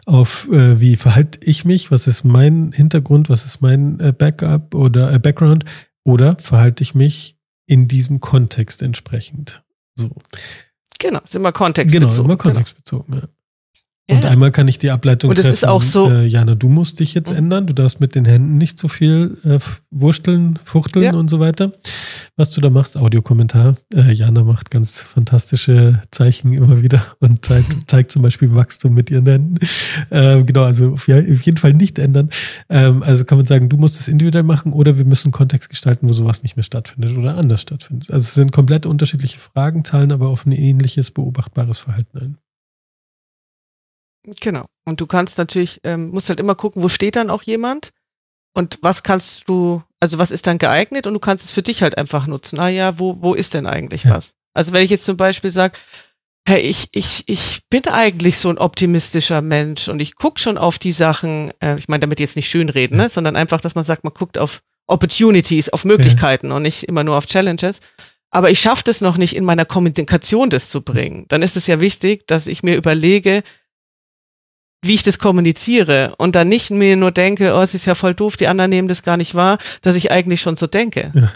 auf 0.07 0.49
äh, 0.51 0.81
wie 0.81 0.97
verhalte 0.97 1.39
ich 1.43 1.65
mich, 1.65 1.91
was 1.91 2.07
ist 2.07 2.25
mein 2.25 2.73
Hintergrund, 2.73 3.29
was 3.29 3.45
ist 3.45 3.61
mein 3.61 4.01
äh, 4.01 4.13
Backup 4.17 4.75
oder 4.75 5.13
äh, 5.13 5.19
Background 5.19 5.65
oder 6.05 6.37
verhalte 6.39 6.83
ich 6.83 6.95
mich 6.95 7.39
in 7.67 7.89
diesem 7.89 8.21
Kontext 8.21 8.81
entsprechend. 8.83 9.63
So. 9.95 10.11
Genau, 10.99 11.21
ist 11.21 11.35
immer 11.35 11.53
kontextbezogen. 11.53 12.09
Genau, 12.09 12.25
immer 12.25 12.37
kontextbezogen, 12.37 13.13
genau. 13.13 13.27
ja. 13.27 13.36
Und 14.09 14.23
ja. 14.23 14.31
einmal 14.31 14.53
kann 14.53 14.69
ich 14.69 14.79
die 14.79 14.91
Ableitung 14.91 15.31
und 15.31 15.37
treffen. 15.37 15.53
ist 15.53 15.67
auch 15.67 15.83
so. 15.83 16.09
Äh, 16.09 16.27
Jana, 16.27 16.55
du 16.55 16.69
musst 16.69 17.01
dich 17.01 17.13
jetzt 17.15 17.31
mhm. 17.31 17.39
ändern. 17.39 17.67
Du 17.67 17.73
darfst 17.73 18.01
mit 18.01 18.15
den 18.15 18.25
Händen 18.25 18.57
nicht 18.57 18.79
so 18.79 18.87
viel 18.87 19.37
äh, 19.45 19.59
wursteln, 19.91 20.59
fuchteln 20.63 21.05
ja. 21.07 21.15
und 21.15 21.29
so 21.29 21.41
weiter. 21.41 21.73
was 22.37 22.53
du 22.53 22.61
da 22.61 22.71
machst, 22.71 22.97
Audiokommentar. 22.97 23.77
Äh, 23.93 24.13
Jana 24.13 24.45
macht 24.45 24.71
ganz 24.71 25.01
fantastische 25.01 26.03
Zeichen 26.13 26.53
immer 26.53 26.83
wieder 26.83 27.05
und 27.19 27.45
zeigt, 27.45 27.69
zeigt 27.91 28.13
zum 28.13 28.23
Beispiel 28.23 28.55
Wachstum 28.55 28.95
mit 28.95 29.11
ihren 29.11 29.27
Händen. 29.27 29.59
Ähm, 30.13 30.47
genau, 30.47 30.63
also 30.63 30.93
auf, 30.93 31.09
jeden 31.09 31.57
Fall 31.57 31.73
nicht 31.73 31.99
ändern. 31.99 32.31
Ähm, 32.69 33.03
also 33.03 33.25
kann 33.25 33.39
man 33.39 33.47
sagen, 33.47 33.69
du 33.69 33.77
musst 33.77 33.99
es 33.99 34.07
individuell 34.07 34.45
machen 34.45 34.73
oder 34.73 34.99
wir 34.99 35.05
müssen 35.05 35.33
Kontext 35.33 35.69
gestalten, 35.69 36.09
wo 36.09 36.13
sowas 36.13 36.45
nicht 36.45 36.57
mehr 36.57 36.63
stattfindet 36.63 37.17
oder 37.17 37.37
anders 37.37 37.63
stattfindet. 37.63 38.11
Also 38.11 38.23
es 38.23 38.35
sind 38.35 38.53
komplett 38.53 38.87
unterschiedliche 38.87 39.41
Fragen, 39.41 39.85
zahlen 39.85 40.13
aber 40.13 40.29
auf 40.29 40.47
ein 40.47 40.53
ähnliches 40.53 41.11
beobachtbares 41.11 41.79
Verhalten 41.79 42.19
ein. 42.19 42.39
Genau. 44.41 44.67
Und 44.85 45.01
du 45.01 45.07
kannst 45.07 45.39
natürlich, 45.39 45.81
ähm, 45.85 46.11
musst 46.11 46.29
halt 46.29 46.41
immer 46.41 46.55
gucken, 46.55 46.83
wo 46.83 46.89
steht 46.89 47.17
dann 47.17 47.31
auch 47.31 47.43
jemand 47.43 47.91
und 48.55 48.79
was 48.81 49.03
kannst 49.03 49.49
du, 49.49 49.83
also 50.01 50.19
was 50.19 50.31
ist 50.31 50.47
dann 50.47 50.59
geeignet 50.59 51.07
und 51.07 51.15
du 51.15 51.21
kannst 51.21 51.45
es 51.45 51.53
für 51.53 51.63
dich 51.63 51.83
halt 51.83 51.99
einfach 51.99 52.27
nutzen. 52.27 52.59
Ah 52.59 52.69
ja, 52.69 52.99
wo, 52.99 53.21
wo 53.21 53.35
ist 53.35 53.55
denn 53.55 53.67
eigentlich 53.67 54.05
ja. 54.05 54.17
was? 54.17 54.35
Also 54.55 54.73
wenn 54.73 54.83
ich 54.83 54.91
jetzt 54.91 55.05
zum 55.05 55.17
Beispiel 55.17 55.51
sage, 55.51 55.79
hey, 56.49 56.61
ich, 56.61 56.89
ich, 56.93 57.25
ich 57.27 57.63
bin 57.69 57.87
eigentlich 57.89 58.39
so 58.39 58.49
ein 58.49 58.59
optimistischer 58.59 59.43
Mensch 59.43 59.89
und 59.89 60.01
ich 60.01 60.17
guck 60.17 60.39
schon 60.39 60.59
auf 60.59 60.79
die 60.79 60.93
Sachen, 60.93 61.53
äh, 61.61 61.77
ich 61.77 61.89
meine 61.89 62.01
damit 62.01 62.21
jetzt 62.21 62.37
nicht 62.37 62.49
schönreden, 62.49 62.97
ne, 62.97 63.09
sondern 63.09 63.37
einfach, 63.37 63.61
dass 63.61 63.75
man 63.75 63.85
sagt, 63.85 64.05
man 64.05 64.15
guckt 64.15 64.39
auf 64.39 64.63
Opportunities, 64.87 65.69
auf 65.69 65.85
Möglichkeiten 65.85 66.49
ja. 66.49 66.57
und 66.57 66.63
nicht 66.63 66.85
immer 66.85 67.03
nur 67.03 67.19
auf 67.19 67.27
Challenges. 67.27 67.81
Aber 68.31 68.51
ich 68.51 68.61
schaffe 68.61 68.85
das 68.85 69.01
noch 69.01 69.19
nicht 69.19 69.35
in 69.35 69.45
meiner 69.45 69.65
Kommunikation, 69.65 70.49
das 70.49 70.71
zu 70.71 70.83
bringen. 70.83 71.27
Dann 71.29 71.43
ist 71.43 71.57
es 71.57 71.67
ja 71.67 71.81
wichtig, 71.81 72.27
dass 72.27 72.47
ich 72.47 72.63
mir 72.63 72.77
überlege, 72.77 73.43
wie 74.87 74.95
ich 74.95 75.03
das 75.03 75.19
kommuniziere 75.19 76.15
und 76.19 76.37
dann 76.37 76.49
nicht 76.49 76.71
mir 76.71 76.97
nur 76.97 77.13
denke, 77.13 77.55
oh, 77.55 77.61
es 77.61 77.75
ist 77.75 77.87
ja 77.87 77.95
voll 77.95 78.15
doof, 78.15 78.37
die 78.37 78.47
anderen 78.47 78.71
nehmen 78.71 78.89
das 78.89 79.03
gar 79.03 79.17
nicht 79.17 79.35
wahr, 79.35 79.59
dass 79.83 79.97
ich 79.97 80.11
eigentlich 80.11 80.41
schon 80.41 80.57
so 80.57 80.67
denke. 80.67 81.13
Ja. 81.15 81.33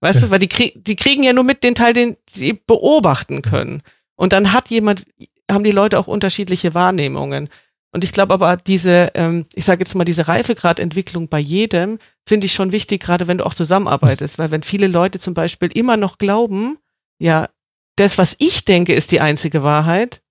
Weißt 0.00 0.20
ja. 0.20 0.26
du, 0.26 0.30
weil 0.32 0.38
die, 0.38 0.48
krieg, 0.48 0.84
die 0.84 0.96
kriegen 0.96 1.22
ja 1.22 1.32
nur 1.32 1.44
mit 1.44 1.64
den 1.64 1.74
Teil, 1.74 1.92
den 1.92 2.16
sie 2.28 2.52
beobachten 2.52 3.42
können. 3.42 3.82
Und 4.16 4.32
dann 4.32 4.52
hat 4.52 4.68
jemand, 4.68 5.06
haben 5.50 5.64
die 5.64 5.70
Leute 5.70 5.98
auch 5.98 6.06
unterschiedliche 6.06 6.74
Wahrnehmungen. 6.74 7.48
Und 7.90 8.04
ich 8.04 8.12
glaube 8.12 8.34
aber 8.34 8.56
diese, 8.56 9.12
ähm, 9.14 9.46
ich 9.54 9.64
sage 9.64 9.80
jetzt 9.82 9.94
mal, 9.94 10.04
diese 10.04 10.26
Reifegradentwicklung 10.26 11.28
bei 11.28 11.38
jedem 11.38 11.98
finde 12.26 12.46
ich 12.46 12.52
schon 12.52 12.72
wichtig, 12.72 13.02
gerade 13.02 13.28
wenn 13.28 13.38
du 13.38 13.46
auch 13.46 13.54
zusammenarbeitest, 13.54 14.38
weil 14.38 14.50
wenn 14.50 14.62
viele 14.62 14.88
Leute 14.88 15.20
zum 15.20 15.32
Beispiel 15.32 15.70
immer 15.72 15.96
noch 15.96 16.18
glauben, 16.18 16.76
ja, 17.18 17.48
das, 17.96 18.18
was 18.18 18.34
ich 18.40 18.64
denke, 18.64 18.94
ist 18.94 19.12
die 19.12 19.20
einzige 19.20 19.62
Wahrheit, 19.62 20.22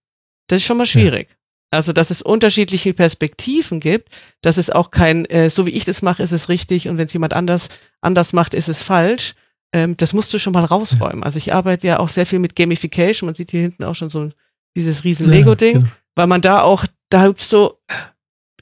das 0.47 0.57
ist 0.57 0.65
schon 0.65 0.77
mal 0.77 0.85
schwierig. 0.85 1.29
Ja. 1.29 1.35
Also, 1.73 1.91
dass 1.91 2.11
es 2.11 2.21
unterschiedliche 2.21 2.93
Perspektiven 2.93 3.79
gibt, 3.79 4.09
dass 4.41 4.57
es 4.57 4.69
auch 4.69 4.91
kein, 4.91 5.25
äh, 5.25 5.49
so 5.49 5.65
wie 5.65 5.71
ich 5.71 5.85
das 5.85 6.01
mache, 6.01 6.21
ist 6.21 6.31
es 6.31 6.47
richtig 6.47 6.87
und 6.87 6.97
wenn 6.97 7.05
es 7.05 7.13
jemand 7.13 7.33
anders 7.33 7.69
anders 7.99 8.31
macht, 8.31 8.53
ist 8.53 8.69
es 8.69 8.83
falsch. 8.83 9.33
Ähm, 9.73 9.97
das 9.97 10.13
musst 10.13 10.31
du 10.33 10.37
schon 10.37 10.53
mal 10.53 10.65
rausräumen. 10.65 11.23
Also 11.23 11.37
ich 11.37 11.51
arbeite 11.51 11.87
ja 11.87 11.99
auch 11.99 12.09
sehr 12.09 12.27
viel 12.27 12.37
mit 12.37 12.55
Gamification. 12.55 13.27
Man 13.27 13.33
sieht 13.33 13.51
hier 13.51 13.61
hinten 13.61 13.83
auch 13.85 13.95
schon 13.95 14.11
so 14.11 14.29
dieses 14.75 15.03
riesen 15.03 15.27
Lego-Ding, 15.27 15.73
ja, 15.73 15.79
genau. 15.79 15.91
weil 16.15 16.27
man 16.27 16.41
da 16.41 16.61
auch, 16.61 16.85
da 17.09 17.27
gibt's 17.27 17.49
so, 17.49 17.79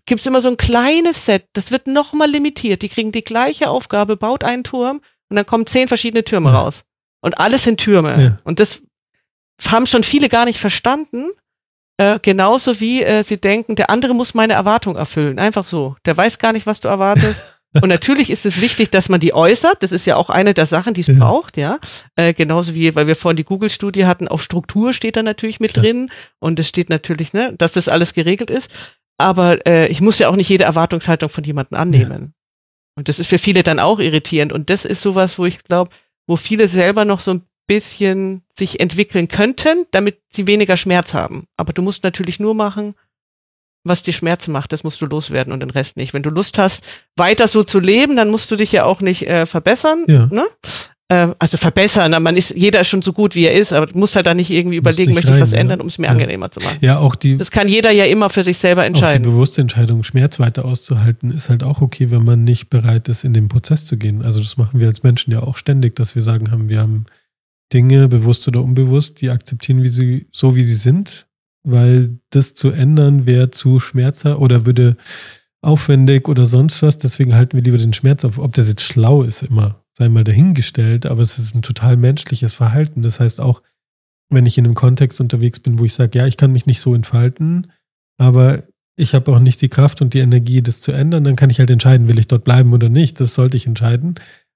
gibt's 0.05 0.25
immer 0.25 0.39
so 0.39 0.49
ein 0.49 0.57
kleines 0.57 1.25
Set, 1.25 1.47
das 1.53 1.71
wird 1.71 1.87
nochmal 1.87 2.29
limitiert. 2.29 2.81
Die 2.81 2.89
kriegen 2.89 3.11
die 3.11 3.23
gleiche 3.23 3.69
Aufgabe, 3.69 4.15
baut 4.15 4.45
einen 4.45 4.63
Turm 4.63 5.01
und 5.29 5.35
dann 5.35 5.45
kommen 5.45 5.67
zehn 5.67 5.89
verschiedene 5.89 6.23
Türme 6.23 6.49
ja. 6.49 6.61
raus. 6.61 6.83
Und 7.21 7.39
alles 7.39 7.65
sind 7.65 7.79
Türme. 7.79 8.23
Ja. 8.23 8.37
Und 8.45 8.61
das 8.61 8.81
haben 9.67 9.85
schon 9.85 10.03
viele 10.03 10.29
gar 10.29 10.45
nicht 10.45 10.59
verstanden 10.59 11.27
äh, 11.97 12.19
genauso 12.21 12.79
wie 12.79 13.03
äh, 13.03 13.23
sie 13.23 13.39
denken, 13.39 13.75
der 13.75 13.89
andere 13.89 14.13
muss 14.13 14.33
meine 14.33 14.53
Erwartung 14.53 14.95
erfüllen. 14.95 15.39
Einfach 15.39 15.65
so. 15.65 15.95
Der 16.05 16.17
weiß 16.17 16.39
gar 16.39 16.53
nicht, 16.53 16.67
was 16.67 16.79
du 16.79 16.87
erwartest. 16.87 17.61
Und 17.81 17.87
natürlich 17.87 18.29
ist 18.29 18.45
es 18.45 18.59
wichtig, 18.59 18.89
dass 18.91 19.07
man 19.07 19.21
die 19.21 19.33
äußert. 19.33 19.81
Das 19.81 19.93
ist 19.93 20.05
ja 20.05 20.17
auch 20.17 20.29
eine 20.29 20.53
der 20.53 20.65
Sachen, 20.65 20.93
die 20.93 21.01
es 21.01 21.07
ja. 21.07 21.13
braucht, 21.13 21.55
ja. 21.55 21.79
Äh, 22.17 22.33
genauso 22.33 22.75
wie, 22.75 22.93
weil 22.95 23.07
wir 23.07 23.15
vorhin 23.15 23.37
die 23.37 23.45
Google-Studie 23.45 24.05
hatten, 24.05 24.27
auch 24.27 24.41
Struktur 24.41 24.91
steht 24.91 25.15
da 25.15 25.23
natürlich 25.23 25.61
mit 25.61 25.73
Klar. 25.73 25.85
drin. 25.85 26.09
Und 26.39 26.59
es 26.59 26.67
steht 26.67 26.89
natürlich, 26.89 27.31
ne, 27.31 27.53
dass 27.57 27.71
das 27.71 27.87
alles 27.87 28.13
geregelt 28.13 28.49
ist. 28.49 28.69
Aber 29.17 29.65
äh, 29.65 29.87
ich 29.87 30.01
muss 30.01 30.19
ja 30.19 30.27
auch 30.27 30.35
nicht 30.35 30.49
jede 30.49 30.65
Erwartungshaltung 30.65 31.29
von 31.29 31.43
jemandem 31.43 31.77
annehmen. 31.77 32.21
Ja. 32.21 32.41
Und 32.97 33.07
das 33.07 33.19
ist 33.19 33.27
für 33.27 33.37
viele 33.37 33.63
dann 33.63 33.79
auch 33.79 33.99
irritierend. 33.99 34.51
Und 34.51 34.69
das 34.69 34.83
ist 34.83 35.01
sowas, 35.01 35.39
wo 35.39 35.45
ich 35.45 35.63
glaube, 35.63 35.91
wo 36.27 36.35
viele 36.35 36.67
selber 36.67 37.05
noch 37.05 37.21
so 37.21 37.35
ein 37.35 37.45
bisschen 37.71 38.43
sich 38.53 38.81
entwickeln 38.81 39.29
könnten, 39.29 39.85
damit 39.91 40.19
sie 40.27 40.45
weniger 40.45 40.75
Schmerz 40.75 41.13
haben. 41.13 41.45
Aber 41.55 41.71
du 41.71 41.81
musst 41.81 42.03
natürlich 42.03 42.37
nur 42.37 42.53
machen, 42.53 42.95
was 43.85 44.03
dir 44.03 44.11
Schmerzen 44.11 44.51
macht, 44.51 44.73
das 44.73 44.83
musst 44.83 44.99
du 44.99 45.05
loswerden 45.05 45.53
und 45.53 45.61
den 45.61 45.69
Rest 45.69 45.95
nicht. 45.95 46.13
Wenn 46.13 46.21
du 46.21 46.29
Lust 46.29 46.57
hast, 46.57 46.83
weiter 47.15 47.47
so 47.47 47.63
zu 47.63 47.79
leben, 47.79 48.17
dann 48.17 48.29
musst 48.29 48.51
du 48.51 48.57
dich 48.57 48.73
ja 48.73 48.83
auch 48.83 48.99
nicht 48.99 49.25
äh, 49.25 49.45
verbessern. 49.45 50.03
Ja. 50.09 50.25
Ne? 50.25 50.43
Äh, 51.07 51.33
also 51.39 51.55
verbessern, 51.55 52.21
man 52.21 52.35
ist, 52.35 52.49
jeder 52.49 52.81
ist 52.81 52.89
schon 52.89 53.01
so 53.01 53.13
gut, 53.13 53.35
wie 53.35 53.45
er 53.45 53.53
ist, 53.53 53.71
aber 53.71 53.85
du 53.85 53.97
musst 53.97 54.17
halt 54.17 54.27
da 54.27 54.33
nicht 54.33 54.51
irgendwie 54.51 54.75
überlegen, 54.75 55.11
nicht 55.11 55.15
möchte 55.15 55.31
rein, 55.31 55.37
ich 55.37 55.43
was 55.43 55.51
ja. 55.53 55.59
ändern, 55.59 55.79
um 55.79 55.87
es 55.87 55.97
mir 55.97 56.07
ja. 56.07 56.11
angenehmer 56.11 56.51
zu 56.51 56.59
machen. 56.59 56.77
Ja, 56.81 56.99
auch 56.99 57.15
die. 57.15 57.37
Das 57.37 57.51
kann 57.51 57.69
jeder 57.69 57.91
ja 57.91 58.03
immer 58.03 58.29
für 58.29 58.43
sich 58.43 58.57
selber 58.57 58.85
entscheiden. 58.85 59.21
Auch 59.21 59.29
die 59.29 59.29
bewusste 59.29 59.61
Entscheidung, 59.61 60.03
Schmerz 60.03 60.41
weiter 60.41 60.65
auszuhalten, 60.65 61.31
ist 61.31 61.49
halt 61.49 61.63
auch 61.63 61.79
okay, 61.79 62.11
wenn 62.11 62.25
man 62.25 62.43
nicht 62.43 62.69
bereit 62.69 63.07
ist, 63.07 63.23
in 63.23 63.33
den 63.33 63.47
Prozess 63.47 63.85
zu 63.85 63.95
gehen. 63.95 64.23
Also 64.23 64.41
das 64.41 64.57
machen 64.57 64.81
wir 64.81 64.87
als 64.87 65.03
Menschen 65.03 65.31
ja 65.31 65.41
auch 65.41 65.55
ständig, 65.55 65.95
dass 65.95 66.15
wir 66.15 66.21
sagen 66.21 66.51
haben, 66.51 66.67
wir 66.67 66.81
haben 66.81 67.05
Dinge, 67.73 68.07
bewusst 68.07 68.47
oder 68.47 68.63
unbewusst, 68.63 69.21
die 69.21 69.31
akzeptieren, 69.31 69.83
wie 69.83 69.89
sie, 69.89 70.27
so 70.31 70.55
wie 70.55 70.63
sie 70.63 70.75
sind, 70.75 71.27
weil 71.63 72.19
das 72.29 72.53
zu 72.53 72.69
ändern 72.69 73.25
wäre 73.27 73.51
zu 73.51 73.79
schmerzhaft 73.79 74.39
oder 74.39 74.65
würde 74.65 74.97
aufwendig 75.61 76.27
oder 76.27 76.45
sonst 76.45 76.81
was. 76.81 76.97
Deswegen 76.97 77.35
halten 77.35 77.55
wir 77.55 77.63
lieber 77.63 77.77
den 77.77 77.93
Schmerz 77.93 78.25
auf. 78.25 78.37
Ob 78.37 78.53
das 78.53 78.67
jetzt 78.67 78.81
schlau 78.81 79.23
ist, 79.23 79.43
immer, 79.43 79.83
sei 79.93 80.09
mal 80.09 80.23
dahingestellt, 80.23 81.05
aber 81.05 81.21
es 81.21 81.37
ist 81.37 81.55
ein 81.55 81.61
total 81.61 81.97
menschliches 81.97 82.53
Verhalten. 82.53 83.01
Das 83.01 83.19
heißt 83.19 83.39
auch, 83.39 83.61
wenn 84.29 84.45
ich 84.45 84.57
in 84.57 84.65
einem 84.65 84.75
Kontext 84.75 85.21
unterwegs 85.21 85.59
bin, 85.59 85.77
wo 85.79 85.85
ich 85.85 85.93
sage, 85.93 86.17
ja, 86.17 86.25
ich 86.25 86.37
kann 86.37 86.51
mich 86.51 86.65
nicht 86.65 86.79
so 86.79 86.95
entfalten, 86.95 87.71
aber 88.17 88.63
ich 88.95 89.13
habe 89.13 89.31
auch 89.31 89.39
nicht 89.39 89.61
die 89.61 89.69
Kraft 89.69 90.01
und 90.01 90.13
die 90.13 90.19
Energie, 90.19 90.61
das 90.61 90.81
zu 90.81 90.91
ändern, 90.91 91.23
dann 91.23 91.35
kann 91.35 91.49
ich 91.49 91.59
halt 91.59 91.69
entscheiden, 91.69 92.07
will 92.07 92.19
ich 92.19 92.27
dort 92.27 92.43
bleiben 92.43 92.73
oder 92.73 92.89
nicht. 92.89 93.19
Das 93.19 93.35
sollte 93.35 93.57
ich 93.57 93.67
entscheiden 93.67 94.15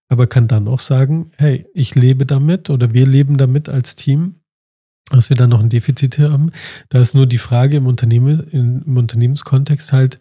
aber 0.10 0.28
kann 0.28 0.47
dann 0.47 0.68
auch 0.68 0.80
sagen, 0.80 1.32
hey, 1.38 1.66
ich 1.74 1.95
lebe 1.95 2.26
damit 2.26 2.70
oder 2.70 2.93
wir 2.93 3.08
leben 3.08 3.38
damit 3.38 3.70
als 3.70 3.95
Team, 3.95 4.36
dass 5.10 5.30
wir 5.30 5.38
dann 5.38 5.49
noch 5.49 5.60
ein 5.60 5.70
Defizit 5.70 6.20
haben. 6.20 6.51
Da 6.89 6.99
ist 6.99 7.16
nur 7.16 7.28
die 7.28 7.38
Frage 7.38 7.78
im 7.78 7.88
Unternehmen, 7.88 8.47
im 8.51 8.97
Unternehmenskontext 8.97 9.91
halt, 9.91 10.20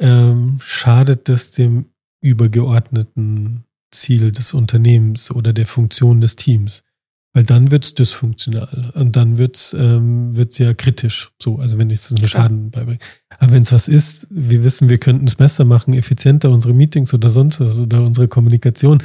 ähm, 0.00 0.58
schadet 0.62 1.28
das 1.28 1.52
dem 1.52 1.86
übergeordneten 2.22 3.64
Ziel 3.90 4.32
des 4.32 4.54
Unternehmens 4.54 5.30
oder 5.30 5.52
der 5.52 5.66
Funktion 5.66 6.20
des 6.20 6.36
Teams? 6.36 6.82
Weil 7.34 7.44
dann 7.44 7.70
wird 7.70 7.84
es 7.84 7.94
dysfunktional 7.94 8.92
und 8.94 9.16
dann 9.16 9.38
wird 9.38 9.56
es 9.56 9.72
ähm, 9.72 10.36
wird's 10.36 10.58
ja 10.58 10.74
kritisch. 10.74 11.32
So, 11.40 11.58
also 11.58 11.78
wenn 11.78 11.88
ich 11.88 12.00
es 12.00 12.12
einen 12.12 12.28
Schaden 12.28 12.70
beibringe. 12.70 12.98
Aber 13.38 13.52
wenn 13.52 13.62
es 13.62 13.72
was 13.72 13.88
ist, 13.88 14.26
wir 14.30 14.62
wissen, 14.64 14.90
wir 14.90 14.98
könnten 14.98 15.26
es 15.26 15.36
besser 15.36 15.64
machen, 15.64 15.94
effizienter, 15.94 16.50
unsere 16.50 16.74
Meetings 16.74 17.14
oder 17.14 17.30
sonst 17.30 17.58
was 17.60 17.78
oder 17.80 18.02
unsere 18.02 18.28
Kommunikation. 18.28 19.02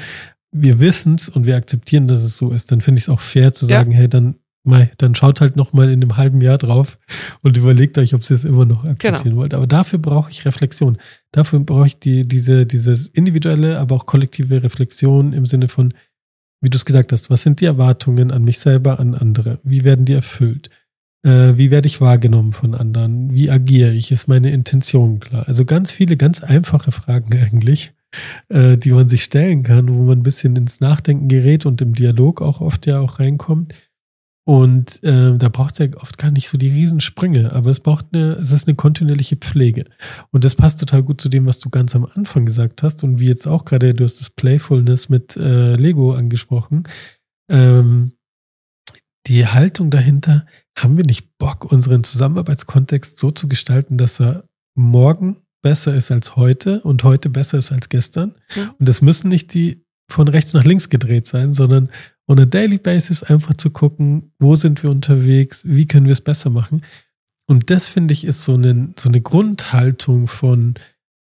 Wir 0.52 0.80
wissen 0.82 1.16
es 1.16 1.30
und 1.30 1.46
wir 1.46 1.56
akzeptieren, 1.56 2.08
dass 2.08 2.22
es 2.22 2.38
so 2.38 2.52
ist. 2.52 2.70
Dann 2.72 2.82
finde 2.82 3.00
ich 3.00 3.06
es 3.06 3.10
auch 3.10 3.22
fair 3.22 3.54
zu 3.54 3.64
sagen, 3.64 3.92
ja. 3.92 4.00
hey, 4.00 4.10
dann, 4.10 4.36
mei, 4.66 4.92
dann 4.98 5.16
schaut 5.16 5.40
halt 5.40 5.56
noch 5.56 5.72
mal 5.72 5.90
in 5.90 6.02
einem 6.02 6.18
halben 6.18 6.42
Jahr 6.42 6.58
drauf 6.58 6.98
und 7.44 7.56
überlegt 7.56 7.98
euch, 7.98 8.14
ob 8.14 8.30
ihr 8.30 8.36
es 8.36 8.44
immer 8.44 8.66
noch 8.66 8.84
akzeptieren 8.84 9.24
genau. 9.24 9.38
wollt. 9.38 9.54
Aber 9.54 9.68
dafür 9.68 10.00
brauche 10.00 10.32
ich 10.32 10.46
Reflexion. 10.46 10.98
Dafür 11.32 11.62
brauche 11.62 11.88
ich 11.88 12.00
die, 12.00 12.28
diese, 12.28 12.66
diese 12.66 13.10
individuelle, 13.14 13.80
aber 13.80 13.96
auch 13.96 14.06
kollektive 14.06 14.64
Reflexion 14.64 15.32
im 15.32 15.46
Sinne 15.46 15.70
von, 15.70 15.94
wie 16.62 16.70
du 16.70 16.76
es 16.76 16.86
gesagt 16.86 17.12
hast, 17.12 17.30
was 17.30 17.44
sind 17.44 17.62
die 17.62 17.66
Erwartungen 17.66 18.32
an 18.32 18.44
mich 18.44 18.60
selber, 18.60 19.00
an 19.00 19.14
andere? 19.14 19.60
Wie 19.64 19.84
werden 19.84 20.06
die 20.06 20.14
erfüllt? 20.14 20.70
Äh, 21.24 21.58
wie 21.58 21.72
werde 21.72 21.88
ich 21.88 22.02
wahrgenommen 22.02 22.54
von 22.54 22.74
anderen? 22.74 23.34
Wie 23.34 23.50
agiere 23.50 23.94
ich? 23.94 24.12
Ist 24.12 24.28
meine 24.28 24.52
Intention 24.52 25.20
klar? 25.20 25.48
Also 25.48 25.66
ganz 25.66 25.92
viele, 25.92 26.18
ganz 26.18 26.44
einfache 26.44 26.92
Fragen 26.92 27.38
eigentlich, 27.38 27.94
äh, 28.50 28.78
die 28.78 28.92
man 28.92 29.10
sich 29.10 29.24
stellen 29.24 29.64
kann, 29.64 29.90
wo 29.90 30.04
man 30.04 30.20
ein 30.20 30.24
bisschen 30.24 30.56
ins 30.56 30.80
Nachdenken 30.80 31.28
gerät 31.28 31.66
und 31.66 31.82
im 31.82 31.94
Dialog 31.94 32.42
auch 32.42 32.62
oft 32.62 32.86
ja 32.86 33.00
auch 33.00 33.20
reinkommt. 33.20 33.74
Und 34.48 35.04
äh, 35.04 35.38
da 35.38 35.50
braucht 35.50 35.74
es 35.74 35.80
ja 35.80 35.88
oft 35.98 36.18
gar 36.18 36.32
nicht 36.32 36.48
so 36.48 36.58
die 36.58 36.70
Riesensprünge, 36.70 37.52
aber 37.52 37.70
es 37.70 37.82
braucht 37.82 38.06
eine, 38.14 38.32
es 38.32 38.52
ist 38.52 38.66
eine 38.66 38.78
kontinuierliche 38.78 39.36
Pflege. 39.36 39.84
Und 40.32 40.46
das 40.46 40.56
passt 40.56 40.80
total 40.80 41.04
gut 41.04 41.20
zu 41.20 41.28
dem, 41.28 41.46
was 41.46 41.60
du 41.60 41.70
ganz 41.70 41.98
am 41.98 42.06
Anfang 42.06 42.46
gesagt 42.46 42.82
hast 42.82 43.04
und 43.04 43.20
wie 43.20 43.28
jetzt 43.28 43.46
auch 43.46 43.66
gerade, 43.66 43.94
du 43.94 44.06
hast 44.06 44.22
das 44.22 44.30
Playfulness 44.30 45.10
mit 45.10 45.36
äh, 45.36 45.76
Lego 45.76 46.14
angesprochen. 46.14 46.84
Ähm, 47.52 48.14
die 49.28 49.46
Haltung 49.46 49.92
dahinter, 49.92 50.46
haben 50.78 50.96
wir 50.96 51.06
nicht 51.06 51.38
Bock, 51.38 51.70
unseren 51.70 52.06
Zusammenarbeitskontext 52.06 53.20
so 53.20 53.32
zu 53.32 53.50
gestalten, 53.50 53.98
dass 53.98 54.22
er 54.22 54.46
morgen 54.76 55.42
besser 55.62 55.94
ist 55.94 56.10
als 56.10 56.38
heute 56.38 56.80
und 56.84 57.04
heute 57.04 57.30
besser 57.30 57.58
ist 57.58 57.74
als 57.74 57.90
gestern? 57.90 58.36
Mhm. 58.56 58.70
Und 58.80 58.88
das 58.88 59.02
müssen 59.02 59.28
nicht 59.28 59.54
die 59.54 59.84
von 60.10 60.30
rechts 60.30 60.54
nach 60.54 60.64
links 60.64 60.88
gedreht 60.88 61.28
sein, 61.28 61.54
sondern 61.54 61.90
on 62.28 62.40
a 62.40 62.46
daily 62.46 62.78
basis 62.78 63.24
einfach 63.24 63.56
zu 63.56 63.70
gucken, 63.70 64.32
wo 64.40 64.56
sind 64.56 64.84
wir 64.84 64.92
unterwegs, 64.92 65.62
wie 65.66 65.88
können 65.88 66.06
wir 66.06 66.14
es 66.14 66.22
besser 66.22 66.50
machen. 66.50 66.84
Und 67.46 67.72
das 67.72 67.88
finde 67.88 68.14
ich 68.14 68.26
ist 68.26 68.44
so 68.44 68.56
eine, 68.56 68.94
so 68.98 69.10
eine 69.10 69.22
Grundhaltung 69.22 70.28
von 70.28 70.76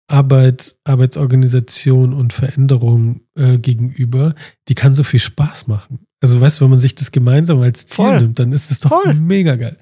Arbeit, 0.08 0.76
Arbeitsorganisation 0.84 2.14
und 2.14 2.34
Veränderung 2.34 3.22
äh, 3.36 3.58
gegenüber, 3.58 4.36
die 4.68 4.76
kann 4.76 4.93
so 4.93 5.03
viel 5.03 5.20
Spaß 5.20 5.68
machen. 5.68 5.99
Also 6.22 6.39
weißt 6.39 6.60
du, 6.60 6.66
wenn 6.66 6.72
man 6.72 6.80
sich 6.80 6.95
das 6.95 7.12
gemeinsam 7.12 7.62
als 7.62 7.86
Ziel 7.86 8.06
Voll. 8.06 8.22
nimmt, 8.22 8.39
dann 8.39 8.51
ist 8.51 8.72
es 8.72 8.80
doch 8.80 8.89
Voll. 8.89 9.14
mega 9.14 9.56
geil. 9.56 9.78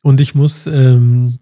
Und 0.00 0.20
ich 0.20 0.34
muss 0.34 0.66
ähm, 0.66 1.38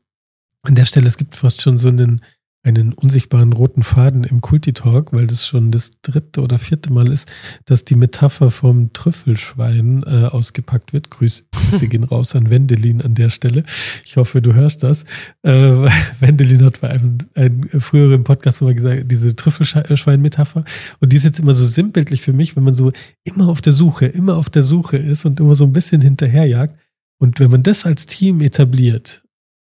an 0.63 0.75
der 0.75 0.85
Stelle, 0.85 1.09
es 1.09 1.19
gibt 1.19 1.35
fast 1.35 1.63
schon 1.63 1.79
so 1.79 1.89
einen 1.89 2.23
einen 2.65 2.93
unsichtbaren 2.93 3.53
roten 3.53 3.83
Faden 3.83 4.23
im 4.23 4.41
Kulti-Talk, 4.41 5.13
weil 5.13 5.27
das 5.27 5.47
schon 5.47 5.73
das 5.73 5.91
dritte 6.01 6.43
oder 6.43 6.61
vierte 6.61 6.93
Mal 6.93 7.11
ist, 7.11 7.29
dass 7.65 7.85
die 7.85 7.97
Metapher 7.97 8.53
vom 8.53 8.93
Trüffelschwein 8.93 10.05
äh, 10.07 10.27
ausgepackt 10.27 10.93
wird. 10.93 11.11
Grüß, 11.11 11.49
Grüße 11.51 11.89
gehen 11.89 12.05
raus 12.05 12.37
an 12.37 12.51
Wendelin 12.51 13.03
an 13.03 13.15
der 13.15 13.31
Stelle. 13.31 13.65
Ich 14.05 14.17
hoffe, 14.17 14.41
du 14.41 14.55
hörst 14.55 14.85
das. 14.85 15.05
Äh, 15.43 15.51
Wendelin 16.21 16.65
hat 16.65 16.81
bei 16.81 16.91
einem, 16.91 17.19
einem 17.35 17.69
früheren 17.69 18.23
Podcast 18.23 18.63
mal 18.63 18.75
gesagt, 18.75 19.11
diese 19.11 19.35
Trüffelschwein-Metapher. 19.35 20.65
Und 21.01 21.13
die 21.13 21.17
ist 21.17 21.25
jetzt 21.25 21.41
immer 21.41 21.55
so 21.55 21.65
sinnbildlich 21.65 22.21
für 22.21 22.33
mich, 22.33 22.55
wenn 22.55 22.65
man 22.65 22.77
so 22.77 22.93
immer 23.25 23.49
auf 23.49 23.61
der 23.61 23.73
Suche, 23.73 24.07
immer 24.07 24.37
auf 24.37 24.51
der 24.51 24.63
Suche 24.63 24.99
ist 24.99 25.25
und 25.25 25.41
immer 25.41 25.57
so 25.57 25.65
ein 25.65 25.73
bisschen 25.73 26.01
hinterherjagt. 26.01 26.79
Und 27.19 27.41
wenn 27.41 27.51
man 27.51 27.65
das 27.65 27.87
als 27.87 28.07
Team 28.07 28.41
etabliert, 28.41 29.22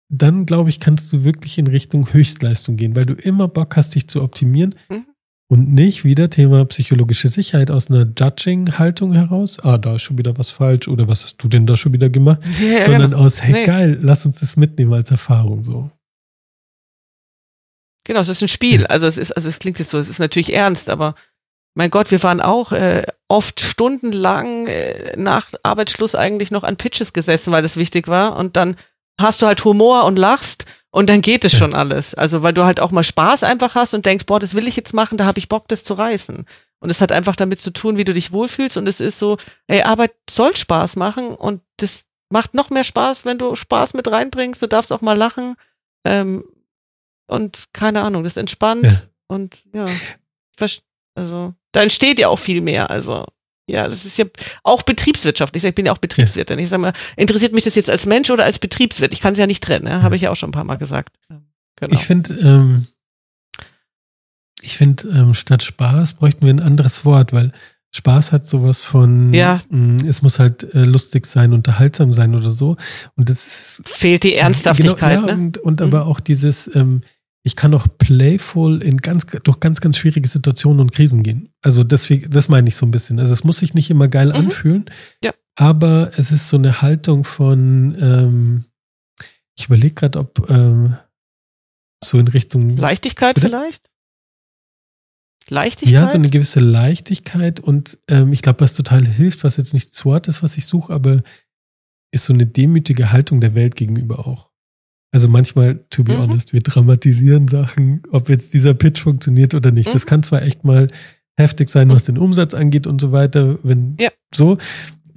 dann 0.08 0.46
glaube 0.46 0.70
ich, 0.70 0.80
kannst 0.80 1.12
du 1.12 1.24
wirklich 1.24 1.58
in 1.58 1.66
Richtung 1.66 2.12
Höchstleistung 2.12 2.76
gehen, 2.76 2.96
weil 2.96 3.06
du 3.06 3.14
immer 3.14 3.48
Bock 3.48 3.76
hast, 3.76 3.94
dich 3.94 4.08
zu 4.08 4.22
optimieren 4.22 4.74
mhm. 4.88 5.06
und 5.48 5.72
nicht 5.74 6.04
wieder 6.04 6.30
Thema 6.30 6.64
psychologische 6.64 7.28
Sicherheit 7.28 7.70
aus 7.70 7.90
einer 7.90 8.06
Judging-Haltung 8.16 9.12
heraus. 9.12 9.58
Ah, 9.60 9.76
da 9.76 9.96
ist 9.96 10.02
schon 10.02 10.18
wieder 10.18 10.38
was 10.38 10.50
falsch 10.50 10.88
oder 10.88 11.08
was 11.08 11.24
hast 11.24 11.42
du 11.42 11.48
denn 11.48 11.66
da 11.66 11.76
schon 11.76 11.92
wieder 11.92 12.08
gemacht? 12.08 12.40
Ja, 12.60 12.82
Sondern 12.82 13.10
genau. 13.10 13.24
aus, 13.24 13.42
hey 13.42 13.52
nee. 13.52 13.64
geil, 13.64 13.98
lass 14.00 14.24
uns 14.24 14.40
das 14.40 14.56
mitnehmen 14.56 14.94
als 14.94 15.10
Erfahrung 15.10 15.62
so. 15.62 15.90
Genau, 18.04 18.20
es 18.20 18.30
ist 18.30 18.42
ein 18.42 18.48
Spiel. 18.48 18.86
Also 18.86 19.06
es 19.06 19.18
ist, 19.18 19.32
also 19.32 19.50
es 19.50 19.58
klingt 19.58 19.78
jetzt 19.78 19.90
so, 19.90 19.98
es 19.98 20.08
ist 20.08 20.18
natürlich 20.18 20.54
ernst, 20.54 20.88
aber 20.88 21.14
mein 21.74 21.90
Gott, 21.90 22.10
wir 22.10 22.22
waren 22.22 22.40
auch 22.40 22.72
äh, 22.72 23.06
oft 23.28 23.60
stundenlang 23.60 24.66
äh, 24.66 25.14
nach 25.16 25.50
Arbeitsschluss 25.62 26.14
eigentlich 26.14 26.50
noch 26.50 26.64
an 26.64 26.78
Pitches 26.78 27.12
gesessen, 27.12 27.52
weil 27.52 27.60
das 27.60 27.76
wichtig 27.76 28.08
war. 28.08 28.36
Und 28.36 28.56
dann 28.56 28.76
hast 29.18 29.42
du 29.42 29.46
halt 29.46 29.64
Humor 29.64 30.04
und 30.04 30.16
lachst 30.16 30.64
und 30.90 31.08
dann 31.08 31.20
geht 31.20 31.44
es 31.44 31.52
schon 31.52 31.74
alles. 31.74 32.14
Also 32.14 32.42
weil 32.42 32.54
du 32.54 32.64
halt 32.64 32.80
auch 32.80 32.90
mal 32.90 33.04
Spaß 33.04 33.44
einfach 33.44 33.74
hast 33.74 33.94
und 33.94 34.06
denkst, 34.06 34.26
boah, 34.26 34.38
das 34.38 34.54
will 34.54 34.68
ich 34.68 34.76
jetzt 34.76 34.94
machen, 34.94 35.18
da 35.18 35.26
habe 35.26 35.38
ich 35.38 35.48
Bock, 35.48 35.68
das 35.68 35.84
zu 35.84 35.94
reißen. 35.94 36.46
Und 36.80 36.90
es 36.90 37.00
hat 37.00 37.12
einfach 37.12 37.36
damit 37.36 37.60
zu 37.60 37.72
tun, 37.72 37.96
wie 37.96 38.04
du 38.04 38.14
dich 38.14 38.32
wohlfühlst. 38.32 38.76
Und 38.76 38.86
es 38.86 39.00
ist 39.00 39.18
so, 39.18 39.36
ey, 39.66 39.82
Arbeit 39.82 40.14
soll 40.30 40.56
Spaß 40.56 40.96
machen 40.96 41.34
und 41.34 41.60
das 41.76 42.04
macht 42.30 42.54
noch 42.54 42.70
mehr 42.70 42.84
Spaß, 42.84 43.24
wenn 43.24 43.38
du 43.38 43.54
Spaß 43.54 43.94
mit 43.94 44.08
reinbringst. 44.08 44.62
Du 44.62 44.66
darfst 44.66 44.92
auch 44.92 45.00
mal 45.00 45.16
lachen. 45.16 45.56
Ähm, 46.04 46.44
und 47.26 47.64
keine 47.72 48.02
Ahnung, 48.02 48.24
das 48.24 48.36
entspannt. 48.36 48.84
Ja. 48.84 48.92
Und 49.26 49.64
ja, 49.74 49.86
also 51.14 51.54
da 51.72 51.82
entsteht 51.82 52.18
ja 52.18 52.28
auch 52.28 52.38
viel 52.38 52.60
mehr. 52.60 52.90
Also 52.90 53.26
ja, 53.68 53.86
das 53.86 54.04
ist 54.04 54.16
ja 54.16 54.24
auch 54.64 54.82
Betriebswirtschaft. 54.82 55.54
Ich, 55.54 55.62
sag, 55.62 55.68
ich 55.68 55.74
bin 55.74 55.86
ja 55.86 55.92
auch 55.92 55.98
Betriebswirtin. 55.98 56.58
Ich 56.58 56.70
sag 56.70 56.80
mal, 56.80 56.94
interessiert 57.16 57.52
mich 57.52 57.64
das 57.64 57.74
jetzt 57.74 57.90
als 57.90 58.06
Mensch 58.06 58.30
oder 58.30 58.44
als 58.44 58.58
Betriebswirt? 58.58 59.12
Ich 59.12 59.20
kann 59.20 59.34
es 59.34 59.38
ja 59.38 59.46
nicht 59.46 59.62
trennen, 59.62 59.86
ja? 59.86 60.02
habe 60.02 60.16
ich 60.16 60.22
ja 60.22 60.30
auch 60.30 60.36
schon 60.36 60.48
ein 60.48 60.52
paar 60.52 60.64
Mal 60.64 60.76
gesagt. 60.76 61.16
Genau. 61.76 61.92
Ich 61.92 62.06
finde, 62.06 62.34
ähm, 62.34 62.86
ich 64.62 64.76
finde, 64.76 65.08
ähm, 65.08 65.34
statt 65.34 65.62
Spaß 65.62 66.14
bräuchten 66.14 66.46
wir 66.46 66.52
ein 66.52 66.60
anderes 66.60 67.04
Wort, 67.04 67.32
weil 67.32 67.52
Spaß 67.90 68.32
hat 68.32 68.46
sowas 68.46 68.84
von, 68.84 69.32
ja. 69.32 69.60
mh, 69.68 70.04
mm, 70.04 70.08
es 70.08 70.22
muss 70.22 70.38
halt 70.38 70.74
äh, 70.74 70.84
lustig 70.84 71.26
sein, 71.26 71.52
unterhaltsam 71.52 72.12
sein 72.12 72.34
oder 72.34 72.50
so. 72.50 72.76
Und 73.16 73.28
das 73.28 73.46
ist, 73.46 73.88
fehlt 73.88 74.24
die 74.24 74.34
Ernsthaftigkeit. 74.34 75.20
Genau, 75.20 75.28
ja, 75.28 75.36
ne? 75.36 75.42
und, 75.42 75.58
und 75.58 75.80
mhm. 75.80 75.86
aber 75.86 76.06
auch 76.06 76.20
dieses, 76.20 76.74
ähm, 76.74 77.02
ich 77.44 77.56
kann 77.56 77.74
auch 77.74 77.86
playful 77.98 78.82
in 78.82 78.98
ganz, 78.98 79.26
durch 79.44 79.60
ganz, 79.60 79.80
ganz 79.80 79.96
schwierige 79.96 80.28
Situationen 80.28 80.80
und 80.80 80.92
Krisen 80.92 81.22
gehen. 81.22 81.50
Also 81.62 81.84
deswegen, 81.84 82.30
das 82.30 82.48
meine 82.48 82.68
ich 82.68 82.76
so 82.76 82.84
ein 82.84 82.90
bisschen. 82.90 83.18
Also 83.18 83.32
es 83.32 83.44
muss 83.44 83.58
sich 83.58 83.74
nicht 83.74 83.90
immer 83.90 84.08
geil 84.08 84.28
mhm. 84.28 84.34
anfühlen, 84.34 84.90
ja. 85.22 85.32
aber 85.56 86.10
es 86.16 86.30
ist 86.30 86.48
so 86.48 86.56
eine 86.56 86.82
Haltung 86.82 87.24
von, 87.24 87.96
ähm, 88.00 88.64
ich 89.56 89.66
überlege 89.66 89.94
gerade, 89.94 90.18
ob 90.18 90.50
ähm, 90.50 90.96
so 92.02 92.18
in 92.18 92.28
Richtung 92.28 92.76
Leichtigkeit 92.76 93.36
bitte? 93.36 93.48
vielleicht? 93.48 93.88
Leichtigkeit? 95.48 95.94
Ja, 95.94 96.08
so 96.08 96.18
eine 96.18 96.28
gewisse 96.28 96.60
Leichtigkeit 96.60 97.60
und 97.60 97.98
ähm, 98.08 98.32
ich 98.32 98.42
glaube, 98.42 98.60
was 98.60 98.74
total 98.74 99.06
hilft, 99.06 99.44
was 99.44 99.56
jetzt 99.56 99.74
nicht 99.74 99.94
das 99.94 100.04
Wort 100.04 100.28
ist, 100.28 100.42
was 100.42 100.56
ich 100.56 100.66
suche, 100.66 100.92
aber 100.92 101.22
ist 102.10 102.24
so 102.24 102.32
eine 102.32 102.46
demütige 102.46 103.12
Haltung 103.12 103.40
der 103.40 103.54
Welt 103.54 103.76
gegenüber 103.76 104.26
auch. 104.26 104.47
Also 105.18 105.26
manchmal, 105.26 105.84
to 105.90 106.04
be 106.04 106.12
mhm. 106.12 106.18
honest, 106.18 106.52
wir 106.52 106.60
dramatisieren 106.60 107.48
Sachen, 107.48 108.02
ob 108.12 108.28
jetzt 108.28 108.54
dieser 108.54 108.72
Pitch 108.72 109.00
funktioniert 109.00 109.52
oder 109.52 109.72
nicht. 109.72 109.88
Mhm. 109.88 109.94
Das 109.94 110.06
kann 110.06 110.22
zwar 110.22 110.42
echt 110.42 110.64
mal 110.64 110.86
heftig 111.36 111.70
sein, 111.70 111.90
was 111.90 112.04
mhm. 112.04 112.14
den 112.14 112.18
Umsatz 112.18 112.54
angeht 112.54 112.86
und 112.86 113.00
so 113.00 113.10
weiter, 113.10 113.58
wenn 113.64 113.96
ja. 113.98 114.10
so, 114.32 114.58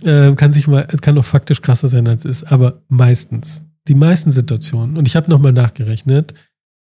äh, 0.03 0.33
kann 0.33 0.53
sich 0.53 0.67
mal, 0.67 0.87
es 0.91 1.01
kann 1.01 1.15
auch 1.19 1.23
faktisch 1.23 1.61
krasser 1.61 1.87
sein, 1.87 2.07
als 2.07 2.25
es 2.25 2.41
ist, 2.41 2.51
aber 2.51 2.81
meistens, 2.87 3.61
die 3.87 3.93
meisten 3.93 4.31
Situationen, 4.31 4.97
und 4.97 5.07
ich 5.07 5.15
habe 5.15 5.29
nochmal 5.29 5.53
nachgerechnet, 5.53 6.33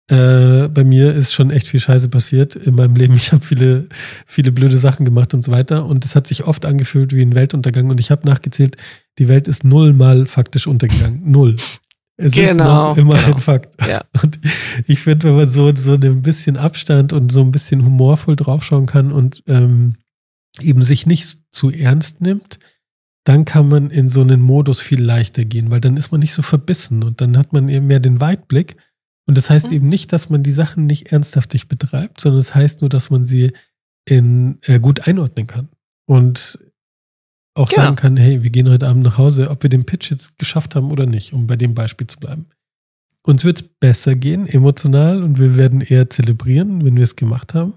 äh, 0.10 0.70
bei 0.70 0.86
mir 0.86 1.14
ist 1.14 1.34
schon 1.34 1.52
echt 1.52 1.68
viel 1.68 1.82
Scheiße 1.82 2.08
passiert 2.08 2.56
in 2.56 2.76
meinem 2.76 2.96
Leben. 2.96 3.16
Ich 3.16 3.34
habe 3.34 3.44
viele, 3.44 3.90
viele 4.26 4.54
blöde 4.54 4.78
Sachen 4.78 5.04
gemacht 5.04 5.34
und 5.34 5.44
so 5.44 5.52
weiter. 5.52 5.86
Und 5.86 6.06
es 6.06 6.16
hat 6.16 6.28
sich 6.28 6.46
oft 6.46 6.66
angefühlt 6.66 7.14
wie 7.14 7.22
ein 7.22 7.36
Weltuntergang. 7.36 7.90
Und 7.90 8.00
ich 8.00 8.10
habe 8.10 8.26
nachgezählt, 8.26 8.78
die 9.20 9.28
Welt 9.28 9.48
ist 9.48 9.64
nullmal 9.64 10.26
faktisch 10.26 10.68
untergegangen. 10.68 11.22
Null. 11.24 11.56
Es 12.22 12.34
genau, 12.34 12.50
ist 12.52 12.58
noch 12.58 12.98
immer 12.98 13.16
genau. 13.16 13.36
ein 13.36 13.42
Fakt. 13.42 13.76
Ja. 13.88 14.02
Und 14.22 14.40
ich 14.88 15.00
finde, 15.00 15.28
wenn 15.28 15.36
man 15.36 15.48
so, 15.48 15.76
so 15.76 15.94
ein 15.94 16.22
bisschen 16.22 16.58
Abstand 16.58 17.14
und 17.14 17.32
so 17.32 17.42
ein 17.42 17.52
bisschen 17.52 17.84
humorvoll 17.84 18.36
draufschauen 18.36 18.86
kann 18.86 19.12
und 19.12 19.44
ähm, 19.48 19.96
eben 20.60 20.82
sich 20.82 21.08
nicht 21.08 21.40
zu 21.52 21.72
ernst 21.72 22.22
nimmt, 22.22 22.60
dann 23.24 23.46
kann 23.46 23.70
man 23.70 23.90
in 23.90 24.10
so 24.10 24.22
einen 24.22 24.42
Modus 24.42 24.80
viel 24.80 25.02
leichter 25.02 25.46
gehen, 25.46 25.70
weil 25.70 25.82
dann 25.82 25.98
ist 25.98 26.12
man 26.12 26.22
nicht 26.22 26.34
so 26.34 26.42
verbissen 26.42 27.04
und 27.04 27.22
dann 27.22 27.38
hat 27.38 27.54
man 27.54 27.70
eben 27.70 27.88
mehr 27.88 28.00
den 28.00 28.20
Weitblick. 28.20 28.76
Und 29.28 29.38
das 29.38 29.50
heißt 29.50 29.68
mhm. 29.68 29.74
eben 29.74 29.90
nicht, 29.90 30.12
dass 30.14 30.30
man 30.30 30.44
die 30.44 30.52
Sachen 30.52 30.86
nicht 30.86 31.12
ernsthaftig 31.12 31.68
betreibt, 31.68 32.20
sondern 32.20 32.40
es 32.40 32.48
das 32.48 32.56
heißt 32.56 32.82
nur, 32.82 32.90
dass 32.90 33.10
man 33.10 33.26
sie 33.26 33.54
in, 34.06 34.58
äh, 34.64 34.80
gut 34.80 35.08
einordnen 35.08 35.48
kann. 35.48 35.70
Und 36.08 36.60
auch 37.54 37.70
genau. 37.70 37.84
sagen 37.84 37.96
kann, 37.96 38.18
hey, 38.18 38.44
wir 38.44 38.50
gehen 38.50 38.70
heute 38.70 38.88
Abend 38.88 39.04
nach 39.04 39.18
Hause, 39.18 39.50
ob 39.50 39.64
wir 39.64 39.70
den 39.70 39.86
Pitch 39.86 40.12
jetzt 40.12 40.38
geschafft 40.38 40.76
haben 40.76 40.92
oder 40.92 41.06
nicht, 41.06 41.34
um 41.34 41.48
bei 41.48 41.58
dem 41.58 41.74
Beispiel 41.74 42.08
zu 42.08 42.20
bleiben. 42.20 42.48
Uns 43.24 43.46
wird 43.46 43.62
es 43.62 43.68
besser 43.68 44.16
gehen, 44.16 44.48
emotional, 44.48 45.22
und 45.24 45.40
wir 45.40 45.56
werden 45.56 45.82
eher 45.82 46.10
zelebrieren, 46.10 46.84
wenn 46.86 46.96
wir 46.96 47.04
es 47.04 47.16
gemacht 47.16 47.54
haben. 47.54 47.74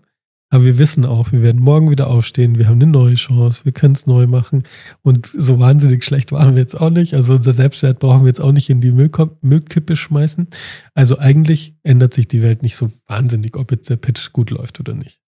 Aber 0.51 0.65
wir 0.65 0.79
wissen 0.79 1.05
auch, 1.05 1.33
wir 1.33 1.43
werden 1.43 1.61
morgen 1.61 1.91
wieder 1.91 2.07
aufstehen, 2.07 2.59
wir 2.59 2.69
haben 2.69 2.81
eine 2.81 2.87
neue 2.87 3.17
Chance, 3.17 3.65
wir 3.65 3.73
können 3.73 3.95
es 3.95 4.07
neu 4.07 4.29
machen. 4.29 4.63
Und 5.03 5.27
so 5.27 5.59
wahnsinnig 5.59 6.05
schlecht 6.05 6.31
waren 6.31 6.55
wir 6.55 6.61
jetzt 6.61 6.81
auch 6.81 6.91
nicht. 6.91 7.15
Also 7.15 7.33
unser 7.33 7.53
Selbstwert 7.53 7.99
brauchen 7.99 8.21
wir 8.21 8.29
jetzt 8.29 8.41
auch 8.41 8.53
nicht 8.53 8.71
in 8.71 8.81
die 8.81 8.93
Müllkippe 8.93 9.97
schmeißen. 9.97 10.47
Also 10.95 11.19
eigentlich 11.19 11.75
ändert 11.83 12.15
sich 12.15 12.29
die 12.29 12.41
Welt 12.43 12.63
nicht 12.63 12.77
so 12.77 12.93
wahnsinnig, 13.09 13.57
ob 13.57 13.73
jetzt 13.73 13.91
der 13.91 13.97
Pitch 13.97 14.33
gut 14.33 14.51
läuft 14.51 14.79
oder 14.79 14.95
nicht. 14.95 15.24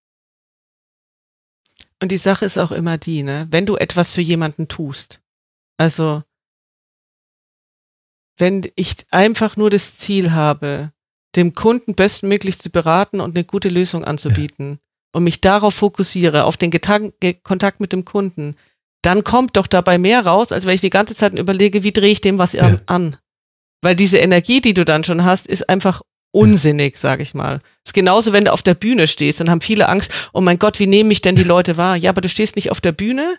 Und 2.02 2.12
die 2.12 2.18
Sache 2.18 2.44
ist 2.44 2.58
auch 2.58 2.72
immer 2.72 2.98
die, 2.98 3.22
ne, 3.22 3.46
wenn 3.50 3.66
du 3.66 3.76
etwas 3.76 4.12
für 4.12 4.20
jemanden 4.20 4.68
tust, 4.68 5.20
also 5.78 6.22
wenn 8.38 8.70
ich 8.76 8.96
einfach 9.10 9.56
nur 9.56 9.70
das 9.70 9.96
Ziel 9.96 10.32
habe, 10.32 10.92
dem 11.36 11.54
Kunden 11.54 11.94
bestmöglich 11.94 12.58
zu 12.58 12.70
beraten 12.70 13.20
und 13.20 13.34
eine 13.34 13.44
gute 13.44 13.68
Lösung 13.68 14.04
anzubieten 14.04 14.72
ja. 14.72 14.78
und 15.12 15.24
mich 15.24 15.40
darauf 15.40 15.74
fokussiere, 15.74 16.44
auf 16.44 16.56
den 16.56 16.70
Getan 16.70 17.12
Kontakt 17.42 17.80
mit 17.80 17.92
dem 17.92 18.04
Kunden, 18.04 18.56
dann 19.02 19.24
kommt 19.24 19.56
doch 19.56 19.66
dabei 19.66 19.98
mehr 19.98 20.24
raus, 20.26 20.52
als 20.52 20.66
wenn 20.66 20.74
ich 20.74 20.80
die 20.80 20.90
ganze 20.90 21.14
Zeit 21.14 21.38
überlege, 21.38 21.82
wie 21.84 21.92
drehe 21.92 22.10
ich 22.10 22.20
dem 22.20 22.38
was 22.38 22.52
ja. 22.52 22.80
an. 22.86 23.16
Weil 23.82 23.94
diese 23.94 24.18
Energie, 24.18 24.60
die 24.60 24.74
du 24.74 24.84
dann 24.84 25.04
schon 25.04 25.24
hast, 25.24 25.46
ist 25.46 25.68
einfach 25.68 26.02
unsinnig, 26.32 26.98
sag 26.98 27.20
ich 27.20 27.34
mal. 27.34 27.60
Ist 27.86 27.94
genauso, 27.94 28.32
wenn 28.32 28.44
du 28.44 28.52
auf 28.52 28.62
der 28.62 28.74
Bühne 28.74 29.06
stehst, 29.06 29.40
dann 29.40 29.48
haben 29.48 29.60
viele 29.60 29.88
Angst, 29.88 30.10
oh 30.32 30.40
mein 30.40 30.58
Gott, 30.58 30.80
wie 30.80 30.86
nehme 30.86 31.12
ich 31.12 31.22
denn 31.22 31.36
die 31.36 31.44
Leute 31.44 31.76
wahr? 31.76 31.96
Ja, 31.96 32.10
aber 32.10 32.20
du 32.20 32.28
stehst 32.28 32.56
nicht 32.56 32.70
auf 32.70 32.80
der 32.80 32.92
Bühne, 32.92 33.36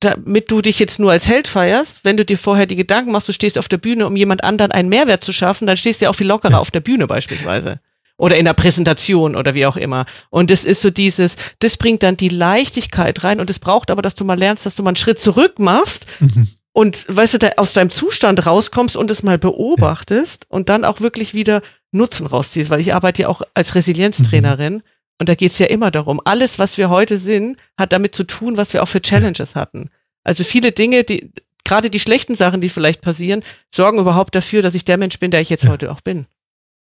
damit 0.00 0.50
du 0.50 0.60
dich 0.60 0.78
jetzt 0.78 0.98
nur 0.98 1.10
als 1.10 1.28
Held 1.28 1.48
feierst. 1.48 2.04
Wenn 2.04 2.16
du 2.16 2.24
dir 2.24 2.38
vorher 2.38 2.66
die 2.66 2.76
Gedanken 2.76 3.12
machst, 3.12 3.28
du 3.28 3.32
stehst 3.32 3.58
auf 3.58 3.68
der 3.68 3.78
Bühne, 3.78 4.06
um 4.06 4.16
jemand 4.16 4.44
anderen 4.44 4.72
einen 4.72 4.88
Mehrwert 4.88 5.24
zu 5.24 5.32
schaffen, 5.32 5.66
dann 5.66 5.76
stehst 5.76 6.00
du 6.00 6.04
ja 6.04 6.10
auch 6.10 6.14
viel 6.14 6.28
lockerer 6.28 6.52
ja. 6.52 6.58
auf 6.58 6.70
der 6.70 6.80
Bühne 6.80 7.06
beispielsweise. 7.06 7.80
Oder 8.16 8.36
in 8.36 8.44
der 8.44 8.54
Präsentation 8.54 9.34
oder 9.34 9.54
wie 9.54 9.66
auch 9.66 9.76
immer. 9.76 10.06
Und 10.30 10.52
das 10.52 10.64
ist 10.64 10.82
so 10.82 10.90
dieses, 10.90 11.34
das 11.58 11.76
bringt 11.76 12.04
dann 12.04 12.16
die 12.16 12.28
Leichtigkeit 12.28 13.24
rein 13.24 13.40
und 13.40 13.50
es 13.50 13.58
braucht 13.58 13.90
aber, 13.90 14.02
dass 14.02 14.14
du 14.14 14.24
mal 14.24 14.38
lernst, 14.38 14.64
dass 14.64 14.76
du 14.76 14.82
mal 14.84 14.90
einen 14.90 14.96
Schritt 14.96 15.18
zurück 15.18 15.58
machst. 15.58 16.06
Mhm 16.20 16.48
und 16.72 17.04
weißt 17.08 17.34
du, 17.34 17.38
da 17.38 17.50
aus 17.56 17.74
deinem 17.74 17.90
Zustand 17.90 18.46
rauskommst 18.46 18.96
und 18.96 19.10
es 19.10 19.22
mal 19.22 19.38
beobachtest 19.38 20.44
ja. 20.44 20.56
und 20.56 20.68
dann 20.68 20.84
auch 20.84 21.00
wirklich 21.00 21.34
wieder 21.34 21.62
Nutzen 21.92 22.26
rausziehst, 22.26 22.70
weil 22.70 22.80
ich 22.80 22.94
arbeite 22.94 23.22
ja 23.22 23.28
auch 23.28 23.42
als 23.54 23.74
Resilienztrainerin 23.74 24.74
mhm. 24.74 24.82
und 25.18 25.28
da 25.28 25.34
geht's 25.34 25.58
ja 25.58 25.66
immer 25.66 25.90
darum, 25.90 26.20
alles, 26.24 26.58
was 26.58 26.78
wir 26.78 26.90
heute 26.90 27.18
sind, 27.18 27.56
hat 27.78 27.92
damit 27.92 28.14
zu 28.14 28.24
tun, 28.24 28.56
was 28.56 28.72
wir 28.72 28.82
auch 28.82 28.88
für 28.88 29.02
Challenges 29.02 29.54
hatten. 29.54 29.90
Also 30.24 30.44
viele 30.44 30.72
Dinge, 30.72 31.04
die, 31.04 31.30
gerade 31.64 31.90
die 31.90 32.00
schlechten 32.00 32.34
Sachen, 32.34 32.60
die 32.60 32.68
vielleicht 32.68 33.00
passieren, 33.02 33.42
sorgen 33.74 33.98
überhaupt 33.98 34.34
dafür, 34.34 34.62
dass 34.62 34.74
ich 34.74 34.84
der 34.84 34.96
Mensch 34.98 35.18
bin, 35.18 35.30
der 35.30 35.40
ich 35.40 35.50
jetzt 35.50 35.64
ja. 35.64 35.70
heute 35.70 35.90
auch 35.92 36.00
bin. 36.00 36.26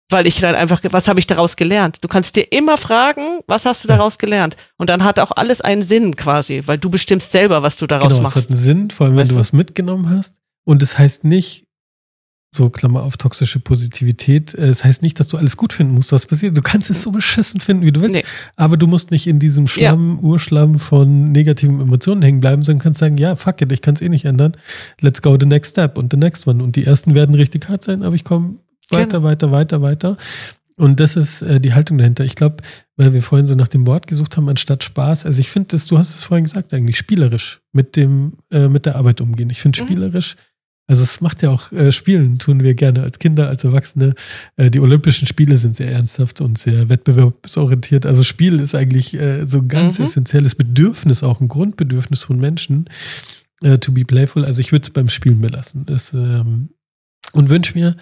weil 0.10 0.28
ich 0.28 0.40
dann 0.40 0.56
einfach, 0.56 0.82
was 0.84 1.08
habe 1.08 1.20
ich 1.20 1.28
daraus 1.28 1.56
gelernt? 1.56 1.98
Du 2.02 2.08
kannst 2.08 2.36
dir 2.36 2.52
immer 2.52 2.78
fragen, 2.78 3.40
was 3.48 3.66
hast 3.66 3.84
du 3.84 3.88
daraus 3.88 4.18
gelernt? 4.18 4.56
Und 4.78 4.90
dann 4.90 5.04
hat 5.04 5.20
auch 5.20 5.32
alles 5.32 5.62
einen 5.62 5.82
Sinn 5.82 6.16
quasi, 6.16 6.64
weil 6.66 6.78
du 6.78 6.90
bestimmst 6.90 7.32
selber, 7.32 7.64
was 7.64 7.78
du 7.78 7.88
daraus 7.88 8.14
genau, 8.14 8.24
machst. 8.24 8.38
Es 8.38 8.44
hat 8.44 8.50
einen 8.52 8.60
Sinn, 8.60 8.92
vor 8.92 9.08
allem 9.08 9.16
wenn 9.16 9.22
Weißt 9.24 9.32
du 9.32 9.36
du? 9.36 9.42
was 9.42 9.54
mitgenommen 9.54 10.10
hast. 10.10 10.36
Und 10.64 10.84
es 10.84 10.98
heißt 10.98 11.24
nicht, 11.24 11.65
so 12.56 12.70
Klammer 12.70 13.04
auf 13.04 13.18
toxische 13.18 13.60
Positivität, 13.60 14.54
äh, 14.54 14.68
es 14.68 14.84
heißt 14.84 15.02
nicht, 15.02 15.20
dass 15.20 15.28
du 15.28 15.38
alles 15.38 15.58
gut 15.58 15.74
finden 15.74 15.94
musst, 15.94 16.12
was 16.12 16.26
passiert. 16.26 16.58
Du 16.58 16.62
kannst 16.62 16.90
es 16.90 17.04
so 17.04 17.12
beschissen 17.12 17.60
finden, 17.62 17.86
wie 17.86 17.92
du 17.92 18.02
willst. 18.02 18.16
Nee. 18.16 18.24
Aber 18.56 18.78
du 18.78 18.88
musst 18.88 19.12
nicht 19.12 19.28
in 19.28 19.40
diesem 19.40 19.68
Schlamm, 19.68 20.20
Urschlamm 20.20 20.80
von 20.80 21.32
negativen 21.32 21.80
Emotionen 21.82 22.22
hängen 22.22 22.40
bleiben, 22.40 22.64
sondern 22.64 22.82
kannst 22.84 23.00
sagen, 23.00 23.18
ja, 23.18 23.36
fuck 23.36 23.62
it, 23.62 23.72
ich 23.72 23.82
kann 23.82 23.96
es 23.96 24.02
eh 24.02 24.10
nicht 24.10 24.26
ändern. 24.26 24.56
Let's 25.02 25.22
go 25.22 25.38
the 25.40 25.46
next 25.46 25.72
step 25.72 25.98
und 25.98 26.12
the 26.12 26.18
next 26.18 26.48
one. 26.48 26.64
Und 26.64 26.76
die 26.76 26.86
ersten 26.86 27.14
werden 27.14 27.36
richtig 27.36 27.70
hart 27.70 27.84
sein, 27.84 28.02
aber 28.04 28.16
ich 28.16 28.24
komme 28.24 28.56
weiter, 28.90 29.18
Genau. 29.20 29.24
weiter, 29.24 29.52
weiter, 29.52 29.82
weiter. 29.82 30.18
Und 30.78 31.00
das 31.00 31.16
ist 31.16 31.42
äh, 31.42 31.62
die 31.62 31.74
Haltung 31.74 31.98
dahinter. 31.98 32.26
Ich 32.26 32.36
glaube, 32.36 32.58
weil 32.98 33.14
wir 33.14 33.22
vorhin 33.22 33.48
so 33.48 33.56
nach 33.56 33.70
dem 33.70 33.88
Wort 33.88 34.08
gesucht 34.08 34.36
haben, 34.36 34.50
anstatt 34.50 34.84
Spaß. 34.84 35.26
Also 35.26 35.40
ich 35.40 35.50
finde, 35.50 35.70
das, 35.70 35.88
du 35.88 35.98
hast 35.98 36.14
es 36.14 36.24
vorhin 36.24 36.44
gesagt, 36.44 36.74
eigentlich 36.74 36.98
spielerisch 36.98 37.62
mit 37.72 37.96
dem, 37.96 38.34
äh, 38.52 38.68
mit 38.68 38.86
der 38.86 38.98
Arbeit 38.98 39.22
umgehen. 39.22 39.50
Ich 39.50 39.62
finde 39.62 39.82
Mhm. 39.82 39.86
spielerisch, 39.88 40.36
also 40.88 41.04
es 41.04 41.20
macht 41.22 41.42
ja 41.42 41.50
auch 41.50 41.72
äh, 41.72 41.92
Spielen, 41.92 42.38
tun 42.38 42.62
wir 42.64 42.76
gerne 42.76 43.02
als 43.04 43.18
Kinder, 43.20 43.48
als 43.50 43.64
Erwachsene. 43.64 44.14
Äh, 44.56 44.70
die 44.70 44.80
Olympischen 44.80 45.28
Spiele 45.28 45.58
sind 45.58 45.76
sehr 45.76 45.92
ernsthaft 45.92 46.42
und 46.42 46.58
sehr 46.58 46.90
wettbewerbsorientiert. 46.90 48.06
Also 48.06 48.24
Spiel 48.24 48.60
ist 48.60 48.76
eigentlich 48.76 49.14
äh, 49.16 49.46
so 49.46 49.60
ein 49.60 49.68
ganz 49.68 49.98
Mhm. 50.00 50.06
essentielles 50.06 50.56
Bedürfnis, 50.56 51.24
auch 51.24 51.42
ein 51.42 51.48
Grundbedürfnis 51.48 52.24
von 52.24 52.40
Menschen, 52.40 52.86
äh, 53.62 53.78
to 53.80 53.92
be 53.92 54.06
playful. 54.06 54.46
Also 54.46 54.60
ich 54.60 54.72
würde 54.72 54.84
es 54.84 54.90
beim 54.92 55.10
Spielen 55.10 55.42
belassen. 55.42 55.86
Das, 55.86 56.14
ähm, 56.14 56.70
und 57.34 57.50
wünsche 57.50 57.74
mir, 57.78 57.96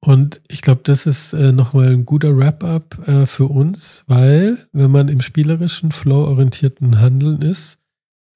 und 0.00 0.40
ich 0.48 0.62
glaube, 0.62 0.82
das 0.84 1.06
ist 1.06 1.32
äh, 1.32 1.50
nochmal 1.50 1.88
ein 1.92 2.04
guter 2.06 2.36
Wrap-up 2.36 3.08
äh, 3.08 3.26
für 3.26 3.46
uns, 3.46 4.04
weil 4.06 4.68
wenn 4.72 4.90
man 4.92 5.08
im 5.08 5.20
spielerischen, 5.20 5.90
flow-orientierten 5.90 7.00
Handeln 7.00 7.42
ist, 7.42 7.78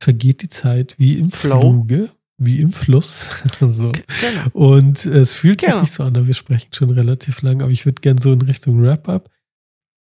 vergeht 0.03 0.43
die 0.43 0.49
Zeit 0.49 0.97
wie 0.99 1.19
im 1.19 1.31
Flow. 1.31 1.61
Fluge, 1.61 2.11
wie 2.41 2.61
im 2.61 2.73
Fluss. 2.73 3.29
so. 3.61 3.93
Genau. 3.93 4.49
Und 4.53 5.05
es 5.05 5.35
fühlt 5.35 5.61
sich 5.61 5.71
Genau. 5.71 5.83
nicht 5.83 5.93
so 5.93 6.03
an, 6.03 6.27
wir 6.27 6.35
sprechen 6.35 6.73
schon 6.73 6.91
relativ 6.91 7.43
lang, 7.43 7.63
aber 7.63 7.71
ich 7.71 7.85
würde 7.85 8.01
gern 8.01 8.19
so 8.19 8.33
in 8.33 8.43
Richtung 8.43 8.83
Wrap-up. 8.83 9.31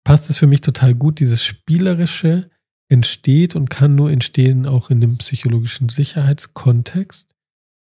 Passt 0.05 0.29
es 0.29 0.37
für 0.37 0.47
mich 0.47 0.61
total 0.61 0.95
gut, 0.95 1.19
dieses 1.19 1.43
Spielerische 1.43 2.49
entsteht 2.87 3.55
und 3.55 3.69
kann 3.69 3.93
nur 3.93 4.09
entstehen 4.09 4.65
auch 4.65 4.89
in 4.89 5.01
dem 5.01 5.17
psychologischen 5.17 5.89
Sicherheitskontext, 5.89 7.35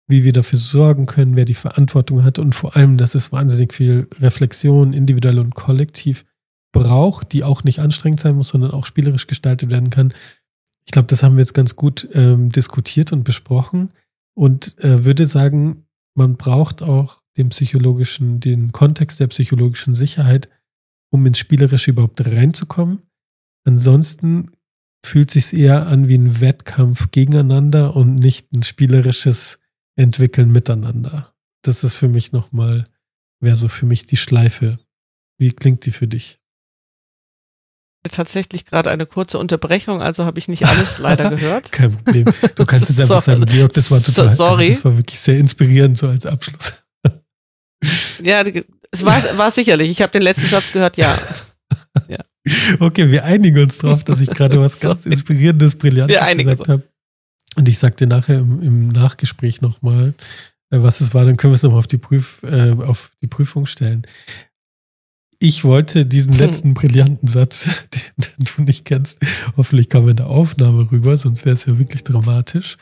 wie 0.06 0.22
wir 0.22 0.32
dafür 0.32 0.58
sorgen 0.58 1.06
können, 1.06 1.34
wer 1.36 1.44
die 1.44 1.54
Verantwortung 1.54 2.22
hat 2.24 2.38
und 2.38 2.54
vor 2.54 2.76
allem, 2.76 2.96
dass 2.96 3.14
es 3.14 3.32
wahnsinnig 3.32 3.74
viel 3.74 4.08
Reflexion, 4.20 4.92
individuell 4.92 5.40
und 5.40 5.54
kollektiv 5.54 6.24
braucht, 6.72 7.32
die 7.32 7.42
auch 7.42 7.64
nicht 7.64 7.80
anstrengend 7.80 8.20
sein 8.20 8.36
muss, 8.36 8.48
sondern 8.48 8.70
auch 8.70 8.86
spielerisch 8.86 9.26
gestaltet 9.26 9.70
werden 9.70 9.90
kann. 9.90 10.14
Ich 10.86 10.92
glaube, 10.92 11.08
das 11.08 11.22
haben 11.22 11.36
wir 11.36 11.42
jetzt 11.42 11.54
ganz 11.54 11.76
gut 11.76 12.08
ähm, 12.14 12.50
diskutiert 12.50 13.12
und 13.12 13.24
besprochen 13.24 13.90
und 14.34 14.78
äh, 14.82 15.04
würde 15.04 15.26
sagen, 15.26 15.86
man 16.14 16.36
braucht 16.36 16.82
auch 16.82 17.22
den 17.36 17.48
psychologischen, 17.48 18.40
den 18.40 18.72
Kontext 18.72 19.20
der 19.20 19.28
psychologischen 19.28 19.94
Sicherheit, 19.94 20.48
um 21.10 21.26
ins 21.26 21.38
Spielerische 21.38 21.90
überhaupt 21.90 22.24
reinzukommen. 22.24 23.02
Ansonsten 23.64 24.50
fühlt 25.04 25.30
sich 25.30 25.52
eher 25.52 25.86
an 25.86 26.08
wie 26.08 26.18
ein 26.18 26.40
Wettkampf 26.40 27.10
gegeneinander 27.10 27.94
und 27.94 28.16
nicht 28.16 28.52
ein 28.52 28.62
spielerisches 28.62 29.58
Entwickeln 29.96 30.50
miteinander. 30.50 31.34
Das 31.62 31.84
ist 31.84 31.96
für 31.96 32.08
mich 32.08 32.32
nochmal, 32.32 32.88
wäre 33.40 33.56
so 33.56 33.68
für 33.68 33.86
mich 33.86 34.06
die 34.06 34.16
Schleife. 34.16 34.78
Wie 35.38 35.52
klingt 35.52 35.86
die 35.86 35.92
für 35.92 36.08
dich? 36.08 36.40
Tatsächlich 38.10 38.66
gerade 38.66 38.90
eine 38.90 39.06
kurze 39.06 39.38
Unterbrechung, 39.38 40.02
also 40.02 40.24
habe 40.24 40.38
ich 40.38 40.48
nicht 40.48 40.66
alles 40.66 40.98
leider 41.00 41.30
gehört. 41.30 41.72
Kein 41.72 41.92
Problem. 41.92 42.26
Du 42.54 42.66
kannst 42.66 42.88
jetzt 42.88 43.00
einfach 43.00 43.22
sagen, 43.22 43.44
Georg, 43.46 43.72
das 43.72 43.90
war 43.90 44.02
total, 44.02 44.28
sorry. 44.28 44.62
Also 44.62 44.72
das 44.72 44.84
war 44.84 44.96
wirklich 44.96 45.20
sehr 45.20 45.38
inspirierend 45.38 45.98
so 45.98 46.08
als 46.08 46.26
Abschluss. 46.26 46.74
Ja, 48.22 48.42
es 48.90 49.04
war, 49.04 49.20
war 49.36 49.50
sicherlich. 49.50 49.90
Ich 49.90 50.00
habe 50.00 50.10
den 50.10 50.22
letzten 50.22 50.46
Satz 50.46 50.72
gehört, 50.72 50.96
ja. 50.96 51.18
Okay, 52.78 53.10
wir 53.10 53.24
einigen 53.24 53.62
uns 53.62 53.78
drauf, 53.78 54.04
dass 54.04 54.20
ich 54.22 54.30
gerade 54.30 54.58
was 54.58 54.80
ganz. 54.80 55.04
Inspirierendes, 55.04 55.76
Brillantes 55.76 56.14
Wir 56.14 56.22
einigen 56.22 56.48
gesagt 56.48 56.68
habe. 56.68 56.82
Und 57.56 57.68
ich 57.68 57.78
sag 57.78 57.96
dir 57.96 58.06
nachher 58.06 58.38
im, 58.38 58.62
im 58.62 58.88
Nachgespräch 58.88 59.60
nochmal, 59.60 60.14
äh, 60.70 60.78
was 60.82 61.00
es 61.00 61.14
war, 61.14 61.24
dann 61.24 61.36
können 61.36 61.52
wir 61.52 61.56
es 61.56 61.62
nochmal 61.62 61.78
auf 61.78 61.86
die 61.86 61.98
Prüf, 61.98 62.42
äh, 62.42 62.72
auf 62.72 63.12
die 63.22 63.26
Prüfung 63.26 63.66
stellen. 63.66 64.06
Ich 65.44 65.62
wollte 65.62 66.06
diesen 66.06 66.32
Hm. 66.32 66.38
letzten 66.38 66.72
brillanten 66.72 67.28
Satz, 67.28 67.68
den, 67.94 68.24
den 68.38 68.46
du 68.56 68.62
nicht 68.62 68.86
kennst, 68.86 69.20
hoffentlich 69.58 69.90
kam 69.90 70.08
in 70.08 70.16
der 70.16 70.28
Aufnahme 70.28 70.90
rüber, 70.90 71.18
sonst 71.18 71.44
wäre 71.44 71.52
es 71.52 71.66
ja 71.66 71.78
wirklich 71.78 72.02
dramatisch, 72.02 72.78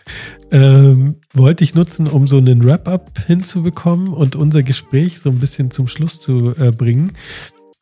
ähm, 0.53 1.17
wollte 1.35 1.65
ich 1.65 1.75
nutzen, 1.75 2.07
um 2.07 2.29
so 2.29 2.37
einen 2.37 2.65
Wrap-up 2.65 3.19
hinzubekommen 3.27 4.11
und 4.11 4.37
unser 4.37 4.63
Gespräch 4.63 5.19
so 5.19 5.29
ein 5.31 5.41
bisschen 5.41 5.73
zum 5.73 5.89
Schluss 5.89 6.21
zu 6.21 6.55
äh, 6.57 6.71
bringen. 6.71 7.15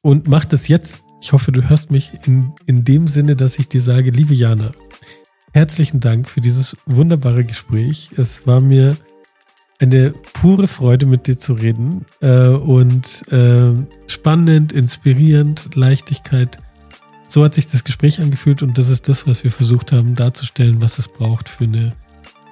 Und 0.01 0.29
mach 0.29 0.47
das 0.47 0.69
jetzt. 0.69 1.03
Ich 1.21 1.35
hoffe, 1.35 1.53
du 1.53 1.69
hörst 1.69 1.91
mich 1.91 2.13
in, 2.25 2.53
in 2.65 2.83
dem 2.83 3.07
Sinne, 3.07 3.37
dass 3.37 3.59
ich 3.59 3.69
dir 3.69 3.83
sage, 3.83 4.11
liebe 4.11 4.33
Jana, 4.33 4.73
herzlichen 5.53 6.01
Dank 6.01 6.27
für 6.27 6.41
dieses 6.41 6.75
wunderbare 6.87 7.45
Gespräch. 7.45 8.13
Es 8.17 8.47
war 8.47 8.63
mir 8.63 8.97
eine 9.81 10.11
pure 10.35 10.69
Freude, 10.69 11.07
mit 11.07 11.27
dir 11.27 11.39
zu 11.39 11.55
reden 11.55 12.05
äh, 12.21 12.49
und 12.49 13.25
äh, 13.33 13.73
spannend, 14.07 14.73
inspirierend, 14.73 15.75
Leichtigkeit. 15.75 16.59
So 17.27 17.45
hat 17.45 17.55
sich 17.55 17.67
das 17.67 17.85
Gespräch 17.85 18.21
angefühlt 18.21 18.63
und 18.63 18.77
das 18.77 18.89
ist 18.89 19.09
das, 19.09 19.27
was 19.27 19.45
wir 19.45 19.51
versucht 19.51 19.93
haben 19.93 20.15
darzustellen, 20.15 20.83
was 20.83 20.99
es 20.99 21.09
braucht 21.09 21.49
für 21.49 21.65
eine 21.65 21.93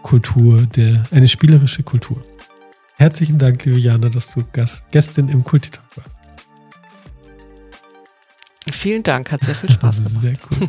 Kultur, 0.03 0.63
der, 0.63 1.05
eine 1.11 1.29
spielerische 1.29 1.83
Kultur. 1.83 2.25
Herzlichen 2.95 3.39
Dank, 3.39 3.65
liebe 3.65 3.79
Jana, 3.79 4.09
dass 4.09 4.33
du 4.35 4.43
Gast, 4.53 4.85
Gästin 4.91 5.29
im 5.29 5.45
Kultitalk 5.45 5.85
warst. 5.97 6.19
Vielen 8.73 9.03
Dank, 9.03 9.31
hat 9.31 9.45
sehr 9.45 9.55
viel 9.55 9.71
Spaß 9.71 10.05
gemacht. 10.05 10.23
Sehr 10.23 10.35
cool. 10.51 10.69